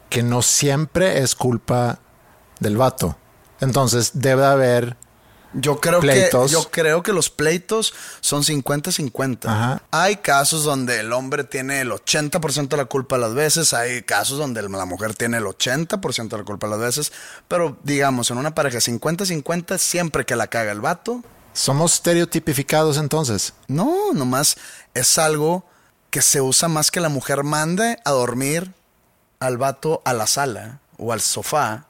que 0.09 0.23
no 0.23 0.41
siempre 0.41 1.19
es 1.19 1.35
culpa 1.35 1.99
del 2.59 2.77
vato. 2.77 3.17
Entonces 3.59 4.11
debe 4.13 4.45
haber 4.45 4.95
Yo 5.53 5.79
creo 5.79 5.99
Pleitos. 5.99 6.45
que 6.47 6.53
yo 6.53 6.69
creo 6.71 7.03
que 7.03 7.11
los 7.13 7.29
pleitos 7.29 7.93
son 8.21 8.43
50-50. 8.43 9.45
Ajá. 9.47 9.81
Hay 9.91 10.17
casos 10.17 10.63
donde 10.63 10.99
el 10.99 11.11
hombre 11.11 11.43
tiene 11.43 11.81
el 11.81 11.91
80% 11.91 12.67
de 12.69 12.77
la 12.77 12.85
culpa 12.85 13.17
las 13.17 13.33
veces, 13.33 13.73
hay 13.73 14.03
casos 14.03 14.37
donde 14.37 14.61
la 14.61 14.85
mujer 14.85 15.15
tiene 15.15 15.37
el 15.37 15.45
80% 15.45 16.29
de 16.29 16.37
la 16.37 16.43
culpa 16.43 16.67
las 16.67 16.79
veces, 16.79 17.11
pero 17.47 17.77
digamos, 17.83 18.29
en 18.31 18.37
una 18.37 18.53
pareja 18.53 18.77
50-50 18.79 19.77
siempre 19.77 20.25
que 20.25 20.35
la 20.35 20.47
caga 20.47 20.71
el 20.71 20.81
vato, 20.81 21.23
somos 21.53 21.95
estereotipificados 21.95 22.97
entonces. 22.97 23.53
no, 23.67 24.13
nomás 24.13 24.57
es 24.93 25.17
algo 25.17 25.65
que 26.09 26.21
se 26.21 26.41
usa 26.41 26.67
más 26.67 26.91
que 26.91 26.99
la 26.99 27.09
mujer 27.09 27.43
mande 27.43 27.99
a 28.05 28.11
dormir 28.11 28.73
al 29.39 29.57
vato 29.57 30.01
a 30.05 30.13
la 30.13 30.27
sala 30.27 30.79
o 30.97 31.13
al 31.13 31.21
sofá. 31.21 31.85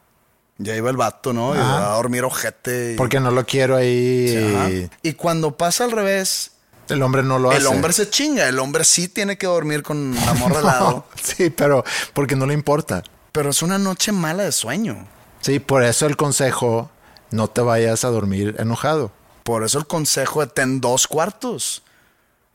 Ya 0.60 0.76
iba 0.76 0.90
el 0.90 0.98
vato, 0.98 1.34
¿no? 1.34 1.56
Y 1.56 1.60
a 1.60 1.90
dormir 1.96 2.24
ojete. 2.24 2.94
y- 2.94 2.96
Porque 2.98 3.20
no 3.20 3.30
lo 3.32 3.46
quiero 3.46 3.76
ahí. 3.76 4.28
Sí, 4.30 4.56
ajá. 4.56 4.70
y 4.72 4.90
Y 5.10 5.14
cuando 5.14 5.56
pasa 5.56 5.84
al 5.84 5.92
revés, 5.92 6.52
el 6.90 7.04
hombre 7.04 7.22
no 7.22 7.38
lo 7.38 7.52
hace. 7.52 7.60
el 7.60 7.68
hombre 7.68 7.94
se 7.94 8.10
chinga. 8.10 8.48
El 8.50 8.58
hombre 8.58 8.84
sí 8.84 9.08
tiene 9.08 9.38
que 9.38 9.46
dormir 9.46 9.84
con 9.84 10.16
la 10.16 10.34
morra 10.34 10.60
al 10.60 10.66
lado. 10.66 11.06
sí, 11.22 11.52
pero 11.52 11.84
porque 12.14 12.36
no 12.36 12.48
le 12.48 12.56
importa. 12.56 13.04
Pero 13.32 13.52
es 13.52 13.62
una 13.62 13.78
noche 13.78 14.12
mala 14.12 14.44
de 14.44 14.52
sueño. 14.52 15.06
Sí, 15.42 15.60
por 15.60 15.84
eso 15.84 16.08
el 16.08 16.18
consejo, 16.18 16.90
no 17.30 17.48
te 17.50 17.62
vayas 17.62 18.04
a 18.04 18.08
dormir 18.10 18.56
enojado. 18.58 19.12
Por 19.44 19.64
eso 19.64 19.78
el 19.78 19.86
consejo 19.86 20.42
de 20.42 20.48
ten 20.48 20.82
dos 20.82 21.08
cuartos. 21.08 21.84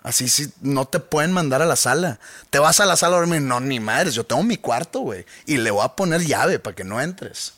Así 0.02 0.28
sí, 0.28 0.52
no 0.60 0.84
te 0.84 0.98
pueden 0.98 1.32
mandar 1.32 1.62
a 1.62 1.66
la 1.66 1.76
sala. 1.76 2.18
Te 2.50 2.58
vas 2.58 2.80
a 2.80 2.86
la 2.86 2.96
sala 2.96 3.16
a 3.16 3.20
dormir. 3.20 3.40
No, 3.40 3.60
ni 3.60 3.78
madres. 3.78 4.14
Yo 4.14 4.24
tengo 4.24 4.42
mi 4.42 4.56
cuarto, 4.56 5.00
güey. 5.00 5.24
Y 5.46 5.58
le 5.58 5.70
voy 5.70 5.84
a 5.84 5.94
poner 5.94 6.22
llave 6.22 6.58
para 6.58 6.74
que 6.74 6.84
no 6.84 7.00
entres. 7.00 7.54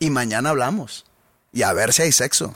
Y 0.00 0.10
mañana 0.10 0.50
hablamos. 0.50 1.04
Y 1.52 1.62
a 1.62 1.72
ver 1.72 1.92
si 1.92 2.02
hay 2.02 2.12
sexo. 2.12 2.54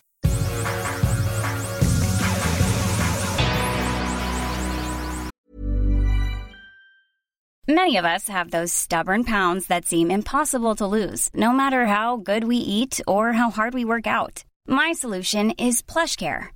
Many 7.68 7.96
of 7.96 8.04
us 8.04 8.28
have 8.28 8.52
those 8.52 8.72
stubborn 8.72 9.24
pounds 9.24 9.66
that 9.66 9.86
seem 9.86 10.08
impossible 10.08 10.76
to 10.76 10.86
lose, 10.86 11.28
no 11.34 11.50
matter 11.50 11.86
how 11.86 12.16
good 12.16 12.44
we 12.44 12.56
eat 12.56 13.00
or 13.08 13.32
how 13.32 13.50
hard 13.50 13.74
we 13.74 13.84
work 13.84 14.06
out. 14.06 14.44
My 14.68 14.92
solution 14.92 15.50
is 15.58 15.82
PlushCare. 15.82 16.55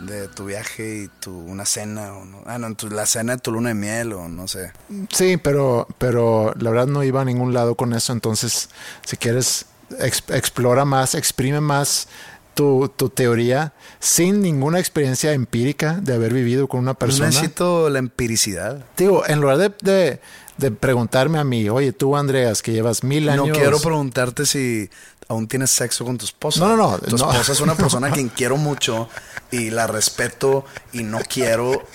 de 0.00 0.28
tu 0.28 0.44
viaje 0.44 1.02
y 1.04 1.08
tu 1.20 1.36
una 1.36 1.64
cena 1.64 2.12
o 2.14 2.24
no. 2.24 2.42
Ah, 2.46 2.58
no, 2.58 2.74
tu- 2.74 2.88
la 2.88 3.06
cena 3.06 3.36
de 3.36 3.42
tu 3.42 3.52
luna 3.52 3.70
de 3.70 3.74
miel 3.74 4.12
o 4.12 4.28
no 4.28 4.46
sé. 4.48 4.72
Sí, 5.12 5.36
pero, 5.36 5.86
pero 5.98 6.54
la 6.58 6.70
verdad 6.70 6.86
no 6.86 7.02
iba 7.02 7.20
a 7.20 7.24
ningún 7.24 7.52
lado 7.52 7.74
con 7.74 7.92
eso. 7.94 8.12
Entonces, 8.12 8.68
si 9.04 9.16
quieres, 9.16 9.66
ex- 9.98 10.22
explora 10.28 10.84
más, 10.84 11.14
exprime 11.14 11.60
más 11.60 12.08
tu, 12.54 12.88
tu 12.96 13.08
teoría 13.08 13.72
sin 14.00 14.40
ninguna 14.42 14.78
experiencia 14.80 15.32
empírica 15.32 15.94
de 16.02 16.14
haber 16.14 16.32
vivido 16.32 16.68
con 16.68 16.80
una 16.80 16.94
persona. 16.94 17.26
necesito 17.26 17.88
la 17.88 17.98
empiricidad. 18.00 18.84
Digo, 18.96 19.24
en 19.26 19.40
lugar 19.40 19.58
de, 19.58 19.72
de, 19.82 20.20
de 20.56 20.70
preguntarme 20.72 21.38
a 21.38 21.44
mí, 21.44 21.68
oye, 21.68 21.92
tú, 21.92 22.16
Andreas, 22.16 22.62
que 22.62 22.72
llevas 22.72 23.04
mil 23.04 23.28
años. 23.28 23.46
No 23.48 23.52
quiero 23.52 23.78
preguntarte 23.80 24.44
si 24.44 24.90
aún 25.28 25.46
tienes 25.46 25.70
sexo 25.70 26.04
con 26.04 26.16
tu 26.18 26.24
esposa. 26.24 26.60
No, 26.60 26.76
no, 26.76 26.90
no, 26.92 26.98
Tu 26.98 27.16
no. 27.16 27.30
esposa 27.30 27.52
es 27.52 27.60
una 27.60 27.74
persona 27.76 28.08
a 28.08 28.10
quien 28.10 28.28
quiero 28.30 28.56
mucho 28.56 29.08
y 29.50 29.70
la 29.70 29.86
respeto 29.86 30.64
y 30.92 31.02
no 31.02 31.18
quiero 31.20 31.86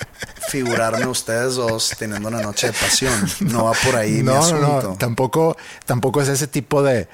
figurarme 0.50 1.08
ustedes 1.08 1.56
dos 1.56 1.92
teniendo 1.98 2.30
una 2.30 2.42
noche 2.42 2.68
de 2.68 2.74
pasión. 2.74 3.14
No 3.42 3.66
va 3.66 3.74
por 3.74 3.96
ahí 3.96 4.12
mi 4.18 4.24
no, 4.24 4.34
no, 4.36 4.40
asunto. 4.42 4.82
no, 4.90 4.96
tampoco, 4.98 5.58
tampoco 5.86 6.22
es 6.22 6.30
ese 6.30 6.48
tipo 6.48 6.84
de 6.84 7.08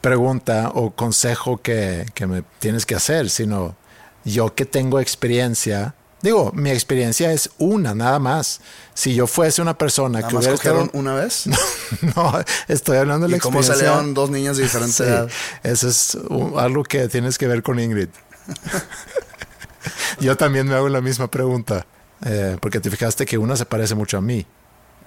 pregunta 0.00 0.70
o 0.74 0.90
consejo 0.90 1.58
que, 1.62 2.06
que 2.14 2.26
me 2.26 2.42
tienes 2.58 2.84
que 2.86 2.94
hacer, 2.96 3.30
sino 3.30 3.76
yo 4.24 4.54
que 4.54 4.64
tengo 4.66 4.98
experiencia. 5.00 5.94
Digo, 6.22 6.52
mi 6.54 6.70
experiencia 6.70 7.32
es 7.32 7.50
una, 7.58 7.94
nada 7.94 8.18
más. 8.20 8.60
Si 8.94 9.14
yo 9.14 9.26
fuese 9.26 9.60
una 9.60 9.76
persona 9.76 10.20
Nada 10.20 10.28
que 10.28 10.34
más 10.36 10.44
hubiera 10.44 10.56
cogieron 10.56 10.82
estado- 10.86 11.00
una 11.00 11.14
vez. 11.14 11.44
no, 12.16 12.32
estoy 12.68 12.96
hablando 12.98 13.26
de 13.26 13.32
la 13.32 13.36
¿Y 13.38 13.40
cómo 13.40 13.58
experiencia. 13.58 13.88
salieron 13.92 14.14
dos 14.14 14.30
niñas 14.30 14.56
de 14.56 14.62
diferente 14.62 14.94
Sí, 14.94 15.02
edad? 15.02 15.28
eso 15.64 15.88
es 15.88 16.16
algo 16.56 16.84
que 16.84 17.08
tienes 17.08 17.38
que 17.38 17.46
ver 17.48 17.62
con 17.62 17.80
Ingrid. 17.80 18.08
Yo 20.20 20.36
también 20.36 20.66
me 20.68 20.74
hago 20.74 20.88
la 20.88 21.00
misma 21.00 21.28
pregunta, 21.30 21.86
eh, 22.24 22.56
porque 22.60 22.80
te 22.80 22.90
fijaste 22.90 23.26
que 23.26 23.38
una 23.38 23.56
se 23.56 23.64
parece 23.66 23.94
mucho 23.94 24.18
a 24.18 24.20
mí, 24.20 24.46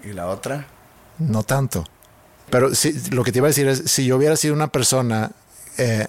¿Y 0.03 0.11
la 0.13 0.28
otra? 0.28 0.68
no 1.18 1.43
tanto. 1.43 1.86
Pero 2.49 2.76
sí, 2.76 2.93
lo 3.11 3.24
que 3.24 3.32
te 3.32 3.39
iba 3.39 3.47
a 3.47 3.49
decir 3.49 3.68
es, 3.68 3.84
si 3.89 4.05
yo 4.05 4.18
hubiera 4.18 4.36
sido 4.36 4.53
una 4.53 4.68
persona 4.68 5.32
eh, 5.78 6.07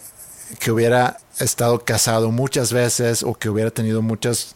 que 0.58 0.70
hubiera 0.70 1.18
estado 1.38 1.84
casado 1.84 2.30
muchas 2.30 2.72
veces 2.72 3.22
o 3.22 3.34
que 3.34 3.48
hubiera 3.48 3.70
tenido 3.70 4.02
muchas, 4.02 4.54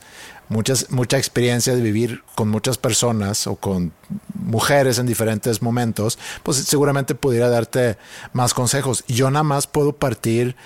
muchas, 0.51 0.91
mucha 0.91 1.17
experiencia 1.17 1.75
de 1.75 1.81
vivir 1.81 2.23
con 2.35 2.49
muchas 2.49 2.77
personas 2.77 3.47
o 3.47 3.57
con 3.57 3.93
mujeres 4.35 4.99
en 4.99 5.07
diferentes 5.07 5.63
momentos, 5.63 6.19
pues 6.43 6.59
seguramente 6.59 7.15
pudiera 7.15 7.49
darte 7.49 7.97
más 8.35 8.53
consejos. 8.53 9.05
Yo 9.09 9.31
nada 9.31 9.45
más 9.45 9.67
puedo 9.67 9.95
partir 9.95 10.57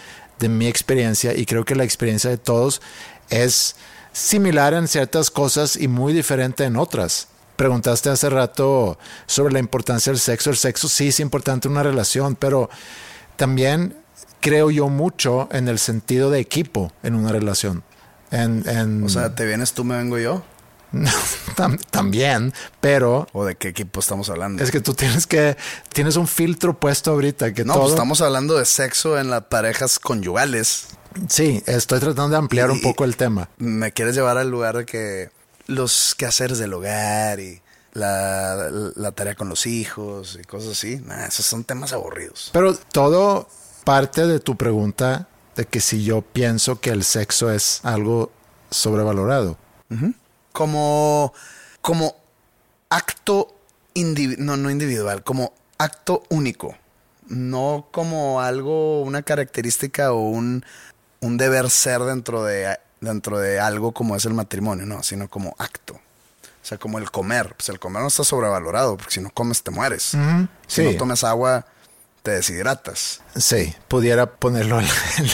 de 0.40 0.48
mi 0.48 0.66
experiencia 0.66 1.36
y 1.36 1.46
creo 1.46 1.64
que 1.64 1.76
la 1.76 1.84
experiencia 1.84 2.30
de 2.30 2.38
todos 2.38 2.82
es 3.30 3.76
similar 4.12 4.74
en 4.74 4.88
ciertas 4.88 5.30
cosas 5.30 5.76
y 5.76 5.86
muy 5.86 6.12
diferente 6.12 6.64
en 6.64 6.76
otras. 6.76 7.28
Preguntaste 7.56 8.10
hace 8.10 8.30
rato 8.30 8.98
sobre 9.26 9.52
la 9.52 9.60
importancia 9.60 10.12
del 10.12 10.18
sexo. 10.18 10.50
El 10.50 10.56
sexo 10.56 10.88
sí 10.88 11.08
es 11.08 11.20
importante 11.20 11.68
en 11.68 11.72
una 11.72 11.82
relación, 11.82 12.34
pero 12.36 12.70
también 13.36 13.96
creo 14.40 14.70
yo 14.70 14.88
mucho 14.88 15.48
en 15.52 15.68
el 15.68 15.78
sentido 15.78 16.30
de 16.30 16.40
equipo 16.40 16.90
en 17.02 17.14
una 17.14 17.32
relación. 17.32 17.84
En, 18.34 18.68
en- 18.68 19.04
O 19.04 19.08
sea, 19.08 19.34
¿te 19.34 19.44
vienes 19.46 19.72
tú, 19.72 19.84
me 19.84 19.96
vengo 19.96 20.18
yo? 20.18 20.42
tam- 21.56 21.78
también, 21.90 22.52
pero 22.80 23.26
¿O 23.32 23.44
de 23.44 23.56
qué 23.56 23.68
equipo 23.68 23.98
estamos 24.00 24.30
hablando? 24.30 24.62
es 24.62 24.70
que 24.70 24.80
tú 24.80 24.94
tienes 24.94 25.26
que, 25.26 25.56
tienes 25.92 26.14
un 26.16 26.28
filtro 26.28 26.78
puesto 26.78 27.10
ahorita 27.10 27.52
que 27.52 27.64
no, 27.64 27.72
todo. 27.72 27.82
pues 27.82 27.94
estamos 27.94 28.20
hablando 28.20 28.56
de 28.56 28.64
sexo 28.64 29.18
en 29.18 29.28
las 29.30 29.44
parejas 29.44 29.98
conyugales. 29.98 30.86
Sí, 31.28 31.62
estoy 31.66 31.98
tratando 32.00 32.30
de 32.30 32.36
ampliar 32.36 32.70
un 32.70 32.80
poco 32.80 33.04
el 33.04 33.16
tema. 33.16 33.48
Me 33.58 33.92
quieres 33.92 34.14
llevar 34.14 34.36
al 34.38 34.50
lugar 34.50 34.76
de 34.76 34.86
que 34.86 35.30
los 35.66 36.14
quehaceres 36.16 36.58
del 36.58 36.72
hogar 36.74 37.40
y 37.40 37.60
la, 37.92 38.68
la 38.96 39.12
tarea 39.12 39.34
con 39.34 39.48
los 39.48 39.66
hijos 39.66 40.38
y 40.40 40.44
cosas 40.44 40.72
así. 40.72 40.96
Nah, 41.04 41.26
esos 41.26 41.46
son 41.46 41.64
temas 41.64 41.92
aburridos. 41.92 42.50
Pero 42.52 42.74
todo 42.74 43.48
parte 43.84 44.26
de 44.26 44.40
tu 44.40 44.56
pregunta 44.56 45.28
de 45.56 45.64
que 45.66 45.80
si 45.80 46.04
yo 46.04 46.22
pienso 46.22 46.80
que 46.80 46.90
el 46.90 47.04
sexo 47.04 47.50
es 47.50 47.80
algo 47.84 48.30
sobrevalorado. 48.70 49.56
Como, 50.52 51.32
como 51.80 52.16
acto 52.90 53.54
no, 54.38 54.56
no 54.56 54.70
individual, 54.70 55.22
como 55.22 55.52
acto 55.78 56.22
único. 56.30 56.76
No 57.28 57.88
como 57.90 58.40
algo, 58.40 59.02
una 59.02 59.22
característica 59.22 60.12
o 60.12 60.28
un, 60.28 60.64
un 61.20 61.36
deber 61.38 61.70
ser 61.70 62.00
dentro 62.02 62.44
de, 62.44 62.78
dentro 63.00 63.38
de 63.38 63.60
algo 63.60 63.92
como 63.92 64.14
es 64.16 64.24
el 64.26 64.34
matrimonio, 64.34 64.84
no, 64.86 65.02
sino 65.02 65.28
como 65.28 65.54
acto. 65.58 65.94
O 65.94 66.66
sea, 66.66 66.78
como 66.78 66.98
el 66.98 67.10
comer. 67.10 67.54
Pues 67.56 67.68
el 67.68 67.78
comer 67.78 68.02
no 68.02 68.08
está 68.08 68.24
sobrevalorado, 68.24 68.96
porque 68.96 69.12
si 69.12 69.20
no 69.20 69.30
comes 69.30 69.62
te 69.62 69.70
mueres. 69.70 70.02
Si 70.02 70.16
Sí. 70.66 70.84
no 70.84 70.96
tomas 70.96 71.24
agua, 71.24 71.66
te 72.24 72.30
deshidratas. 72.32 73.20
Sí, 73.36 73.74
pudiera 73.86 74.24
ponerlo 74.34 74.80
en 74.80 74.86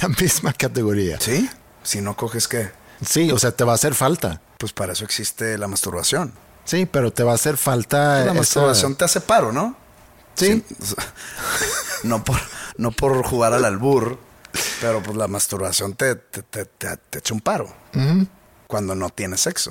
la, 0.02 0.08
misma 0.20 0.52
categoría. 0.52 1.18
¿Sí? 1.20 1.48
Si 1.84 2.00
no 2.00 2.16
coges, 2.16 2.48
¿qué? 2.48 2.70
Sí, 3.06 3.30
o 3.30 3.38
sea, 3.38 3.52
te 3.52 3.62
va 3.64 3.72
a 3.72 3.74
hacer 3.76 3.94
falta. 3.94 4.42
Pues 4.58 4.72
para 4.72 4.92
eso 4.92 5.04
existe 5.04 5.56
la 5.56 5.68
masturbación. 5.68 6.34
Sí, 6.64 6.86
pero 6.86 7.12
te 7.12 7.22
va 7.22 7.32
a 7.32 7.36
hacer 7.36 7.56
falta. 7.56 8.16
La 8.16 8.24
esa- 8.24 8.34
masturbación 8.34 8.96
te 8.96 9.04
hace 9.04 9.20
paro, 9.20 9.52
¿no? 9.52 9.76
Sí. 10.34 10.64
no, 12.02 12.24
por, 12.24 12.36
no 12.76 12.90
por 12.90 13.24
jugar 13.24 13.52
al 13.54 13.64
albur, 13.64 14.18
pero 14.80 15.00
pues 15.02 15.16
la 15.16 15.28
masturbación 15.28 15.94
te, 15.94 16.16
te, 16.16 16.42
te, 16.42 16.64
te- 16.64 16.96
te 16.96 17.18
echa 17.20 17.32
un 17.34 17.40
paro. 17.40 17.72
Cuando 18.66 18.94
no 18.96 19.10
tienes 19.10 19.40
sexo. 19.42 19.70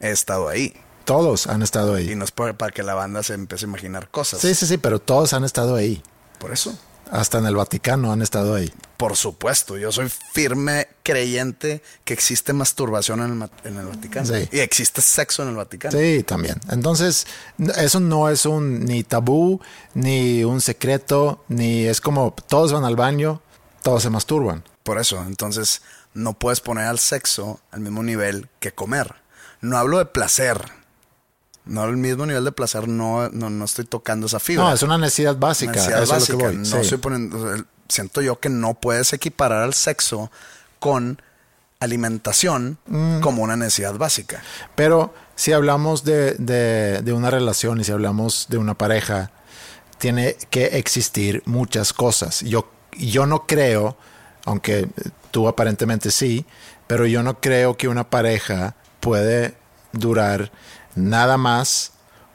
He 0.00 0.10
estado 0.10 0.48
ahí. 0.48 0.74
Todos 1.04 1.46
han 1.46 1.62
estado 1.62 1.96
Y 2.00 2.08
ahí. 2.08 2.16
no 2.16 2.24
es 2.24 2.32
para 2.32 2.54
que 2.72 2.82
la 2.82 2.94
banda 2.94 3.22
se 3.22 3.34
empiece 3.34 3.64
a 3.64 3.68
imaginar 3.68 4.10
cosas. 4.10 4.40
Sí, 4.40 4.56
sí, 4.56 4.66
sí, 4.66 4.76
pero 4.76 4.98
todos 4.98 5.32
han 5.32 5.44
estado 5.44 5.76
ahí. 5.76 6.02
Por 6.46 6.52
eso. 6.52 6.78
Hasta 7.10 7.38
en 7.38 7.46
el 7.46 7.56
Vaticano 7.56 8.12
han 8.12 8.22
estado 8.22 8.54
ahí. 8.54 8.72
Por 8.96 9.16
supuesto, 9.16 9.76
yo 9.76 9.90
soy 9.90 10.08
firme 10.32 10.86
creyente 11.02 11.82
que 12.04 12.14
existe 12.14 12.52
masturbación 12.52 13.20
en 13.20 13.42
el, 13.42 13.50
en 13.64 13.80
el 13.80 13.86
Vaticano. 13.86 14.26
Sí. 14.28 14.48
Y 14.52 14.60
existe 14.60 15.02
sexo 15.02 15.42
en 15.42 15.48
el 15.48 15.56
Vaticano. 15.56 15.98
Sí, 15.98 16.22
también. 16.22 16.60
Entonces, 16.70 17.26
eso 17.78 17.98
no 17.98 18.30
es 18.30 18.46
un 18.46 18.84
ni 18.84 19.02
tabú, 19.02 19.60
ni 19.94 20.44
un 20.44 20.60
secreto, 20.60 21.42
ni 21.48 21.86
es 21.86 22.00
como 22.00 22.32
todos 22.46 22.72
van 22.72 22.84
al 22.84 22.94
baño, 22.94 23.42
todos 23.82 24.04
se 24.04 24.10
masturban. 24.10 24.62
Por 24.84 25.00
eso, 25.00 25.24
entonces 25.26 25.82
no 26.14 26.34
puedes 26.34 26.60
poner 26.60 26.84
al 26.84 27.00
sexo 27.00 27.58
al 27.72 27.80
mismo 27.80 28.04
nivel 28.04 28.48
que 28.60 28.70
comer. 28.70 29.16
No 29.60 29.78
hablo 29.78 29.98
de 29.98 30.06
placer. 30.06 30.64
No 31.66 31.82
al 31.82 31.96
mismo 31.96 32.26
nivel 32.26 32.44
de 32.44 32.52
placer, 32.52 32.86
no, 32.88 33.28
no, 33.30 33.50
no 33.50 33.64
estoy 33.64 33.84
tocando 33.84 34.26
esa 34.26 34.38
fibra. 34.38 34.64
No, 34.64 34.72
es 34.72 34.82
una 34.82 34.98
necesidad 34.98 35.36
básica. 35.36 35.72
Necesidad 35.72 36.02
eso 36.02 36.12
básica. 36.12 36.32
es 36.32 36.38
lo 36.38 36.38
que 36.38 36.46
voy. 36.46 36.56
No 36.56 36.64
sí. 36.64 36.76
estoy 36.78 36.98
poniendo- 36.98 37.64
siento 37.88 38.20
yo 38.22 38.38
que 38.40 38.48
no 38.48 38.74
puedes 38.74 39.12
equiparar 39.12 39.62
al 39.62 39.74
sexo 39.74 40.30
con 40.78 41.20
alimentación 41.80 42.78
Mm. 42.86 43.20
como 43.20 43.42
una 43.42 43.56
necesidad 43.56 43.94
básica. 43.94 44.42
Pero 44.74 45.14
si 45.34 45.52
hablamos 45.52 46.04
de, 46.04 46.34
de- 46.34 47.02
de 47.02 47.12
una 47.12 47.30
relación 47.30 47.80
y 47.80 47.84
si 47.84 47.92
hablamos 47.92 48.46
de 48.48 48.58
una 48.58 48.74
pareja, 48.74 49.30
tiene 49.98 50.36
que 50.50 50.78
existir 50.78 51.42
muchas 51.46 51.92
cosas. 51.92 52.40
Yo, 52.40 52.68
yo 52.98 53.26
no 53.26 53.46
creo, 53.46 53.96
aunque 54.44 54.88
tú 55.30 55.48
aparentemente 55.48 56.10
sí, 56.10 56.44
pero 56.86 57.06
yo 57.06 57.22
no 57.22 57.40
creo 57.40 57.76
que 57.76 57.88
una 57.88 58.08
pareja 58.08 58.74
puede 59.00 59.54
durar 59.92 60.50
nada 60.96 61.36
más 61.36 61.92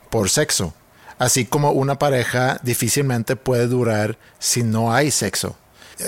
por 0.09 0.29
sexo. 0.29 0.73
Así 1.19 1.45
como 1.45 1.71
una 1.71 1.99
pareja 1.99 2.59
difícilmente 2.63 3.35
puede 3.35 3.67
durar 3.67 4.17
si 4.39 4.63
no 4.63 4.93
hay 4.93 5.11
sexo. 5.11 5.55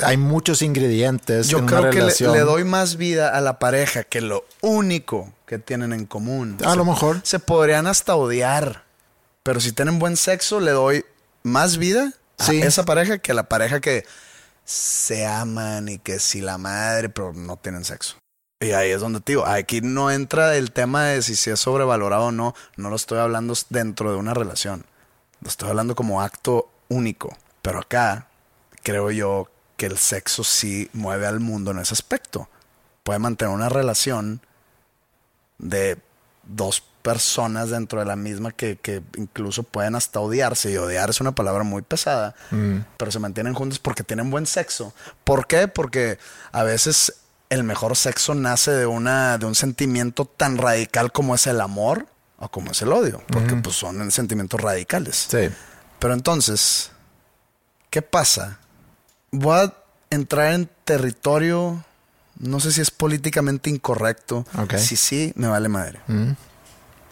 Hay 0.02 0.18
muchos 0.18 0.64
ingredientes 0.64 1.50
Yo 1.50 1.60
en 1.60 1.68
creo 1.68 1.82
una 1.82 1.90
que 1.92 2.02
le, 2.02 2.32
le 2.34 2.40
doy 2.40 2.64
más 2.64 2.96
vida 2.96 3.30
a 3.38 3.42
la 3.42 3.60
pareja 3.60 4.04
que 4.04 4.22
lo 4.22 4.44
único 4.62 5.32
que 5.46 5.60
tienen 5.60 5.94
en 5.94 6.06
común. 6.08 6.58
A 6.66 6.72
Se- 6.72 6.76
lo 6.78 6.86
mejor. 6.86 7.20
Se 7.24 7.38
podrían 7.38 7.86
hasta 7.86 8.16
odiar. 8.16 8.86
Pero 9.44 9.60
si 9.60 9.72
tienen 9.72 10.00
buen 10.00 10.18
sexo, 10.18 10.60
le 10.60 10.72
doy 10.72 11.06
más 11.44 11.78
vida 11.78 12.12
Sí. 12.40 12.62
a 12.62 12.66
esa 12.66 12.84
pareja 12.86 13.20
que 13.20 13.34
a 13.34 13.36
la 13.36 13.48
pareja 13.50 13.80
que 13.82 14.06
se 14.66 15.28
aman 15.28 15.88
y 15.90 16.00
que 16.00 16.18
si 16.18 16.42
la 16.42 16.58
madre, 16.58 17.10
pero 17.10 17.32
no 17.34 17.58
tienen 17.58 17.86
sexo. 17.86 18.16
Y 18.64 18.72
ahí 18.72 18.92
es 18.92 19.02
donde 19.02 19.20
te 19.20 19.34
digo, 19.34 19.46
aquí 19.46 19.82
no 19.82 20.10
entra 20.10 20.56
el 20.56 20.72
tema 20.72 21.06
de 21.06 21.22
si 21.22 21.36
se 21.36 21.52
es 21.52 21.60
sobrevalorado 21.60 22.28
o 22.28 22.32
no. 22.32 22.56
No 22.78 22.90
lo 22.90 22.96
estoy 22.96 23.20
hablando 23.20 23.54
dentro 23.70 24.12
de 24.12 24.18
una 24.18 24.34
relación. 24.34 24.86
Lo 25.42 25.50
estoy 25.50 25.70
hablando 25.70 25.96
como 25.96 26.22
acto 26.22 26.70
único. 26.88 27.36
Pero 27.62 27.80
acá 27.80 28.28
creo 28.82 29.12
yo 29.12 29.50
que 29.76 29.88
el 29.88 29.98
sexo 29.98 30.44
sí 30.44 30.90
mueve 30.94 31.28
al 31.28 31.42
mundo 31.42 31.72
en 31.72 31.80
ese 31.80 31.94
aspecto. 31.94 32.48
Puede 33.04 33.20
mantener 33.20 33.54
una 33.54 33.68
relación 33.68 34.42
de 35.58 35.98
dos 36.44 36.82
personas 37.02 37.70
dentro 37.70 38.00
de 38.00 38.06
la 38.06 38.16
misma 38.16 38.52
que, 38.52 38.78
que 38.78 39.02
incluso 39.18 39.64
pueden 39.64 39.96
hasta 39.96 40.22
odiarse. 40.22 40.72
Y 40.72 40.78
odiar 40.78 41.10
es 41.10 41.20
una 41.20 41.34
palabra 41.34 41.64
muy 41.64 41.82
pesada, 41.82 42.34
pero 42.98 43.12
se 43.12 43.20
mantienen 43.20 43.54
juntos 43.54 43.80
porque 43.80 44.04
tienen 44.04 44.32
buen 44.32 44.46
sexo. 44.46 44.94
¿Por 45.26 45.48
qué? 45.48 45.68
Porque 45.68 46.18
a 46.54 46.64
veces 46.64 47.23
el 47.54 47.64
mejor 47.64 47.96
sexo 47.96 48.34
nace 48.36 48.72
de, 48.72 48.86
una, 48.86 49.38
de 49.38 49.46
un 49.46 49.56
sentimiento 49.56 50.26
tan 50.26 50.58
radical 50.58 51.12
como 51.12 51.36
es 51.36 51.48
el 51.48 51.62
amor 51.62 52.08
o 52.38 52.50
como 52.50 52.72
es 52.72 52.82
el 52.82 52.92
odio, 52.92 53.22
porque 53.28 53.56
pues 53.56 53.76
son 53.76 54.10
sentimientos 54.12 54.60
radicales. 54.60 55.28
Sí. 55.30 55.50
Pero 56.00 56.14
entonces, 56.14 56.92
¿qué 57.90 58.02
pasa? 58.02 58.60
Voy 59.32 59.58
a 59.60 59.74
entrar 60.10 60.54
en 60.54 60.70
territorio, 60.84 61.84
no 62.40 62.60
sé 62.60 62.72
si 62.72 62.82
es 62.82 62.92
políticamente 62.92 63.70
incorrecto. 63.70 64.46
Ok. 64.58 64.76
Si 64.78 64.96
sí, 64.96 65.32
me 65.36 65.48
vale 65.48 65.70
madre. 65.70 66.00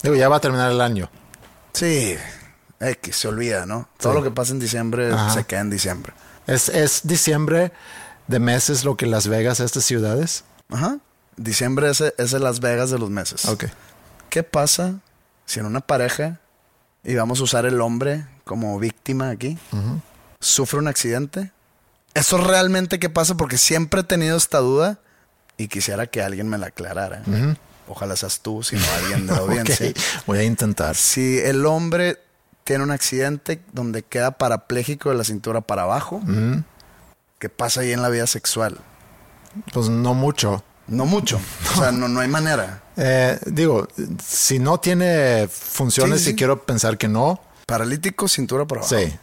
Digo, 0.03 0.15
ya 0.15 0.27
va 0.29 0.37
a 0.37 0.41
terminar 0.41 0.71
el 0.71 0.81
año. 0.81 1.09
Sí, 1.73 2.17
X, 2.79 3.15
se 3.15 3.27
olvida, 3.27 3.65
¿no? 3.65 3.87
Todo 3.97 4.13
Sí. 4.13 4.17
lo 4.19 4.23
que 4.23 4.31
pasa 4.31 4.51
en 4.51 4.59
diciembre 4.59 5.11
Ajá. 5.13 5.33
se 5.33 5.43
queda 5.45 5.61
en 5.61 5.69
diciembre. 5.69 6.13
¿Es, 6.47 6.67
es 6.69 7.01
diciembre 7.03 7.71
de 8.31 8.39
meses 8.39 8.83
lo 8.85 8.95
que 8.95 9.05
Las 9.05 9.27
Vegas, 9.27 9.59
estas 9.59 9.83
ciudades? 9.83 10.43
Ajá. 10.69 10.97
Diciembre 11.37 11.89
es, 11.89 12.01
es 12.01 12.33
el 12.33 12.43
Las 12.43 12.61
Vegas 12.61 12.89
de 12.89 12.97
los 12.97 13.09
meses. 13.09 13.45
Ok. 13.45 13.65
¿Qué 14.29 14.41
pasa 14.43 14.99
si 15.45 15.59
en 15.59 15.65
una 15.65 15.81
pareja, 15.81 16.39
y 17.03 17.15
vamos 17.15 17.41
a 17.41 17.43
usar 17.43 17.65
el 17.65 17.81
hombre 17.81 18.25
como 18.45 18.79
víctima 18.79 19.29
aquí, 19.29 19.57
sufre 20.39 20.79
un 20.79 20.87
accidente? 20.87 21.51
¿Eso 22.13 22.37
realmente 22.37 22.99
qué 22.99 23.09
pasa? 23.09 23.35
Porque 23.35 23.57
siempre 23.57 24.01
he 24.01 24.03
tenido 24.03 24.37
esta 24.37 24.59
duda 24.59 24.99
y 25.57 25.67
quisiera 25.67 26.07
que 26.07 26.21
alguien 26.21 26.47
me 26.47 26.57
la 26.57 26.67
aclarara. 26.67 27.23
Ojalá 27.87 28.15
seas 28.15 28.39
tú, 28.39 28.63
sino 28.63 28.81
alguien 29.03 29.27
de 29.27 29.33
la 29.33 29.39
audiencia. 29.41 29.89
Ok, 29.89 29.97
Voy 30.25 30.39
a 30.39 30.43
intentar. 30.43 30.95
Si 30.95 31.39
el 31.39 31.65
hombre 31.65 32.17
tiene 32.63 32.83
un 32.83 32.91
accidente 32.91 33.61
donde 33.73 34.03
queda 34.03 34.31
parapléjico 34.31 35.09
de 35.09 35.15
la 35.15 35.23
cintura 35.25 35.59
para 35.59 35.83
abajo, 35.83 36.21
¿qué 37.41 37.49
pasa 37.49 37.81
ahí 37.81 37.91
en 37.91 38.01
la 38.01 38.07
vida 38.09 38.25
sexual? 38.27 38.77
Pues 39.73 39.89
no 39.89 40.13
mucho. 40.13 40.63
No 40.87 41.05
mucho. 41.05 41.41
O 41.73 41.77
sea, 41.79 41.91
no, 41.91 42.07
no 42.07 42.21
hay 42.21 42.29
manera. 42.29 42.77
Eh, 43.03 43.39
digo, 43.47 43.87
si 44.23 44.59
no 44.59 44.79
tiene 44.79 45.47
funciones, 45.49 46.19
Sí, 46.19 46.23
sí, 46.25 46.29
y 46.29 46.33
sí. 46.33 46.37
quiero 46.37 46.61
pensar 46.63 46.97
que 46.97 47.07
no, 47.07 47.41
Paralítico, 47.65 48.27
cintura 48.27 48.65
para 48.65 48.81
abajo. 48.81 48.95
sí. 48.95 49.17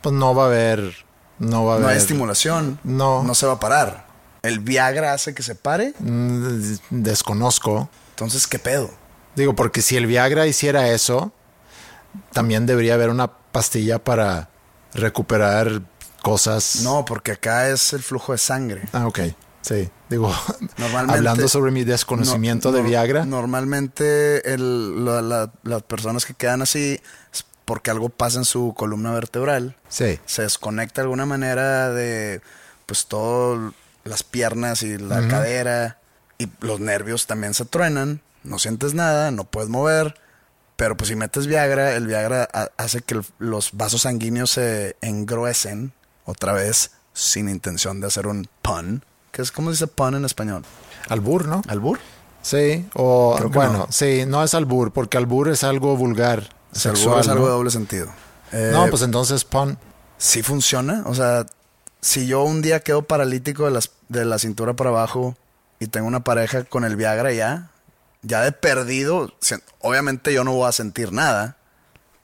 Pues 0.00 0.14
no 0.14 0.34
va 0.34 0.44
a 0.44 0.46
haber. 0.46 0.94
No 1.40 1.64
va 1.66 1.74
a 1.74 1.78
No 1.78 1.84
haber. 1.86 1.96
hay 1.96 2.00
estimulación. 2.02 2.78
No. 2.84 3.22
No 3.24 3.34
se 3.34 3.44
va 3.46 3.54
a 3.54 3.60
parar. 3.60 4.06
El 4.42 4.60
Viagra 4.60 5.12
hace 5.12 5.34
que 5.34 5.42
se 5.42 5.56
pare. 5.56 5.92
Mm, 5.98 6.76
Desconozco. 6.90 7.90
Entonces, 8.10 8.46
¿qué 8.46 8.58
pedo? 8.60 8.88
Digo, 9.34 9.54
porque 9.54 9.82
si 9.82 9.96
el 9.96 10.06
Viagra 10.06 10.46
hiciera 10.46 10.88
eso, 10.88 11.32
también 12.32 12.64
debería 12.66 12.94
haber 12.94 13.10
una 13.10 13.26
pastilla 13.26 13.98
para 14.02 14.48
recuperar 14.94 15.82
cosas. 16.28 16.80
No, 16.82 17.04
porque 17.04 17.32
acá 17.32 17.68
es 17.70 17.92
el 17.92 18.02
flujo 18.02 18.32
de 18.32 18.38
sangre. 18.38 18.82
Ah, 18.92 19.06
ok. 19.06 19.20
Sí. 19.62 19.90
Digo, 20.08 20.32
hablando 21.08 21.48
sobre 21.48 21.70
mi 21.70 21.84
desconocimiento 21.84 22.70
No- 22.70 22.76
de 22.76 22.82
Viagra. 22.82 23.24
Normalmente 23.24 24.52
el- 24.54 25.04
la- 25.04 25.20
la- 25.22 25.52
las 25.64 25.82
personas 25.82 26.24
que 26.24 26.34
quedan 26.34 26.62
así 26.62 27.00
es 27.32 27.44
porque 27.64 27.90
algo 27.90 28.08
pasa 28.08 28.38
en 28.38 28.44
su 28.44 28.72
columna 28.76 29.12
vertebral. 29.12 29.76
Sí. 29.88 30.18
Se 30.26 30.42
desconecta 30.42 31.00
de 31.00 31.06
alguna 31.06 31.26
manera 31.26 31.90
de 31.90 32.40
pues 32.86 33.06
todo 33.06 33.74
las 34.04 34.22
piernas 34.22 34.82
y 34.82 34.96
la 34.96 35.28
cadera 35.28 35.98
y 36.38 36.48
los 36.60 36.80
nervios 36.80 37.26
también 37.26 37.52
se 37.52 37.66
truenan. 37.66 38.22
No 38.44 38.58
sientes 38.58 38.94
nada, 38.94 39.30
no 39.30 39.44
puedes 39.44 39.68
mover. 39.68 40.14
Pero 40.76 40.96
pues 40.96 41.08
si 41.08 41.16
metes 41.16 41.46
Viagra, 41.48 41.94
el 41.96 42.06
Viagra 42.06 42.48
ha- 42.54 42.70
hace 42.78 43.02
que 43.02 43.20
los 43.38 43.70
vasos 43.72 44.02
sanguíneos 44.02 44.50
se 44.52 44.96
engruesen 45.02 45.92
otra 46.28 46.52
vez 46.52 46.90
sin 47.14 47.48
intención 47.48 48.00
de 48.00 48.06
hacer 48.06 48.26
un 48.26 48.46
pun. 48.60 49.02
¿Qué 49.32 49.42
es, 49.42 49.50
¿Cómo 49.50 49.70
se 49.70 49.72
dice 49.72 49.86
pun 49.86 50.14
en 50.14 50.24
español? 50.24 50.62
Albur, 51.08 51.48
¿no? 51.48 51.62
¿Albur? 51.68 51.98
Sí. 52.42 52.86
O 52.94 53.36
que 53.40 53.44
bueno, 53.46 53.72
no. 53.72 53.86
sí, 53.90 54.24
no 54.26 54.44
es 54.44 54.54
albur, 54.54 54.92
porque 54.92 55.16
albur 55.16 55.48
es 55.48 55.64
algo 55.64 55.96
vulgar. 55.96 56.50
El 56.74 56.80
Sexual, 56.80 57.08
burro 57.08 57.20
es 57.20 57.28
algo 57.28 57.44
¿no? 57.44 57.46
de 57.46 57.52
doble 57.52 57.70
sentido. 57.70 58.08
Eh, 58.52 58.70
no, 58.72 58.88
pues 58.88 59.02
entonces 59.02 59.44
pon. 59.44 59.78
sí 60.18 60.42
funciona. 60.42 61.02
O 61.06 61.14
sea, 61.14 61.46
si 62.00 62.26
yo 62.26 62.42
un 62.42 62.60
día 62.62 62.80
quedo 62.80 63.02
paralítico 63.02 63.64
de, 63.64 63.70
las, 63.70 63.90
de 64.08 64.24
la 64.24 64.38
cintura 64.38 64.74
para 64.74 64.90
abajo 64.90 65.34
y 65.80 65.86
tengo 65.86 66.06
una 66.06 66.24
pareja 66.24 66.64
con 66.64 66.84
el 66.84 66.96
Viagra 66.96 67.32
ya, 67.32 67.70
ya 68.22 68.42
de 68.42 68.52
perdido, 68.52 69.32
obviamente 69.80 70.32
yo 70.32 70.44
no 70.44 70.52
voy 70.52 70.68
a 70.68 70.72
sentir 70.72 71.12
nada, 71.12 71.56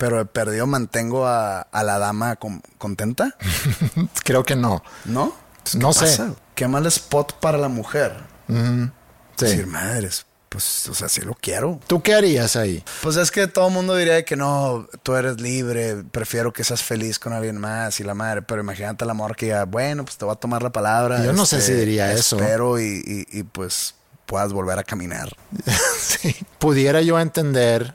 pero 0.04 0.18
de 0.18 0.26
perdido 0.26 0.66
mantengo 0.66 1.26
a, 1.26 1.62
a 1.62 1.82
la 1.82 1.98
dama 1.98 2.36
con- 2.36 2.60
contenta, 2.76 3.34
Creo 4.22 4.44
que 4.44 4.54
no. 4.54 4.82
¿no? 5.06 5.34
Pues, 5.62 5.76
No 5.76 5.94
sé. 5.94 6.00
pasa? 6.04 6.34
Qué 6.54 6.68
mal 6.68 6.84
spot 6.84 7.40
para 7.40 7.56
la 7.56 7.68
mujer. 7.68 8.14
Sí. 8.46 9.46
Decir, 9.46 9.66
madres, 9.66 10.26
pues, 10.50 10.86
o 10.90 10.94
sea, 10.94 11.08
sí 11.08 11.22
lo 11.22 11.32
quiero. 11.32 11.80
¿Tú 11.86 12.02
qué 12.02 12.12
harías 12.14 12.54
ahí? 12.56 12.84
Pues 13.02 13.16
es 13.16 13.30
que 13.30 13.46
todo 13.46 13.68
el 13.68 13.72
mundo 13.72 13.96
diría 13.96 14.22
que 14.26 14.36
no, 14.36 14.86
tú 15.02 15.14
eres 15.14 15.40
libre, 15.40 16.04
prefiero 16.12 16.52
que 16.52 16.64
seas 16.64 16.82
feliz 16.82 17.18
con 17.18 17.32
alguien 17.32 17.56
más 17.56 17.98
y 18.00 18.04
la 18.04 18.12
madre, 18.12 18.42
pero 18.42 18.60
imagínate 18.60 19.04
el 19.04 19.10
amor 19.10 19.36
que 19.36 19.46
diga, 19.46 19.64
bueno, 19.64 20.04
pues 20.04 20.18
te 20.18 20.26
voy 20.26 20.32
a 20.32 20.36
tomar 20.36 20.62
la 20.62 20.70
palabra. 20.70 21.14
este, 21.16 21.28
Yo 21.28 21.32
no 21.32 21.46
sé 21.46 21.62
si 21.62 21.72
diría 21.72 22.12
eso. 22.12 22.36
Espero 22.36 22.78
y, 22.78 23.02
y- 23.32 23.38
y, 23.38 23.42
pues 23.44 23.94
puedas 24.26 24.52
volver 24.52 24.78
a 24.78 24.84
caminar. 24.84 25.34
Sí. 25.98 26.36
Pudiera 26.58 27.00
yo 27.00 27.18
entender, 27.18 27.94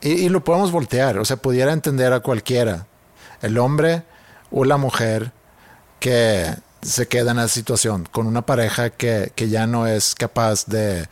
y, 0.00 0.10
y 0.10 0.28
lo 0.28 0.44
podemos 0.44 0.72
voltear, 0.72 1.18
o 1.18 1.24
sea, 1.24 1.36
pudiera 1.36 1.72
entender 1.72 2.12
a 2.12 2.20
cualquiera, 2.20 2.86
el 3.42 3.58
hombre 3.58 4.02
o 4.50 4.64
la 4.64 4.76
mujer 4.76 5.32
que 6.00 6.54
se 6.82 7.08
queda 7.08 7.32
en 7.32 7.38
esa 7.38 7.48
situación 7.48 8.08
con 8.10 8.26
una 8.26 8.42
pareja 8.42 8.90
que, 8.90 9.32
que 9.34 9.48
ya 9.48 9.66
no 9.66 9.86
es 9.86 10.14
capaz 10.14 10.66
de, 10.66 11.08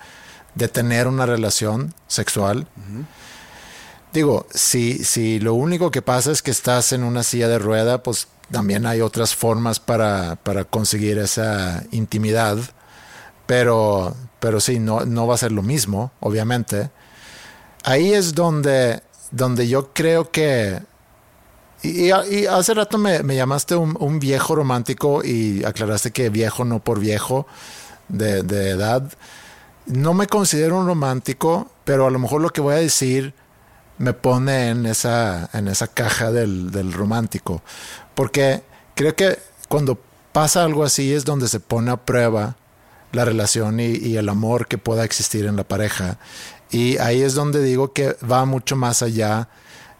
de 0.54 0.68
tener 0.68 1.06
una 1.06 1.26
relación 1.26 1.94
sexual. 2.08 2.66
Digo, 4.12 4.46
si, 4.54 5.04
si 5.04 5.38
lo 5.40 5.54
único 5.54 5.90
que 5.90 6.02
pasa 6.02 6.32
es 6.32 6.40
que 6.40 6.50
estás 6.50 6.92
en 6.92 7.04
una 7.04 7.22
silla 7.22 7.48
de 7.48 7.58
rueda, 7.58 8.02
pues 8.02 8.28
también 8.50 8.86
hay 8.86 9.00
otras 9.00 9.34
formas 9.34 9.80
para, 9.80 10.36
para 10.36 10.64
conseguir 10.64 11.18
esa 11.18 11.84
intimidad. 11.90 12.58
Pero, 13.46 14.16
pero 14.40 14.60
sí, 14.60 14.78
no, 14.78 15.04
no 15.04 15.26
va 15.26 15.34
a 15.34 15.38
ser 15.38 15.52
lo 15.52 15.62
mismo, 15.62 16.12
obviamente. 16.20 16.90
Ahí 17.86 18.12
es 18.12 18.34
donde, 18.34 19.00
donde 19.30 19.68
yo 19.68 19.92
creo 19.92 20.32
que... 20.32 20.82
Y, 21.84 22.10
hace 22.10 22.74
rato 22.74 22.98
me, 22.98 23.22
me 23.22 23.36
llamaste 23.36 23.76
un, 23.76 23.96
un 24.00 24.18
viejo 24.18 24.56
romántico 24.56 25.22
y 25.22 25.64
aclaraste 25.64 26.10
que 26.10 26.28
viejo 26.28 26.64
no 26.64 26.80
por 26.80 26.98
viejo 26.98 27.46
de, 28.08 28.42
de 28.42 28.70
edad. 28.70 29.04
No 29.86 30.14
me 30.14 30.26
considero 30.26 30.80
un 30.80 30.88
romántico, 30.88 31.70
pero 31.84 32.08
a 32.08 32.10
lo 32.10 32.18
mejor 32.18 32.40
lo 32.40 32.50
que 32.50 32.60
voy 32.60 32.74
a 32.74 32.78
decir 32.78 33.34
me 33.98 34.12
pone 34.14 34.70
en 34.70 34.84
esa, 34.84 35.48
en 35.52 35.68
esa 35.68 35.86
caja 35.86 36.32
del, 36.32 36.72
del 36.72 36.92
romántico. 36.92 37.62
Porque 38.16 38.64
creo 38.96 39.14
que 39.14 39.38
cuando 39.68 39.96
pasa 40.32 40.64
algo 40.64 40.82
así 40.82 41.14
es 41.14 41.24
donde 41.24 41.46
se 41.46 41.60
pone 41.60 41.92
a 41.92 42.04
prueba 42.04 42.56
la 43.12 43.24
relación 43.24 43.78
y 43.78 44.16
el 44.16 44.28
amor 44.28 44.66
que 44.66 44.76
pueda 44.76 45.04
existir 45.04 45.46
en 45.46 45.54
la 45.54 45.62
pareja. 45.62 46.18
Y 46.70 46.98
ahí 46.98 47.22
es 47.22 47.34
donde 47.34 47.62
digo 47.62 47.92
que 47.92 48.16
va 48.28 48.44
mucho 48.44 48.76
más 48.76 49.02
allá 49.02 49.48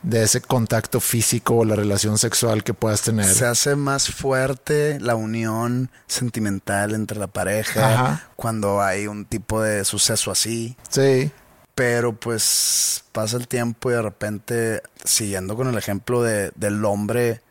de 0.02 0.22
ese 0.22 0.40
contacto 0.40 1.00
físico 1.00 1.56
o 1.56 1.64
la 1.64 1.74
relación 1.74 2.16
sexual 2.18 2.62
que 2.62 2.74
puedas 2.74 3.02
tener. 3.02 3.26
Se 3.26 3.44
hace 3.44 3.74
más 3.74 4.08
fuerte 4.08 5.00
la 5.00 5.16
unión 5.16 5.90
sentimental 6.06 6.94
entre 6.94 7.18
la 7.18 7.26
pareja 7.26 7.92
Ajá. 7.92 8.28
cuando 8.36 8.80
hay 8.82 9.06
un 9.08 9.24
tipo 9.24 9.60
de 9.60 9.84
suceso 9.84 10.30
así. 10.30 10.76
Sí, 10.88 11.30
Pero 11.74 12.14
pues 12.14 13.04
pasa 13.12 13.36
el 13.36 13.48
tiempo 13.48 13.90
y 13.90 13.94
de 13.94 14.02
repente, 14.02 14.82
siguiendo 15.04 15.56
con 15.56 15.68
el 15.68 15.76
ejemplo 15.76 16.22
de, 16.22 16.52
del 16.54 16.84
hombre 16.84 17.42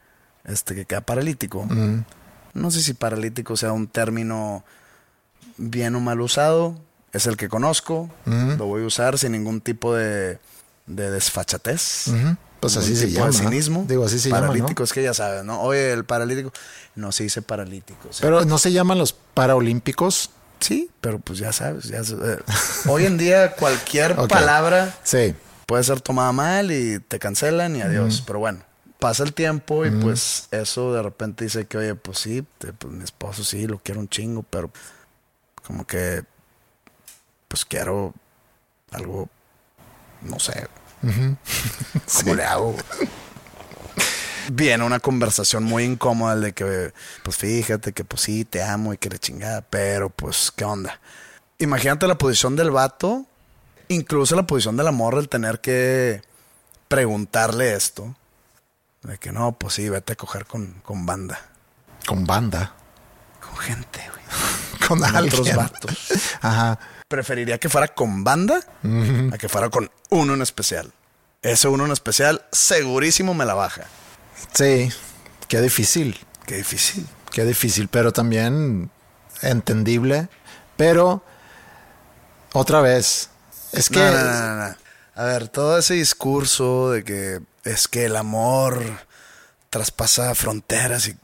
este 0.46 0.76
que 0.76 0.86
queda 0.86 1.02
paralítico. 1.02 1.68
No 2.54 2.72
sé 2.72 2.82
si 2.82 2.94
paralítico 2.94 3.58
sea 3.58 3.74
un 3.74 3.88
término 3.88 4.64
bien 5.58 5.96
o 5.96 6.00
mal 6.00 6.22
usado. 6.22 6.80
Es 7.16 7.28
el 7.28 7.38
que 7.38 7.48
conozco. 7.50 8.10
Lo 8.26 8.66
voy 8.66 8.84
a 8.84 8.88
usar 8.88 9.18
sin 9.18 9.32
ningún 9.34 9.62
tipo 9.62 9.94
de, 9.96 10.38
de 10.86 11.12
desfachatez. 11.12 12.06
Pues 12.60 12.78
así 12.78 12.96
se 12.96 13.12
llama. 13.12 13.28
de 13.28 13.34
cinismo. 13.34 13.86
Digo, 13.88 14.06
así 14.06 14.18
se 14.20 14.30
llama, 14.30 14.42
¿no? 14.42 14.48
Paralítico 14.48 14.84
es 14.84 14.92
que 14.94 15.04
ya 15.04 15.14
sabes, 15.14 15.44
¿no? 15.44 15.62
Oye, 15.62 15.92
el 15.94 16.04
paralítico. 16.06 16.52
No 16.96 17.12
se 17.12 17.24
dice 17.24 17.42
paralítico. 17.42 18.10
o 18.10 18.14
sea, 18.14 18.26
Pero 18.28 18.44
no 18.46 18.58
se 18.58 18.72
llaman 18.72 18.98
los 18.98 19.14
paraolímpicos. 19.14 20.32
sí, 20.60 20.90
pero 21.02 21.20
pues 21.20 21.38
ya 21.40 21.52
sabes. 21.54 21.86
ya 21.86 22.00
eh, 22.00 22.38
hoy 22.88 23.06
en 23.06 23.18
día 23.18 23.52
cualquier 23.56 24.16
palabra 24.28 24.96
Sí. 25.04 25.36
puede 25.68 25.84
ser 25.84 26.02
tomada 26.02 26.32
mal 26.32 26.72
y 26.72 27.00
te 27.00 27.20
cancelan 27.20 27.76
y 27.76 27.82
adiós. 27.82 28.24
Pero 28.26 28.40
bueno, 28.40 28.60
pasa 29.00 29.24
el 29.24 29.34
tiempo 29.34 29.86
y 29.86 29.92
pues 29.92 30.48
eso 30.52 30.94
de 30.94 31.04
repente 31.04 31.44
dice 31.44 31.66
que, 31.68 31.78
oye, 31.78 31.96
pues 31.96 32.18
sí, 32.20 32.44
te- 32.58 32.74
pues 32.74 32.92
mi 32.94 33.04
esposo 33.04 33.44
sí, 33.44 33.68
lo 33.68 33.78
quiero 33.80 34.00
un 34.00 34.10
chingo, 34.10 34.44
pero 34.44 34.72
como 35.68 35.86
que, 35.86 36.24
pues 37.56 37.64
quiero 37.64 38.14
algo, 38.92 39.30
no 40.24 40.40
sé, 40.40 40.68
¿cómo 42.20 42.36
le 42.36 42.44
hago? 42.44 42.76
Viene 44.52 44.84
una 44.84 45.00
conversación 45.00 45.64
muy 45.64 45.86
incómoda 45.86 46.36
de 46.36 46.52
que, 46.52 46.92
pues 47.24 47.38
fíjate 47.38 47.94
que 47.94 48.04
pues 48.04 48.24
sí, 48.24 48.44
te 48.44 48.62
amo 48.62 48.94
y 48.94 48.98
que 48.98 49.10
le 49.10 49.20
chingada, 49.20 49.62
pero 49.62 50.10
pues, 50.10 50.52
¿qué 50.54 50.66
onda? 50.66 51.00
Imagínate 51.58 52.08
la 52.08 52.18
posición 52.18 52.58
del 52.58 52.72
vato, 52.72 53.26
incluso 53.88 54.36
la 54.36 54.46
posición 54.46 54.76
de 54.76 54.84
la 54.84 54.92
morra, 54.92 55.22
el 55.22 55.30
tener 55.30 55.62
que 55.62 56.24
preguntarle 56.90 57.74
esto. 57.74 58.18
De 59.04 59.18
que 59.18 59.32
no, 59.32 59.54
pues 59.54 59.76
sí, 59.76 59.88
vete 59.88 60.12
a 60.12 60.16
coger 60.18 60.46
con, 60.46 60.74
con 60.84 61.06
banda. 61.06 61.40
Con 62.06 62.26
banda. 62.26 62.74
Con 63.40 63.56
gente, 63.56 64.02
güey. 64.10 64.26
Con 64.90 65.00
Con 65.00 65.16
alguien. 65.16 65.42
otros 65.42 65.56
vatos. 65.56 66.12
Ajá. 66.42 66.78
Preferiría 67.08 67.60
que 67.60 67.70
fuera 67.70 67.88
con 67.90 68.24
banda 68.24 68.60
a 69.32 69.38
que 69.38 69.48
fuera 69.48 69.70
con 69.70 69.92
uno 70.10 70.34
en 70.34 70.42
especial. 70.42 70.92
Ese 71.42 71.68
uno 71.68 71.86
en 71.86 71.92
especial 71.92 72.46
segurísimo 72.52 73.34
me 73.34 73.46
la 73.46 73.54
baja. 73.54 73.86
Sí. 74.54 74.90
Qué 75.48 75.62
difícil. 75.62 76.20
Qué 76.46 76.58
difícil. 76.58 77.08
Qué 77.32 77.46
difícil, 77.46 77.88
pero 77.88 78.12
también 78.12 78.90
entendible. 79.42 80.30
Pero, 80.78 81.24
otra 82.54 82.82
vez, 82.82 83.30
es 83.72 83.90
que... 83.90 84.00
No, 84.00 84.12
no, 84.12 84.24
no, 84.24 84.56
no, 84.56 84.68
no. 84.70 84.76
A 85.16 85.24
ver, 85.24 85.48
todo 85.48 85.78
ese 85.78 85.94
discurso 85.94 86.92
de 86.92 87.04
que 87.04 87.40
es 87.64 87.88
que 87.88 88.06
el 88.06 88.16
amor 88.18 88.84
traspasa 89.70 90.36
fronteras 90.36 91.08
y 91.08 91.18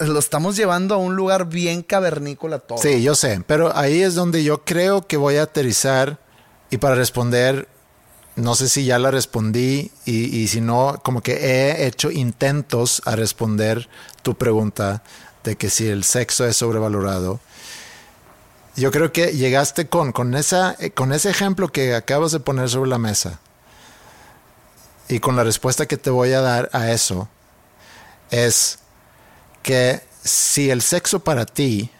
lo 0.00 0.18
estamos 0.18 0.56
llevando 0.56 0.94
a 0.94 0.98
un 0.98 1.16
lugar 1.16 1.48
bien 1.48 1.82
cavernícola 1.82 2.58
todo. 2.58 2.78
Sí, 2.78 3.02
yo 3.02 3.14
sé, 3.14 3.42
pero 3.46 3.76
ahí 3.76 4.02
es 4.02 4.14
donde 4.14 4.44
yo 4.44 4.64
creo 4.64 5.06
que 5.06 5.16
voy 5.16 5.36
a 5.36 5.42
aterrizar 5.42 6.18
y 6.70 6.78
para 6.78 6.94
responder, 6.94 7.68
no 8.36 8.54
sé 8.54 8.68
si 8.68 8.84
ya 8.84 8.98
la 8.98 9.10
respondí 9.10 9.90
y, 10.04 10.36
y 10.36 10.48
si 10.48 10.60
no, 10.60 11.00
como 11.02 11.22
que 11.22 11.32
he 11.32 11.86
hecho 11.86 12.10
intentos 12.10 13.02
a 13.04 13.16
responder 13.16 13.88
tu 14.22 14.34
pregunta 14.36 15.02
de 15.44 15.56
que 15.56 15.70
si 15.70 15.88
el 15.88 16.04
sexo 16.04 16.46
es 16.46 16.56
sobrevalorado. 16.56 17.40
Yo 18.76 18.92
creo 18.92 19.12
que 19.12 19.32
llegaste 19.32 19.88
con, 19.88 20.12
con, 20.12 20.36
esa, 20.36 20.76
con 20.94 21.12
ese 21.12 21.30
ejemplo 21.30 21.68
que 21.68 21.94
acabas 21.94 22.30
de 22.30 22.38
poner 22.38 22.68
sobre 22.68 22.90
la 22.90 22.98
mesa 22.98 23.40
y 25.08 25.18
con 25.18 25.34
la 25.34 25.42
respuesta 25.42 25.86
que 25.86 25.96
te 25.96 26.10
voy 26.10 26.32
a 26.32 26.40
dar 26.40 26.68
a 26.72 26.92
eso 26.92 27.28
es 28.30 28.78
que 29.62 30.00
si 30.24 30.70
el 30.70 30.82
sexo 30.82 31.20
para 31.20 31.46
ti 31.46 31.90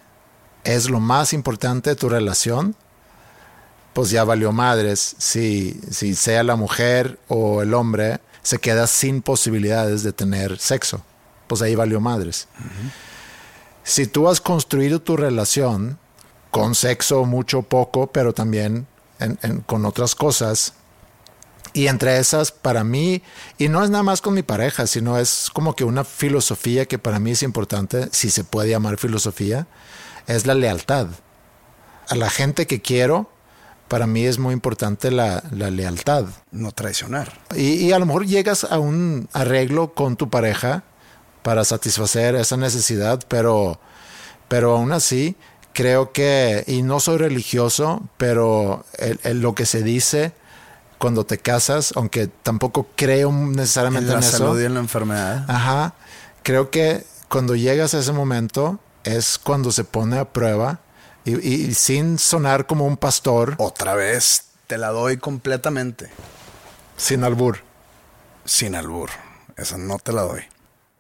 es 0.65 0.91
lo 0.91 1.01
más 1.01 1.33
importante 1.33 1.91
de 1.91 1.97
tu 1.97 2.09
relación, 2.09 2.75
pues 3.93 4.11
ya 4.11 4.25
valió 4.25 4.53
madres. 4.53 5.17
Si, 5.19 5.81
si 5.91 6.15
sea 6.15 6.43
la 6.43 6.57
mujer 6.57 7.19
o 7.29 7.63
el 7.63 7.75
hombre 7.75 8.21
se 8.43 8.59
queda 8.59 8.87
sin 8.87 9.23
posibilidades 9.23 10.03
de 10.03 10.13
tener 10.13 10.59
sexo, 10.59 11.03
pues 11.47 11.63
ahí 11.63 11.75
valió 11.75 12.01
madres. 12.01 12.49
Si 13.83 14.07
tú 14.07 14.29
has 14.29 14.41
construido 14.41 15.01
tu 15.01 15.17
relación 15.17 15.99
con 16.51 16.75
sexo 16.75 17.25
mucho 17.25 17.61
o 17.61 17.63
poco, 17.63 18.07
pero 18.09 18.33
también 18.33 18.87
en- 19.19 19.39
en- 19.43 19.61
con 19.63 19.85
otras 19.85 20.15
cosas, 20.15 20.75
y 21.83 21.89
entre 21.89 22.19
esas, 22.19 22.51
para 22.53 22.83
mí, 22.85 23.23
y 23.59 23.69
no 23.69 23.85
es 23.85 23.91
nada 23.91 24.03
más 24.03 24.21
con 24.21 24.35
mi 24.35 24.43
pareja, 24.43 24.87
sino 24.87 25.19
es 25.19 25.51
como 25.53 25.75
que 25.77 25.85
una 25.85 26.05
filosofía 26.05 26.87
que 26.87 26.99
para 26.99 27.19
mí 27.19 27.31
es 27.33 27.43
importante, 27.43 28.09
si 28.13 28.31
se 28.31 28.43
puede 28.45 28.71
llamar 28.71 28.97
filosofía, 28.99 29.67
es 30.27 30.47
la 30.47 30.55
lealtad. 30.55 31.07
A 32.09 32.15
la 32.15 32.31
gente 32.31 32.67
que 32.67 32.81
quiero, 32.83 33.31
para 33.89 34.07
mí 34.07 34.25
es 34.25 34.39
muy 34.39 34.53
importante 34.55 35.11
la, 35.11 35.43
la 35.53 35.71
lealtad. 35.71 36.25
No 36.51 36.73
traicionar. 36.73 37.39
Y, 37.55 37.75
y 37.87 37.93
a 37.93 37.99
lo 37.99 38.07
mejor 38.07 38.27
llegas 38.27 38.65
a 38.65 38.79
un 38.79 39.29
arreglo 39.33 39.95
con 39.95 40.17
tu 40.17 40.29
pareja 40.31 40.85
para 41.43 41.65
satisfacer 41.65 42.35
esa 42.35 42.57
necesidad, 42.57 43.21
pero, 43.29 43.79
pero 44.49 44.73
aún 44.77 44.93
así 44.93 45.37
creo 45.73 46.13
que, 46.13 46.65
y 46.67 46.83
no 46.83 46.99
soy 46.99 47.19
religioso, 47.19 48.03
pero 48.17 48.85
el- 48.99 49.21
el- 49.23 49.41
lo 49.41 49.55
que 49.55 49.65
se 49.65 49.83
dice 49.83 50.33
cuando 50.99 51.25
te 51.25 51.39
casas, 51.39 51.93
aunque 51.97 52.27
tampoco 52.27 52.89
creo 52.97 53.33
necesariamente 53.33 54.11
en 54.11 54.17
en, 54.17 54.21
la 54.21 54.27
eso. 54.27 54.39
salud 54.39 54.61
y 54.61 54.65
en 54.65 54.75
la 54.75 54.81
enfermedad. 54.81 55.45
Ajá. 55.49 55.95
Creo 56.43 56.71
que 56.71 57.05
cuando 57.29 57.55
llegas 57.55 57.95
a 57.95 57.99
ese 58.01 58.13
momento 58.13 58.79
es 59.05 59.39
cuando 59.39 59.71
se 59.73 59.85
pone 59.85 60.19
a 60.19 60.25
prueba 60.33 60.81
y, 61.25 61.39
y 61.47 61.75
sin 61.75 62.19
sonar 62.19 62.67
como 62.67 62.87
un 62.87 62.97
pastor, 62.97 63.55
Otra 63.59 63.95
vez, 63.95 64.45
te 64.67 64.79
la 64.79 64.89
doy 64.89 65.17
completamente. 65.19 66.11
sin 66.97 67.23
albur. 67.25 67.59
Sin 68.45 68.75
albur. 68.75 69.11
Esa 69.57 69.77
no 69.79 69.99
te 69.99 70.13
la 70.13 70.23
doy. 70.23 70.43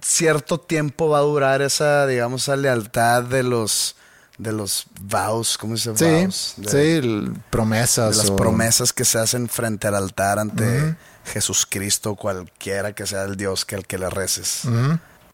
Cierto 0.00 0.58
tiempo 0.60 1.08
va 1.08 1.18
a 1.18 1.22
durar 1.22 1.60
esa, 1.62 2.06
digamos, 2.06 2.42
esa 2.42 2.56
lealtad 2.56 3.22
de 3.24 3.42
los 3.42 3.96
de 4.38 4.52
los 4.52 4.86
vows, 5.00 5.58
¿cómo 5.58 5.76
se 5.76 5.90
dice? 5.92 6.04
Sí, 6.20 6.24
vows? 6.24 6.54
De, 6.56 7.00
sí, 7.02 7.32
promesas. 7.50 8.12
de 8.16 8.22
las 8.22 8.30
o- 8.30 8.36
promesas 8.36 8.92
que 8.92 9.04
se 9.04 9.18
hacen 9.18 9.48
frente 9.48 9.88
al 9.88 9.96
altar 9.96 10.38
ante 10.38 10.96
Jesucristo, 11.24 12.14
cualquiera 12.14 12.92
que 12.94 13.06
sea 13.06 13.24
el 13.24 13.36
Dios 13.36 13.64
que 13.64 13.74
al 13.76 13.86
que 13.86 13.98
le 13.98 14.08
reces. 14.10 14.62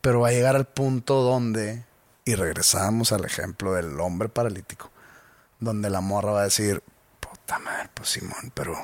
Pero 0.01 0.21
va 0.21 0.29
a 0.29 0.33
llegar 0.33 0.57
al 0.57 0.65
punto 0.67 1.23
donde, 1.23 1.85
y 2.25 2.35
regresamos 2.35 3.13
al 3.13 3.25
ejemplo 3.25 3.75
del 3.75 3.99
hombre 4.01 4.29
paralítico, 4.29 4.91
donde 5.61 5.89
la 5.91 6.01
morra 6.01 6.33
va 6.33 6.41
a 6.41 6.45
decir, 6.45 6.83
puta 7.21 7.59
madre, 7.59 7.91
pues 7.95 8.09
Simón, 8.11 8.51
pero 8.55 8.75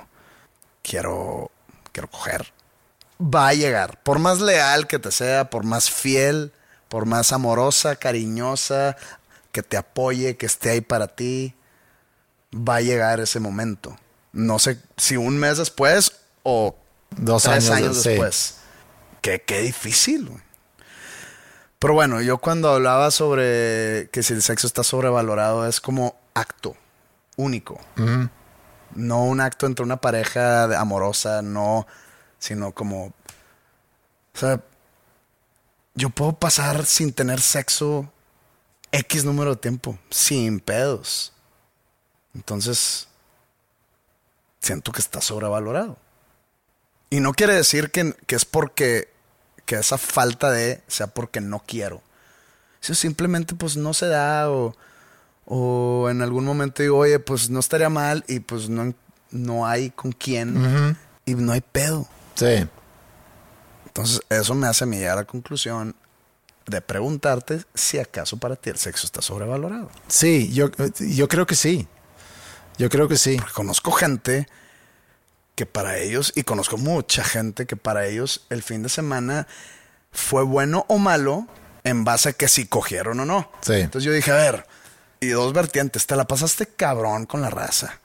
quiero, 0.83 1.51
quiero 1.93 2.09
coger. 2.11 2.53
Va 3.23 3.49
a 3.49 3.55
llegar, 3.55 4.03
por 4.03 4.19
más 4.19 4.41
leal 4.41 4.87
que 4.87 4.99
te 4.99 5.11
sea, 5.13 5.51
por 5.51 5.65
más 5.65 5.91
fiel, 5.91 6.53
por 6.89 7.05
más 7.07 7.33
amorosa, 7.33 7.97
cariñosa, 7.97 8.97
que 9.53 9.63
te 9.63 9.77
apoye, 9.77 10.37
que 10.37 10.47
esté 10.47 10.71
ahí 10.71 10.81
para 10.81 11.09
ti, 11.09 11.55
va 12.55 12.77
a 12.77 12.81
llegar 12.81 13.21
ese 13.21 13.41
momento. 13.41 13.97
No 14.33 14.59
sé 14.59 14.81
si 14.97 15.17
un 15.17 15.39
mes 15.39 15.59
después 15.59 16.13
o 16.43 16.77
Dos 17.17 17.43
tres 17.43 17.71
años, 17.71 18.03
después. 18.03 18.57
Qué, 19.21 19.43
qué 19.43 19.61
difícil. 19.61 20.31
Pero 21.79 21.95
bueno, 21.95 22.21
yo 22.21 22.39
cuando 22.39 22.71
hablaba 22.71 23.11
sobre 23.11 24.09
que 24.13 24.23
si 24.23 24.35
el 24.35 24.43
sexo 24.43 24.67
está 24.67 24.85
sobrevalorado 24.85 25.67
es 25.67 25.81
como 25.81 26.17
acto 26.35 26.77
único. 27.37 27.81
No 28.95 29.25
un 29.25 29.41
acto 29.41 29.67
entre 29.67 29.85
una 29.85 29.97
pareja 29.97 30.65
amorosa, 30.79 31.43
no, 31.43 31.87
sino 32.39 32.73
como... 32.73 33.07
O 33.07 34.39
sea, 34.39 34.61
yo 35.95 36.11
puedo 36.11 36.35
pasar 36.35 36.85
sin 36.87 37.13
tener 37.13 37.41
sexo 37.41 38.13
X 38.93 39.25
número 39.25 39.55
de 39.55 39.61
tiempo, 39.61 39.99
sin 40.11 40.61
pedos. 40.61 41.33
Entonces, 42.35 43.09
siento 44.61 44.93
que 44.93 45.01
está 45.01 45.21
sobrevalorado. 45.21 45.97
Y 47.11 47.21
no 47.21 47.33
quiere 47.33 47.55
decir 47.55 47.91
que, 47.91 48.15
que 48.27 48.37
es 48.37 48.45
porque 48.45 49.11
que 49.71 49.77
esa 49.77 49.99
falta 49.99 50.51
de 50.51 50.83
sea 50.89 51.07
porque 51.07 51.41
no 51.41 51.63
quiero. 51.65 52.03
Si 52.81 52.93
simplemente 52.97 53.55
pues 53.55 53.77
no 53.77 53.95
se 53.95 54.07
da 54.07 54.51
o, 54.51 54.75
o 55.45 56.09
en 56.11 56.23
algún 56.23 56.45
momento 56.45 56.83
digo, 56.83 56.99
oye, 56.99 57.21
pues 57.21 57.51
no 57.51 57.61
estaría 57.61 57.89
mal 57.89 58.25
y 58.27 58.41
pues 58.41 58.69
no, 58.69 58.93
no 59.31 59.67
hay 59.69 59.91
con 59.91 60.11
quién 60.11 60.97
y 61.25 61.35
no 61.35 61.53
hay 61.53 61.61
pedo. 61.61 62.09
Sí. 62.35 62.67
Entonces 63.87 64.21
eso 64.29 64.55
me 64.57 64.67
hace 64.67 64.83
a 64.83 64.87
mí 64.89 64.99
llegar 64.99 65.19
a 65.19 65.21
la 65.21 65.25
conclusión 65.25 65.95
de 66.71 66.81
preguntarte 66.81 67.65
si 67.75 67.99
acaso 67.99 68.39
para 68.39 68.57
ti 68.57 68.71
el 68.71 68.79
sexo 68.79 69.07
está 69.07 69.21
sobrevalorado. 69.21 69.91
Sí, 70.09 70.53
yo, 70.53 70.71
yo 70.99 71.29
creo 71.29 71.47
que 71.47 71.55
sí. 71.55 71.87
Yo 72.79 72.89
creo 72.89 73.09
que 73.09 73.17
sí. 73.17 73.37
Porque 73.37 73.53
conozco 73.53 73.93
gente 73.93 74.49
que 75.55 75.67
para 75.67 75.99
ellos, 75.99 76.33
y 76.35 76.45
conozco 76.45 76.79
mucha 76.79 77.23
gente 77.23 77.67
que 77.67 77.77
para 77.77 78.07
ellos 78.07 78.47
el 78.49 78.63
fin 78.63 78.83
de 78.83 78.89
semana 78.89 79.47
fue 80.11 80.43
bueno 80.43 80.87
o 80.89 80.97
malo 80.97 81.47
en 81.85 82.05
base 82.05 82.31
a 82.31 82.33
que 82.33 82.49
si 82.49 82.67
cogieron 82.67 83.21
o 83.21 83.27
no. 83.27 83.51
Sí. 83.61 83.75
Entonces 83.75 84.05
yo 84.05 84.13
dije, 84.13 84.31
a 84.31 84.37
ver, 84.37 84.67
y 85.21 85.29
dos 85.29 85.53
vertientes, 85.53 86.07
te 86.07 86.17
la 86.17 86.27
pasaste 86.27 86.67
cabrón 86.67 87.27
con 87.27 87.43
la 87.43 87.51
raza. 87.51 88.01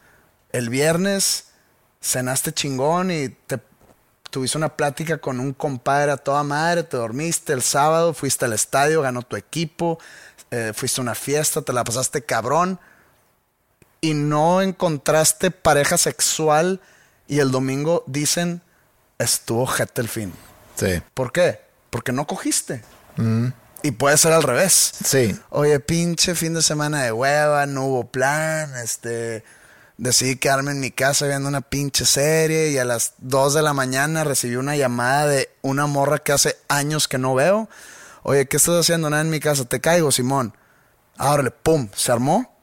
El 0.51 0.69
viernes 0.69 1.45
cenaste 2.01 2.53
chingón 2.53 3.11
y 3.11 3.29
te 3.29 3.59
tuviste 4.35 4.57
una 4.57 4.75
plática 4.75 5.17
con 5.17 5.39
un 5.39 5.53
compadre 5.53 6.11
a 6.11 6.17
toda 6.17 6.43
madre, 6.43 6.83
te 6.83 6.97
dormiste 6.97 7.53
el 7.53 7.61
sábado, 7.61 8.13
fuiste 8.13 8.43
al 8.43 8.51
estadio, 8.51 9.01
ganó 9.01 9.21
tu 9.21 9.37
equipo, 9.37 9.97
eh, 10.51 10.73
fuiste 10.75 10.99
a 10.99 11.03
una 11.03 11.15
fiesta, 11.15 11.61
te 11.61 11.71
la 11.71 11.85
pasaste 11.85 12.21
cabrón 12.21 12.77
y 14.01 14.13
no 14.13 14.61
encontraste 14.61 15.51
pareja 15.51 15.97
sexual 15.97 16.81
y 17.29 17.39
el 17.39 17.49
domingo 17.49 18.03
dicen 18.07 18.61
estuvo 19.19 19.65
jete 19.67 20.01
el 20.01 20.09
fin. 20.09 20.33
Sí. 20.75 21.01
¿Por 21.13 21.31
qué? 21.31 21.61
Porque 21.89 22.11
no 22.11 22.27
cogiste. 22.27 22.83
Y 23.83 23.91
puede 23.91 24.17
ser 24.17 24.33
al 24.33 24.43
revés. 24.43 24.95
Sí. 25.01 25.33
Oye, 25.49 25.79
pinche 25.79 26.35
fin 26.35 26.53
de 26.53 26.61
semana 26.61 27.03
de 27.03 27.13
hueva, 27.13 27.67
no 27.67 27.85
hubo 27.85 28.11
plan, 28.11 28.75
este... 28.83 29.45
Decidí 29.97 30.35
quedarme 30.35 30.71
en 30.71 30.81
mi 30.81 30.91
casa 30.91 31.25
viendo 31.25 31.47
una 31.47 31.61
pinche 31.61 32.05
serie 32.05 32.69
y 32.71 32.77
a 32.77 32.85
las 32.85 33.13
2 33.19 33.53
de 33.53 33.61
la 33.61 33.73
mañana 33.73 34.25
recibí 34.25 34.57
una 34.57 34.75
llamada 34.75 35.27
de 35.27 35.49
una 35.61 35.87
morra 35.87 36.19
que 36.19 36.33
hace 36.33 36.57
años 36.67 37.07
que 37.07 37.17
no 37.17 37.33
veo. 37.33 37.69
Oye, 38.23 38.45
¿qué 38.47 38.57
estás 38.57 38.75
haciendo? 38.75 39.09
Nada 39.09 39.21
en 39.21 39.29
mi 39.29 39.39
casa. 39.39 39.63
Te 39.65 39.79
caigo, 39.79 40.11
Simón. 40.11 40.53
Ábrele, 41.17 41.51
pum, 41.51 41.87
se 41.95 42.11
armó. 42.11 42.53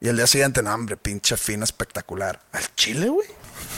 Y 0.00 0.08
el 0.08 0.16
día 0.16 0.26
siguiente, 0.26 0.62
no, 0.62 0.72
hombre, 0.72 0.96
pinche 0.96 1.36
fin 1.36 1.62
espectacular. 1.62 2.40
¿Al 2.52 2.74
chile, 2.74 3.08
güey? 3.08 3.28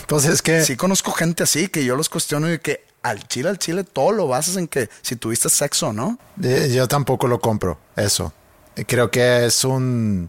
Pues 0.07 0.25
es 0.25 0.41
que 0.43 0.65
Sí 0.65 0.77
conozco 0.77 1.13
gente 1.13 1.43
así 1.43 1.69
que 1.69 1.85
yo 1.85 1.97
los 1.97 2.09
cuestiono 2.09 2.53
y 2.53 2.59
que 2.59 2.85
al 3.03 3.27
chile, 3.29 3.49
al 3.49 3.59
chile, 3.59 3.85
todo 3.85 4.13
lo 4.13 4.27
basas 4.29 4.57
en 4.57 4.69
que 4.69 4.89
si 5.03 5.17
tuviste 5.17 5.49
sexo, 5.49 5.93
¿no? 5.93 6.19
eh, 6.43 6.73
yo 6.75 6.89
tampoco 6.89 7.29
lo 7.29 7.41
compro, 7.41 7.79
eso. 7.97 8.33
Creo 8.87 9.11
que 9.11 9.47
es 9.47 9.65
un... 9.65 10.29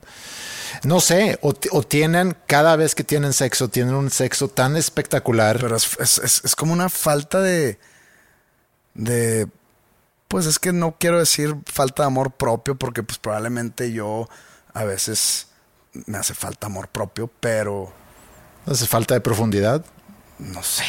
No 0.83 0.99
sé, 0.99 1.39
o, 1.41 1.53
tienen, 1.83 2.35
cada 2.47 2.75
vez 2.75 2.95
que 2.95 3.03
tienen 3.03 3.33
sexo, 3.33 3.69
tienen 3.69 3.93
un 3.95 4.09
sexo 4.11 4.47
tan 4.47 4.75
espectacular. 4.77 5.57
Pero 5.59 5.75
es, 5.75 5.97
es- 5.99 6.17
es- 6.19 6.41
es 6.45 6.55
como 6.55 6.73
una 6.73 6.89
falta 6.89 7.41
de. 7.41 7.79
de. 8.93 9.47
Pues 10.27 10.45
es 10.45 10.59
que 10.59 10.73
no 10.73 10.95
quiero 10.99 11.19
decir 11.19 11.55
falta 11.65 12.03
de 12.03 12.07
amor 12.07 12.31
propio, 12.31 12.75
porque 12.75 13.01
pues 13.03 13.17
probablemente 13.17 13.91
yo 13.93 14.27
a 14.73 14.83
veces 14.83 15.47
me 16.05 16.17
hace 16.17 16.33
falta 16.33 16.67
amor 16.67 16.89
propio, 16.89 17.29
pero 17.39 17.91
es 18.67 18.87
falta 18.89 19.13
de 19.13 19.21
profundidad. 19.21 19.85
no 20.37 20.61
sé. 20.63 20.83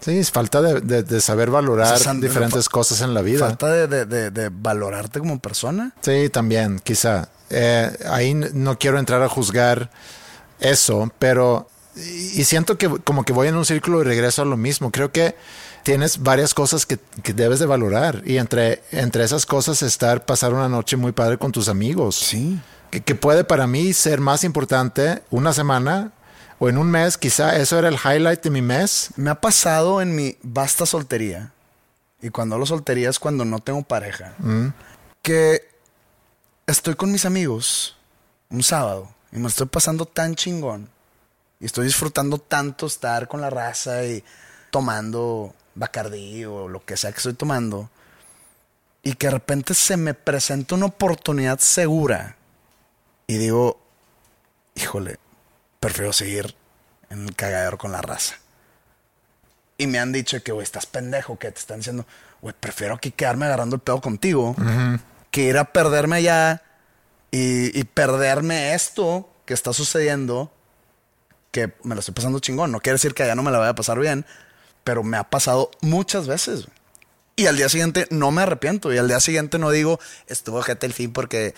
Sí, 0.00 0.18
es 0.18 0.30
falta 0.30 0.62
de, 0.62 0.80
de- 0.80 1.02
de 1.02 1.20
saber 1.20 1.50
valorar 1.50 1.94
O 1.94 1.96
sea, 1.96 2.04
san- 2.06 2.20
diferentes 2.20 2.68
cosas 2.68 3.00
en 3.00 3.14
la 3.14 3.22
vida. 3.22 3.40
Falta 3.40 3.68
de, 3.68 4.06
de- 4.30 4.48
valorarte 4.52 5.18
como 5.18 5.38
persona. 5.40 5.92
Sí, 6.02 6.28
también, 6.28 6.78
quizá. 6.82 7.28
Eh, 7.50 7.90
ahí 8.10 8.34
no 8.34 8.78
quiero 8.78 8.98
entrar 8.98 9.22
a 9.22 9.28
juzgar 9.28 9.90
eso, 10.60 11.10
pero 11.18 11.68
y 11.96 12.40
y 12.40 12.44
siento 12.44 12.78
que 12.78 12.88
como 12.88 13.24
que 13.24 13.32
voy 13.32 13.48
en 13.48 13.56
un 13.56 13.64
círculo 13.64 14.00
y 14.00 14.04
regreso 14.04 14.42
a 14.42 14.44
lo 14.44 14.56
mismo. 14.56 14.90
Creo 14.92 15.10
que 15.10 15.34
tienes 15.82 16.22
varias 16.22 16.54
cosas 16.54 16.86
que, 16.86 16.98
que 17.22 17.32
debes 17.32 17.58
de 17.58 17.66
valorar 17.66 18.22
y 18.24 18.36
entre, 18.36 18.82
entre 18.92 19.24
esas 19.24 19.46
cosas 19.46 19.82
estar, 19.82 20.24
pasar 20.24 20.52
una 20.54 20.68
noche 20.68 20.96
muy 20.96 21.12
padre 21.12 21.38
con 21.38 21.50
tus 21.50 21.68
amigos. 21.68 22.14
Sí. 22.16 22.60
Que, 22.90 23.00
que 23.02 23.14
puede 23.14 23.42
para 23.44 23.66
mí 23.66 23.92
ser 23.92 24.20
más 24.20 24.44
importante 24.44 25.22
una 25.30 25.52
semana 25.52 26.12
o 26.58 26.68
en 26.68 26.78
un 26.78 26.90
mes, 26.90 27.16
quizá 27.16 27.56
eso 27.56 27.78
era 27.78 27.88
el 27.88 27.96
highlight 27.96 28.42
de 28.42 28.50
mi 28.50 28.62
mes. 28.62 29.10
Me 29.16 29.30
ha 29.30 29.40
pasado 29.40 30.02
en 30.02 30.14
mi 30.14 30.36
vasta 30.42 30.86
soltería, 30.86 31.52
y 32.20 32.30
cuando 32.30 32.54
hablo 32.54 32.66
soltería 32.66 33.10
es 33.10 33.18
cuando 33.18 33.44
no 33.44 33.60
tengo 33.60 33.82
pareja, 33.82 34.34
que 35.22 35.68
estoy 36.66 36.94
con 36.94 37.12
mis 37.12 37.24
amigos 37.24 37.96
un 38.50 38.62
sábado 38.62 39.08
y 39.32 39.38
me 39.38 39.48
estoy 39.48 39.66
pasando 39.66 40.06
tan 40.06 40.34
chingón 40.34 40.88
y 41.60 41.66
estoy 41.66 41.86
disfrutando 41.86 42.38
tanto 42.38 42.86
estar 42.86 43.28
con 43.28 43.40
la 43.40 43.50
raza 43.50 44.04
y 44.04 44.24
tomando 44.70 45.54
Bacardí 45.74 46.44
o 46.44 46.68
lo 46.68 46.84
que 46.84 46.96
sea 46.96 47.12
que 47.12 47.18
estoy 47.18 47.34
tomando 47.34 47.90
y 49.02 49.14
que 49.14 49.28
de 49.28 49.32
repente 49.32 49.74
se 49.74 49.96
me 49.96 50.14
presenta 50.14 50.74
una 50.74 50.86
oportunidad 50.86 51.58
segura 51.58 52.36
y 53.26 53.36
digo, 53.36 53.80
híjole, 54.74 55.18
prefiero 55.80 56.12
seguir 56.12 56.54
en 57.10 57.26
el 57.28 57.34
cagadero 57.34 57.78
con 57.78 57.92
la 57.92 58.02
raza. 58.02 58.36
Y 59.76 59.86
me 59.86 59.98
han 59.98 60.12
dicho 60.12 60.42
que, 60.42 60.52
güey, 60.52 60.64
estás 60.64 60.86
pendejo, 60.86 61.38
que 61.38 61.50
te 61.52 61.58
están 61.60 61.78
diciendo, 61.78 62.06
güey, 62.42 62.54
prefiero 62.58 62.94
aquí 62.94 63.10
quedarme 63.12 63.46
agarrando 63.46 63.76
el 63.76 63.82
pedo 63.82 64.00
contigo 64.00 64.56
que 65.30 65.42
ir 65.42 65.58
a 65.58 65.72
perderme 65.72 66.16
allá 66.16 66.62
y, 67.30 67.78
y 67.78 67.84
perderme 67.84 68.74
esto 68.74 69.30
que 69.44 69.54
está 69.54 69.72
sucediendo, 69.72 70.50
que 71.52 71.72
me 71.84 71.94
lo 71.94 72.00
estoy 72.00 72.14
pasando 72.14 72.40
chingón. 72.40 72.72
No 72.72 72.80
quiere 72.80 72.94
decir 72.94 73.14
que 73.14 73.22
allá 73.22 73.34
no 73.34 73.42
me 73.42 73.50
la 73.52 73.58
vaya 73.58 73.70
a 73.70 73.74
pasar 73.74 73.98
bien, 74.00 74.26
pero 74.84 75.02
me 75.02 75.16
ha 75.16 75.24
pasado 75.24 75.70
muchas 75.80 76.26
veces. 76.26 76.66
güey. 76.66 76.77
Y 77.38 77.46
al 77.46 77.56
día 77.56 77.68
siguiente 77.68 78.06
no 78.10 78.30
me 78.32 78.42
arrepiento. 78.42 78.92
Y 78.92 78.98
al 78.98 79.06
día 79.08 79.20
siguiente 79.20 79.58
no 79.58 79.70
digo, 79.70 80.00
estuvo 80.26 80.60
gente 80.62 80.86
el 80.86 80.92
fin 80.92 81.12
porque... 81.12 81.54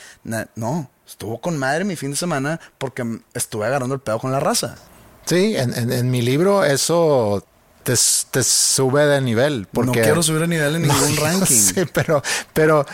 No, 0.54 0.90
estuvo 1.08 1.40
con 1.40 1.56
madre 1.58 1.84
mi 1.84 1.96
fin 1.96 2.10
de 2.10 2.16
semana 2.16 2.60
porque 2.78 3.04
estuve 3.34 3.64
agarrando 3.66 3.94
el 3.94 4.00
pedo 4.00 4.18
con 4.18 4.30
la 4.30 4.40
raza. 4.40 4.76
Sí, 5.24 5.56
en, 5.56 5.72
en- 5.76 5.90
en 5.92 6.10
mi 6.10 6.20
libro 6.22 6.64
eso 6.64 7.44
te, 7.82 7.94
te 8.30 8.42
sube 8.42 9.06
de 9.06 9.20
nivel. 9.22 9.66
Porque 9.72 9.86
No 9.86 9.92
quiero 10.04 10.22
subir 10.22 10.42
a 10.42 10.46
nivel 10.46 10.76
en 10.76 10.82
ningún 10.88 11.16
ranking. 11.16 11.56
sé, 11.56 11.86
pero, 11.86 12.22
pero 12.52 12.84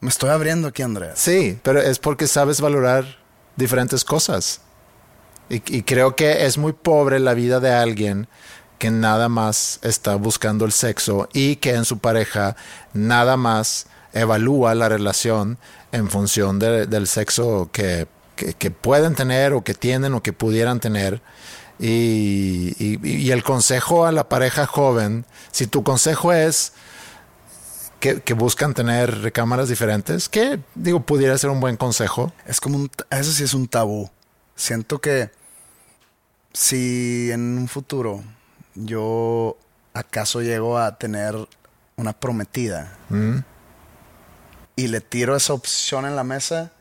Me 0.00 0.10
estoy 0.10 0.28
abriendo 0.30 0.68
aquí, 0.68 0.82
Andrea. 0.82 1.12
sí, 1.16 1.58
pero 1.62 1.80
es 1.80 1.98
porque 1.98 2.26
sabes 2.28 2.60
valorar 2.60 3.06
diferentes 3.56 4.04
cosas. 4.04 4.60
Y, 5.48 5.56
y 5.76 5.82
creo 5.82 6.14
que 6.14 6.44
es 6.46 6.58
muy 6.58 6.72
pobre 6.74 7.20
la 7.20 7.32
vida 7.34 7.58
de 7.60 7.72
alguien 7.72 8.28
que 8.78 8.90
nada 8.90 9.28
más 9.28 9.78
está 9.82 10.16
buscando 10.16 10.64
el 10.64 10.72
sexo 10.72 11.28
y 11.32 11.56
que 11.56 11.74
en 11.74 11.84
su 11.84 11.98
pareja 11.98 12.56
nada 12.92 13.36
más 13.36 13.86
evalúa 14.12 14.74
la 14.74 14.88
relación 14.88 15.58
en 15.92 16.08
función 16.10 16.58
de- 16.58 16.86
del 16.86 17.06
sexo 17.06 17.70
que, 17.72 18.06
que- 18.36 18.70
pueden 18.70 19.14
tener 19.14 19.52
o 19.52 19.62
que 19.62 19.74
tienen 19.74 20.14
o 20.14 20.22
que 20.22 20.32
pudieran 20.32 20.80
tener. 20.80 21.22
Y, 21.78 23.30
el 23.30 23.42
consejo 23.42 24.06
a 24.06 24.12
la 24.12 24.28
pareja 24.28 24.66
joven, 24.66 25.24
si 25.50 25.66
tu 25.66 25.82
consejo 25.82 26.32
es 26.32 26.72
que, 28.00 28.20
que 28.20 28.34
buscan 28.34 28.74
tener 28.74 29.22
recámaras 29.22 29.68
diferentes, 29.68 30.28
que 30.28 30.60
digo, 30.74 31.00
pudiera 31.00 31.36
ser 31.38 31.50
un 31.50 31.60
buen 31.60 31.76
consejo. 31.76 32.32
Es 32.46 32.60
como 32.60 32.86
Eso 33.10 33.32
sí 33.32 33.44
es 33.44 33.54
un 33.54 33.66
tabú. 33.66 34.10
Siento 34.56 35.00
que 35.00 35.30
si 36.52 37.30
en 37.32 37.58
un 37.58 37.68
futuro 37.68 38.22
yo 38.74 39.56
acaso 39.92 40.42
llego 40.42 40.78
a 40.78 40.96
tener 40.98 41.36
una 41.96 42.12
prometida 42.12 42.96
Mm. 43.08 43.38
y 44.76 44.88
le 44.88 45.00
tiro 45.00 45.36
esa 45.36 45.52
opción 45.52 46.04
en 46.06 46.16
la 46.16 46.24
mesa, 46.24 46.72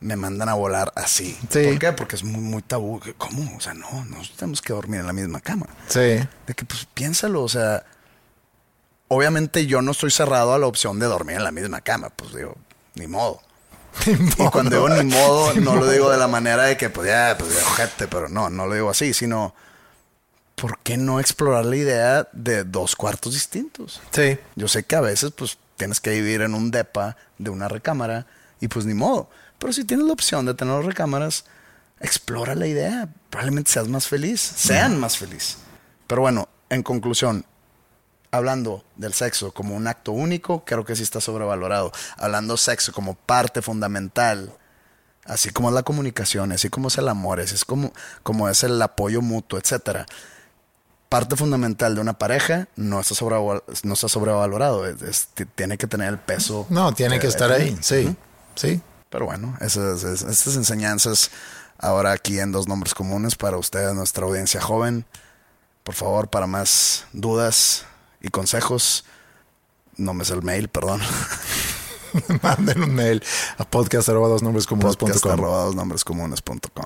me 0.00 0.16
mandan 0.16 0.48
a 0.48 0.54
volar 0.54 0.92
así. 0.96 1.36
Sí. 1.50 1.64
¿Por 1.64 1.78
qué? 1.78 1.92
Porque 1.92 2.16
es 2.16 2.22
muy, 2.24 2.40
muy 2.40 2.62
tabú. 2.62 3.00
¿Cómo? 3.18 3.56
O 3.56 3.60
sea, 3.60 3.74
no, 3.74 4.04
no 4.06 4.16
tenemos 4.36 4.62
que 4.62 4.72
dormir 4.72 5.00
en 5.00 5.06
la 5.06 5.12
misma 5.12 5.40
cama. 5.40 5.66
Sí. 5.88 5.98
De 6.46 6.54
que, 6.56 6.64
pues, 6.64 6.86
piénsalo, 6.94 7.42
o 7.42 7.48
sea, 7.48 7.84
obviamente 9.08 9.66
yo 9.66 9.82
no 9.82 9.90
estoy 9.92 10.10
cerrado 10.10 10.54
a 10.54 10.58
la 10.58 10.66
opción 10.66 10.98
de 10.98 11.06
dormir 11.06 11.36
en 11.36 11.44
la 11.44 11.50
misma 11.50 11.80
cama, 11.80 12.10
pues 12.10 12.34
digo, 12.34 12.56
ni 12.94 13.06
modo. 13.06 13.40
Y 14.06 14.48
cuando 14.50 14.70
digo 14.76 14.88
ni 14.88 15.10
modo, 15.10 15.52
no 15.60 15.76
lo 15.76 15.90
digo 15.90 16.10
de 16.10 16.16
la 16.18 16.28
manera 16.28 16.62
de 16.64 16.76
que, 16.76 16.88
pues 16.90 17.08
ya, 17.08 17.36
pues 17.38 17.52
ya, 17.54 17.66
ojete, 17.66 18.06
pero 18.08 18.28
no, 18.28 18.48
no 18.50 18.66
lo 18.66 18.74
digo 18.74 18.90
así, 18.90 19.12
sino, 19.12 19.54
¿por 20.60 20.78
qué 20.80 20.96
no 20.96 21.20
explorar 21.20 21.64
la 21.64 21.76
idea 21.76 22.28
de 22.32 22.64
dos 22.64 22.96
cuartos 22.96 23.34
distintos? 23.34 24.00
Sí. 24.10 24.38
Yo 24.56 24.68
sé 24.68 24.84
que 24.84 24.96
a 24.96 25.00
veces, 25.00 25.30
pues, 25.30 25.58
tienes 25.76 26.00
que 26.00 26.10
vivir 26.10 26.42
en 26.42 26.54
un 26.54 26.70
depa 26.70 27.16
de 27.38 27.50
una 27.50 27.68
recámara 27.68 28.26
y 28.60 28.68
pues 28.68 28.84
ni 28.84 28.94
modo. 28.94 29.30
Pero 29.58 29.72
si 29.72 29.84
tienes 29.84 30.06
la 30.06 30.12
opción 30.12 30.44
de 30.44 30.54
tener 30.54 30.74
dos 30.74 30.84
recámaras, 30.84 31.44
explora 32.00 32.54
la 32.54 32.66
idea. 32.66 33.08
Probablemente 33.30 33.70
seas 33.70 33.88
más 33.88 34.06
feliz, 34.06 34.40
sean 34.40 34.98
más 34.98 35.16
feliz. 35.16 35.58
Pero 36.06 36.22
bueno, 36.22 36.48
en 36.68 36.82
conclusión, 36.82 37.44
hablando 38.30 38.84
del 38.96 39.14
sexo 39.14 39.52
como 39.52 39.76
un 39.76 39.86
acto 39.86 40.12
único, 40.12 40.64
creo 40.64 40.84
que 40.84 40.96
sí 40.96 41.02
está 41.02 41.20
sobrevalorado. 41.20 41.92
Hablando 42.16 42.56
sexo 42.56 42.92
como 42.92 43.14
parte 43.14 43.62
fundamental, 43.62 44.52
así 45.24 45.50
como 45.50 45.68
es 45.68 45.74
la 45.74 45.82
comunicación, 45.82 46.52
así 46.52 46.68
como 46.68 46.88
es 46.88 46.98
el 46.98 47.08
amor, 47.08 47.40
así 47.40 47.54
es 47.54 47.64
como, 47.64 47.92
como 48.22 48.48
es 48.48 48.64
el 48.64 48.80
apoyo 48.82 49.22
mutuo, 49.22 49.58
etcétera. 49.58 50.06
Parte 51.08 51.36
fundamental 51.36 51.94
de 51.94 52.00
una 52.02 52.14
pareja 52.18 52.68
no 52.76 53.00
está, 53.00 53.14
sobreval- 53.14 53.62
no 53.82 53.94
está 53.94 54.08
sobrevalorado. 54.08 54.86
es- 54.86 55.00
es- 55.02 55.28
tiene 55.54 55.78
que 55.78 55.86
tener 55.86 56.08
el 56.08 56.18
peso. 56.18 56.66
No, 56.68 56.92
tiene 56.92 57.14
que 57.16 57.22
que 57.22 57.26
estar 57.28 57.50
ahí. 57.50 57.70
tener. 57.70 57.82
Sí. 57.84 58.16
Sí. 58.54 58.82
Pero 59.10 59.24
bueno, 59.24 59.56
esas, 59.60 60.02
esas- 60.04 60.30
estas 60.30 60.56
enseñanzas 60.56 61.30
ahora 61.78 62.12
aquí 62.12 62.38
en 62.40 62.52
Dos 62.52 62.68
Nombres 62.68 62.92
Comunes 62.94 63.36
para 63.36 63.56
ustedes, 63.56 63.94
nuestra 63.94 64.26
audiencia 64.26 64.60
joven. 64.60 65.06
Por 65.82 65.94
favor, 65.94 66.28
para 66.28 66.46
más 66.46 67.06
dudas 67.14 67.86
y 68.20 68.28
consejos, 68.28 69.06
no 69.96 70.12
me 70.12 70.26
sé 70.26 70.34
el 70.34 70.42
mail, 70.42 70.68
perdón. 70.68 71.00
Manden 72.42 72.82
un 72.82 72.94
mail 72.94 73.22
a 73.56 73.64
podcast 73.64 74.08
arroba 74.10 74.28
dos 74.28 74.42
nombres 74.42 74.66
comunes 74.66 74.96
punto 74.96 75.14
Podcast 75.14 75.22
com. 75.24 75.32
arroba 75.32 75.64
dosnombrescomunes.com. 75.64 76.84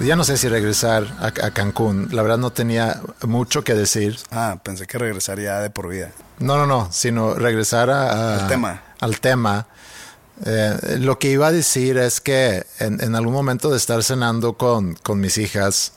Ya 0.00 0.14
no 0.14 0.22
sé 0.22 0.36
si 0.36 0.48
regresar 0.48 1.06
a, 1.18 1.26
a 1.26 1.50
Cancún. 1.50 2.08
La 2.12 2.22
verdad 2.22 2.38
no 2.38 2.50
tenía 2.50 3.00
mucho 3.22 3.64
que 3.64 3.74
decir. 3.74 4.16
Ah, 4.30 4.58
pensé 4.62 4.86
que 4.86 4.96
regresaría 4.96 5.58
de 5.58 5.70
por 5.70 5.88
vida. 5.88 6.12
No, 6.38 6.56
no, 6.56 6.66
no, 6.66 6.88
sino 6.92 7.34
regresar 7.34 7.90
a, 7.90 8.42
Al 8.42 8.48
tema. 8.48 8.82
Al 9.00 9.20
tema. 9.20 9.66
Eh, 10.46 10.98
lo 11.00 11.18
que 11.18 11.30
iba 11.30 11.48
a 11.48 11.52
decir 11.52 11.98
es 11.98 12.20
que 12.20 12.64
en, 12.78 13.02
en 13.02 13.16
algún 13.16 13.32
momento 13.32 13.70
de 13.70 13.76
estar 13.76 14.02
cenando 14.04 14.52
con, 14.52 14.94
con 14.94 15.18
mis 15.20 15.36
hijas 15.36 15.94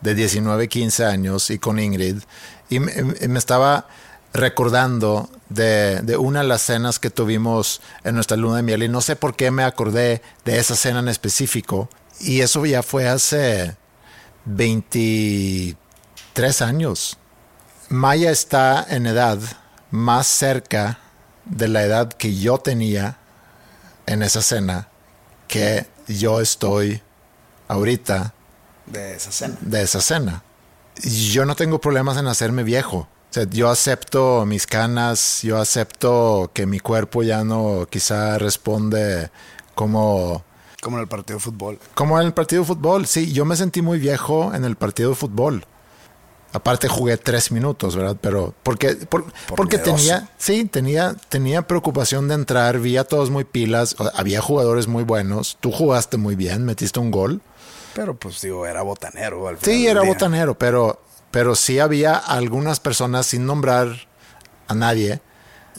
de 0.00 0.14
19, 0.14 0.68
15 0.68 1.04
años 1.04 1.50
y 1.50 1.58
con 1.58 1.78
Ingrid, 1.78 2.22
y 2.70 2.80
me, 2.80 2.92
y 3.20 3.28
me 3.28 3.38
estaba 3.38 3.86
recordando 4.32 5.28
de, 5.50 6.00
de 6.00 6.16
una 6.16 6.40
de 6.40 6.48
las 6.48 6.62
cenas 6.62 6.98
que 6.98 7.10
tuvimos 7.10 7.82
en 8.02 8.14
nuestra 8.14 8.38
luna 8.38 8.56
de 8.56 8.62
miel 8.62 8.82
y 8.82 8.88
no 8.88 9.02
sé 9.02 9.14
por 9.14 9.36
qué 9.36 9.50
me 9.50 9.62
acordé 9.62 10.22
de 10.46 10.58
esa 10.58 10.74
cena 10.74 11.00
en 11.00 11.08
específico. 11.08 11.90
Y 12.20 12.40
eso 12.40 12.64
ya 12.66 12.82
fue 12.82 13.08
hace 13.08 13.76
23 14.44 15.76
años. 16.62 17.18
Maya 17.88 18.30
está 18.30 18.86
en 18.88 19.06
edad 19.06 19.38
más 19.90 20.26
cerca 20.26 20.98
de 21.44 21.68
la 21.68 21.82
edad 21.82 22.12
que 22.12 22.36
yo 22.38 22.58
tenía 22.58 23.18
en 24.06 24.22
esa 24.22 24.40
cena 24.42 24.88
que 25.48 25.86
yo 26.08 26.40
estoy 26.40 27.02
ahorita 27.68 28.32
De 28.86 29.14
esa 29.16 29.30
cena. 29.32 29.56
de 29.60 29.82
esa 29.82 30.00
cena. 30.00 30.42
Yo 31.02 31.44
no 31.44 31.54
tengo 31.56 31.80
problemas 31.80 32.16
en 32.16 32.26
hacerme 32.26 32.62
viejo. 32.64 33.08
O 33.30 33.34
sea, 33.34 33.44
yo 33.44 33.70
acepto 33.70 34.44
mis 34.46 34.66
canas, 34.66 35.40
yo 35.42 35.58
acepto 35.58 36.50
que 36.52 36.66
mi 36.66 36.80
cuerpo 36.80 37.22
ya 37.22 37.44
no 37.44 37.86
quizá 37.90 38.38
responde 38.38 39.30
como 39.74 40.44
Como 40.82 40.96
en 40.98 41.02
el 41.02 41.08
partido 41.08 41.38
de 41.38 41.42
fútbol. 41.44 41.78
como 41.94 42.20
en 42.20 42.26
el 42.26 42.34
partido 42.34 42.62
de 42.62 42.66
fútbol, 42.66 43.06
sí, 43.06 43.32
yo 43.32 43.44
me 43.44 43.54
sentí 43.56 43.80
muy 43.82 43.98
viejo 43.98 44.52
en 44.52 44.64
el 44.64 44.76
partido 44.76 45.10
de 45.10 45.16
fútbol. 45.16 45.64
Aparte 46.54 46.86
jugué 46.88 47.16
tres 47.16 47.50
minutos, 47.50 47.96
¿verdad? 47.96 48.16
Pero 48.20 48.52
porque, 48.62 48.94
por- 48.96 49.24
Por 49.46 49.56
porque 49.56 49.78
miedoso. 49.78 49.96
tenía, 49.96 50.28
sí, 50.36 50.64
tenía, 50.66 51.14
tenía 51.30 51.62
preocupación 51.66 52.28
de 52.28 52.34
entrar, 52.34 52.78
vi 52.80 52.98
a 52.98 53.04
todos 53.04 53.30
muy 53.30 53.44
pilas, 53.44 53.96
o- 53.98 54.10
había 54.14 54.42
jugadores 54.42 54.86
muy 54.88 55.02
buenos, 55.04 55.56
tú 55.60 55.70
jugaste 55.72 56.18
muy 56.18 56.34
bien, 56.36 56.64
metiste 56.66 57.00
un 57.00 57.10
gol. 57.10 57.40
Pero 57.94 58.14
pues 58.18 58.40
digo, 58.42 58.66
era 58.66 58.82
botanero. 58.82 59.48
Al 59.48 59.56
final 59.56 59.74
Sí, 59.76 59.86
era 59.86 60.02
día. 60.02 60.10
botanero, 60.10 60.58
pero, 60.58 61.00
pero 61.30 61.54
sí 61.54 61.78
había 61.78 62.16
algunas 62.16 62.80
personas 62.80 63.24
sin 63.26 63.46
nombrar 63.46 64.08
a 64.68 64.74
nadie, 64.74 65.20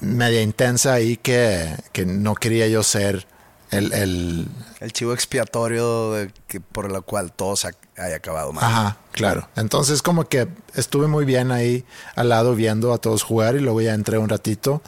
media 0.01 0.41
intensa 0.41 0.93
ahí 0.93 1.17
que, 1.17 1.75
que 1.91 2.05
no 2.05 2.33
quería 2.35 2.67
yo 2.67 2.81
ser 2.81 3.27
el, 3.73 3.93
el, 3.93 4.47
El 4.79 4.93
chivo 4.93 5.13
expiatorio 5.13 6.11
de 6.13 6.31
que, 6.47 6.59
por 6.61 6.89
el 6.91 7.01
cual 7.01 7.31
todo 7.31 7.55
se 7.55 7.67
ha- 7.69 8.03
haya 8.03 8.15
acabado 8.17 8.53
mal. 8.53 8.63
Ajá, 8.63 8.97
claro. 9.11 9.47
Entonces 9.55 10.01
como 10.01 10.25
que 10.25 10.47
estuve 10.75 11.07
muy 11.07 11.25
bien 11.25 11.51
ahí 11.51 11.83
al 12.15 12.29
lado 12.29 12.55
viendo 12.55 12.93
a 12.93 12.97
todos 12.99 13.23
jugar 13.23 13.55
y 13.55 13.59
luego 13.59 13.81
ya 13.81 13.93
entré 13.93 14.17
un 14.17 14.29
ratito 14.29 14.81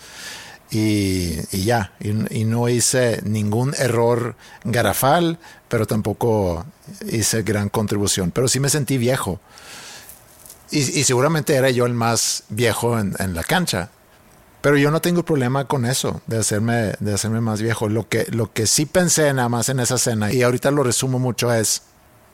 y, 0.71 1.37
y 1.51 1.63
ya, 1.63 1.93
y, 1.99 2.39
y 2.39 2.43
no 2.45 2.67
hice 2.69 3.21
ningún 3.23 3.73
error 3.77 4.35
garafal, 4.63 5.37
pero 5.67 5.85
tampoco 5.85 6.65
hice 7.11 7.43
gran 7.43 7.69
contribución, 7.69 8.31
pero 8.31 8.47
sí 8.47 8.59
me 8.59 8.69
sentí 8.69 8.97
viejo. 8.97 9.39
Y, 10.71 10.79
y 10.79 11.03
seguramente 11.03 11.55
era 11.55 11.69
yo 11.69 11.85
el 11.85 11.93
más 11.93 12.43
viejo 12.49 12.97
en, 12.99 13.15
en 13.19 13.35
la 13.35 13.43
cancha. 13.43 13.89
Pero 14.65 14.77
yo 14.77 14.89
no 14.89 14.99
tengo 14.99 15.23
problema 15.23 15.65
con 15.65 15.85
eso, 15.85 16.23
de 16.25 16.39
hacerme, 16.39 16.95
de 16.99 17.13
hacerme 17.13 17.39
más 17.39 17.61
viejo. 17.61 17.87
Lo 17.87 18.09
que, 18.09 18.25
lo 18.31 18.51
que 18.51 18.65
sí 18.65 18.87
pensé 18.87 19.31
nada 19.31 19.47
más 19.47 19.69
en 19.69 19.79
esa 19.79 19.99
cena, 19.99 20.33
y 20.33 20.41
ahorita 20.41 20.71
lo 20.71 20.81
resumo 20.81 21.19
mucho, 21.19 21.53
es 21.53 21.83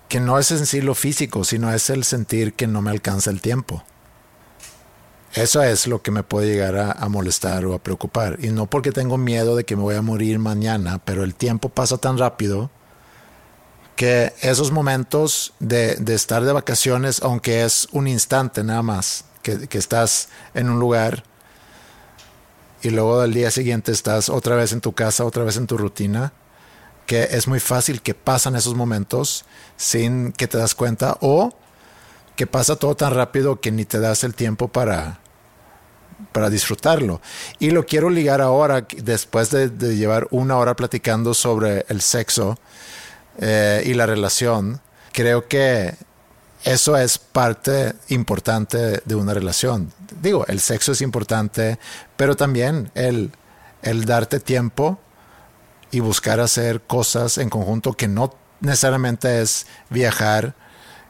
que 0.07 0.21
no 0.21 0.39
es 0.39 0.49
en 0.51 0.65
sí 0.65 0.79
lo 0.79 0.95
físico, 0.95 1.43
sino 1.43 1.73
es 1.73 1.89
el 1.89 2.05
sentir 2.05 2.53
que 2.53 2.67
no 2.67 2.82
me 2.82 2.89
alcanza 2.89 3.32
el 3.32 3.41
tiempo. 3.41 3.84
Eso 5.34 5.61
es 5.61 5.88
lo 5.88 6.01
que 6.01 6.11
me 6.11 6.23
puede 6.23 6.47
llegar 6.47 6.77
a, 6.77 7.09
molestar 7.09 7.65
o 7.65 7.73
a 7.73 7.79
preocupar. 7.79 8.38
Y 8.41 8.51
no 8.51 8.65
porque 8.65 8.93
tengo 8.93 9.17
miedo 9.17 9.57
de 9.57 9.65
que 9.65 9.75
me 9.75 9.82
voy 9.82 9.95
a 9.95 10.01
morir 10.01 10.39
mañana, 10.39 11.01
pero 11.03 11.25
el 11.25 11.36
tiempo 11.36 11.67
pasa 11.67 11.97
tan 11.97 12.17
rápido 12.17 12.71
que 13.97 14.32
esos 14.39 14.71
momentos 14.71 15.53
de, 15.59 15.95
de 15.95 16.15
estar 16.15 16.45
de 16.45 16.53
vacaciones, 16.53 17.21
aunque 17.23 17.65
es 17.65 17.89
un 17.91 18.07
instante 18.07 18.63
nada 18.63 18.84
más, 18.84 19.25
que, 19.43 19.67
que 19.67 19.77
estás 19.77 20.29
en 20.53 20.69
un 20.69 20.79
lugar 20.79 21.25
y 22.82 22.89
luego 22.89 23.21
al 23.21 23.34
día 23.34 23.51
siguiente 23.51 23.91
estás 23.91 24.29
otra 24.29 24.55
vez 24.55 24.73
en 24.73 24.82
tu 24.82 24.93
casa, 24.93 25.25
otra 25.25 25.43
vez 25.43 25.57
en 25.57 25.67
tu 25.67 25.77
rutina, 25.77 26.34
que 27.05 27.23
es 27.32 27.47
muy 27.47 27.59
fácil 27.59 28.01
que 28.01 28.13
pasan 28.13 28.55
esos 28.55 28.75
momentos 28.75 29.45
sin 29.77 30.32
que 30.32 30.47
te 30.47 30.57
das 30.57 30.75
cuenta 30.75 31.17
o 31.21 31.53
que 32.36 32.47
pasa 32.47 32.75
todo 32.75 32.95
tan 32.95 33.13
rápido 33.13 33.59
que 33.59 33.71
ni 33.71 33.86
te 33.86 33.99
das 33.99 34.23
el 34.23 34.34
tiempo 34.34 34.67
para 34.67 35.21
para 36.32 36.49
disfrutarlo. 36.49 37.21
Y 37.59 37.71
lo 37.71 37.86
quiero 37.86 38.09
ligar 38.09 38.41
ahora, 38.41 38.86
después 38.97 39.49
de, 39.49 39.69
llevar 39.95 40.27
una 40.32 40.57
hora 40.57 40.75
platicando 40.75 41.34
sobre 41.34 41.86
el 41.89 42.01
sexo 42.01 42.57
eh, 43.39 43.84
y 43.86 43.93
la 43.93 44.05
relación, 44.05 44.82
creo 45.11 45.47
que 45.47 45.95
eso 46.64 46.95
es 46.95 47.18
parte 47.18 47.93
importante 48.09 49.01
de 49.03 49.16
una 49.16 49.34
relación. 49.34 49.91
Digo, 50.22 50.45
el 50.47 50.59
sexo 50.59 50.91
es 50.91 51.01
importante, 51.01 51.80
pero 52.18 52.36
también 52.36 52.91
el, 52.93 53.32
el 53.82 54.05
darte 54.05 54.39
tiempo 54.39 54.99
y 55.89 55.99
buscar 55.99 56.39
hacer 56.39 56.82
cosas 56.82 57.38
en 57.38 57.49
conjunto 57.49 57.93
que 57.93 58.07
no 58.07 58.34
necesariamente 58.59 59.41
es 59.41 59.66
viajar, 59.89 60.55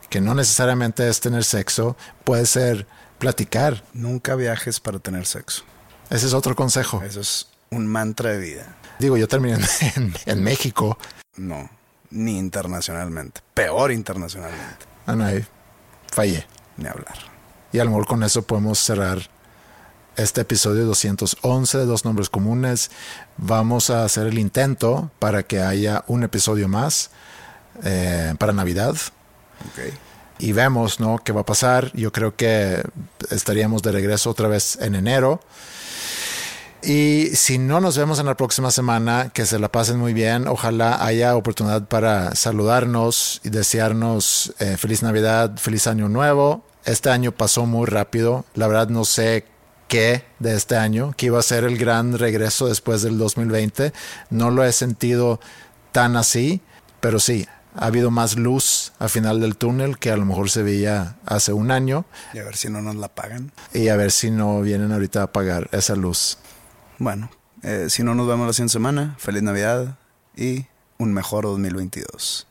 que 0.09 0.21
no 0.21 0.33
necesariamente 0.35 1.07
es 1.07 1.19
tener 1.19 1.43
sexo, 1.43 1.97
puede 2.23 2.45
ser 2.45 2.87
platicar. 3.19 3.83
Nunca 3.93 4.35
viajes 4.35 4.79
para 4.79 4.99
tener 4.99 5.25
sexo. 5.25 5.63
Ese 6.09 6.27
es 6.27 6.33
otro 6.33 6.55
consejo. 6.55 7.01
Eso 7.03 7.19
es 7.19 7.47
un 7.69 7.87
mantra 7.87 8.31
de 8.31 8.39
vida. 8.39 8.77
Digo, 8.99 9.17
yo 9.17 9.27
terminé 9.27 9.59
en, 9.95 10.13
en 10.25 10.43
México. 10.43 10.97
No, 11.35 11.69
ni 12.09 12.37
internacionalmente. 12.37 13.41
Peor 13.53 13.91
internacionalmente. 13.91 14.90
Ah, 15.11 15.15
no, 15.17 15.25
ahí 15.25 15.45
fallé. 16.09 16.47
Ni 16.77 16.87
hablar. 16.87 17.15
Y 17.73 17.79
a 17.79 17.83
lo 17.83 17.89
mejor 17.89 18.07
con 18.07 18.23
eso 18.23 18.43
podemos 18.43 18.79
cerrar 18.79 19.19
este 20.15 20.39
episodio 20.39 20.85
211 20.85 21.79
de 21.79 21.85
Dos 21.85 22.05
Nombres 22.05 22.29
Comunes. 22.29 22.91
Vamos 23.35 23.89
a 23.89 24.05
hacer 24.05 24.27
el 24.27 24.39
intento 24.39 25.11
para 25.19 25.43
que 25.43 25.59
haya 25.59 26.05
un 26.07 26.23
episodio 26.23 26.69
más 26.69 27.09
eh, 27.83 28.35
para 28.39 28.53
Navidad. 28.53 28.95
Ok. 29.65 29.93
Y 30.39 30.53
vemos, 30.53 31.01
¿no? 31.01 31.17
¿Qué 31.17 31.33
va 31.33 31.41
a 31.41 31.45
pasar? 31.45 31.91
Yo 31.91 32.13
creo 32.13 32.37
que 32.37 32.81
estaríamos 33.31 33.81
de 33.81 33.91
regreso 33.91 34.29
otra 34.29 34.47
vez 34.47 34.77
en 34.79 34.95
enero. 34.95 35.41
Y 36.83 37.27
si 37.35 37.59
no 37.59 37.79
nos 37.79 37.95
vemos 37.95 38.19
en 38.19 38.25
la 38.25 38.35
próxima 38.35 38.71
semana, 38.71 39.29
que 39.33 39.45
se 39.45 39.59
la 39.59 39.71
pasen 39.71 39.99
muy 39.99 40.13
bien. 40.13 40.47
Ojalá 40.47 41.05
haya 41.05 41.35
oportunidad 41.35 41.87
para 41.87 42.33
saludarnos 42.33 43.39
y 43.43 43.49
desearnos 43.49 44.53
eh, 44.59 44.77
feliz 44.77 45.03
Navidad, 45.03 45.57
feliz 45.57 45.85
Año 45.85 46.09
Nuevo. 46.09 46.65
Este 46.83 47.11
año 47.11 47.31
pasó 47.31 47.67
muy 47.67 47.85
rápido. 47.85 48.45
La 48.55 48.67
verdad 48.67 48.89
no 48.89 49.05
sé 49.05 49.45
qué 49.87 50.23
de 50.39 50.55
este 50.55 50.75
año, 50.75 51.13
que 51.15 51.27
iba 51.27 51.37
a 51.37 51.43
ser 51.43 51.65
el 51.65 51.77
gran 51.77 52.17
regreso 52.17 52.67
después 52.67 53.03
del 53.03 53.19
2020. 53.19 53.93
No 54.31 54.49
lo 54.49 54.63
he 54.63 54.71
sentido 54.71 55.39
tan 55.91 56.15
así, 56.15 56.61
pero 56.99 57.19
sí, 57.19 57.45
ha 57.75 57.85
habido 57.85 58.09
más 58.09 58.37
luz 58.37 58.93
al 58.99 59.09
final 59.09 59.39
del 59.39 59.55
túnel 59.55 59.97
que 59.99 60.11
a 60.11 60.17
lo 60.17 60.25
mejor 60.25 60.49
se 60.49 60.63
veía 60.63 61.17
hace 61.25 61.53
un 61.53 61.71
año. 61.71 62.05
Y 62.33 62.39
a 62.39 62.43
ver 62.43 62.55
si 62.55 62.69
no 62.69 62.81
nos 62.81 62.95
la 62.95 63.09
pagan. 63.09 63.51
Y 63.73 63.89
a 63.89 63.95
ver 63.95 64.11
si 64.11 64.31
no 64.31 64.61
vienen 64.61 64.91
ahorita 64.91 65.21
a 65.21 65.23
apagar 65.23 65.69
esa 65.71 65.95
luz. 65.95 66.37
Bueno, 67.01 67.31
eh, 67.63 67.89
si 67.89 68.03
no 68.03 68.13
nos 68.13 68.27
vemos 68.27 68.45
la 68.45 68.53
siguiente 68.53 68.73
semana, 68.73 69.15
feliz 69.17 69.41
Navidad 69.41 69.97
y 70.37 70.67
un 70.99 71.15
mejor 71.15 71.45
2022. 71.45 72.45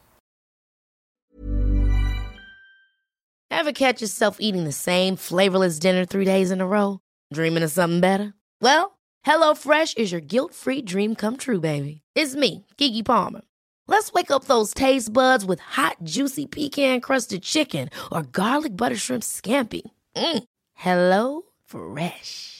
Ever 3.49 3.73
catch 3.73 4.03
yourself 4.03 4.39
eating 4.41 4.65
the 4.65 4.73
same 4.73 5.15
flavorless 5.15 5.79
dinner 5.79 6.05
three 6.05 6.25
days 6.25 6.51
in 6.51 6.61
a 6.61 6.67
row? 6.67 6.99
Dreaming 7.33 7.63
of 7.63 7.71
something 7.71 8.01
better? 8.01 8.35
Well, 8.61 8.99
HelloFresh 9.25 9.97
is 9.97 10.11
your 10.11 10.21
guilt-free 10.21 10.83
dream 10.83 11.15
come 11.15 11.37
true, 11.37 11.61
baby. 11.61 12.01
It's 12.17 12.35
me, 12.35 12.67
Kiki 12.77 13.05
Palmer. 13.05 13.43
Let's 13.87 14.13
wake 14.13 14.33
up 14.33 14.47
those 14.47 14.75
taste 14.75 15.13
buds 15.13 15.45
with 15.45 15.61
hot, 15.61 15.99
juicy 16.03 16.47
pecan-crusted 16.47 17.45
chicken 17.45 17.89
or 18.11 18.25
garlic 18.25 18.77
butter 18.77 18.97
shrimp 18.97 19.23
scampi. 19.23 19.83
Mm. 20.17 20.43
Hello 20.75 21.43
Fresh. 21.67 22.60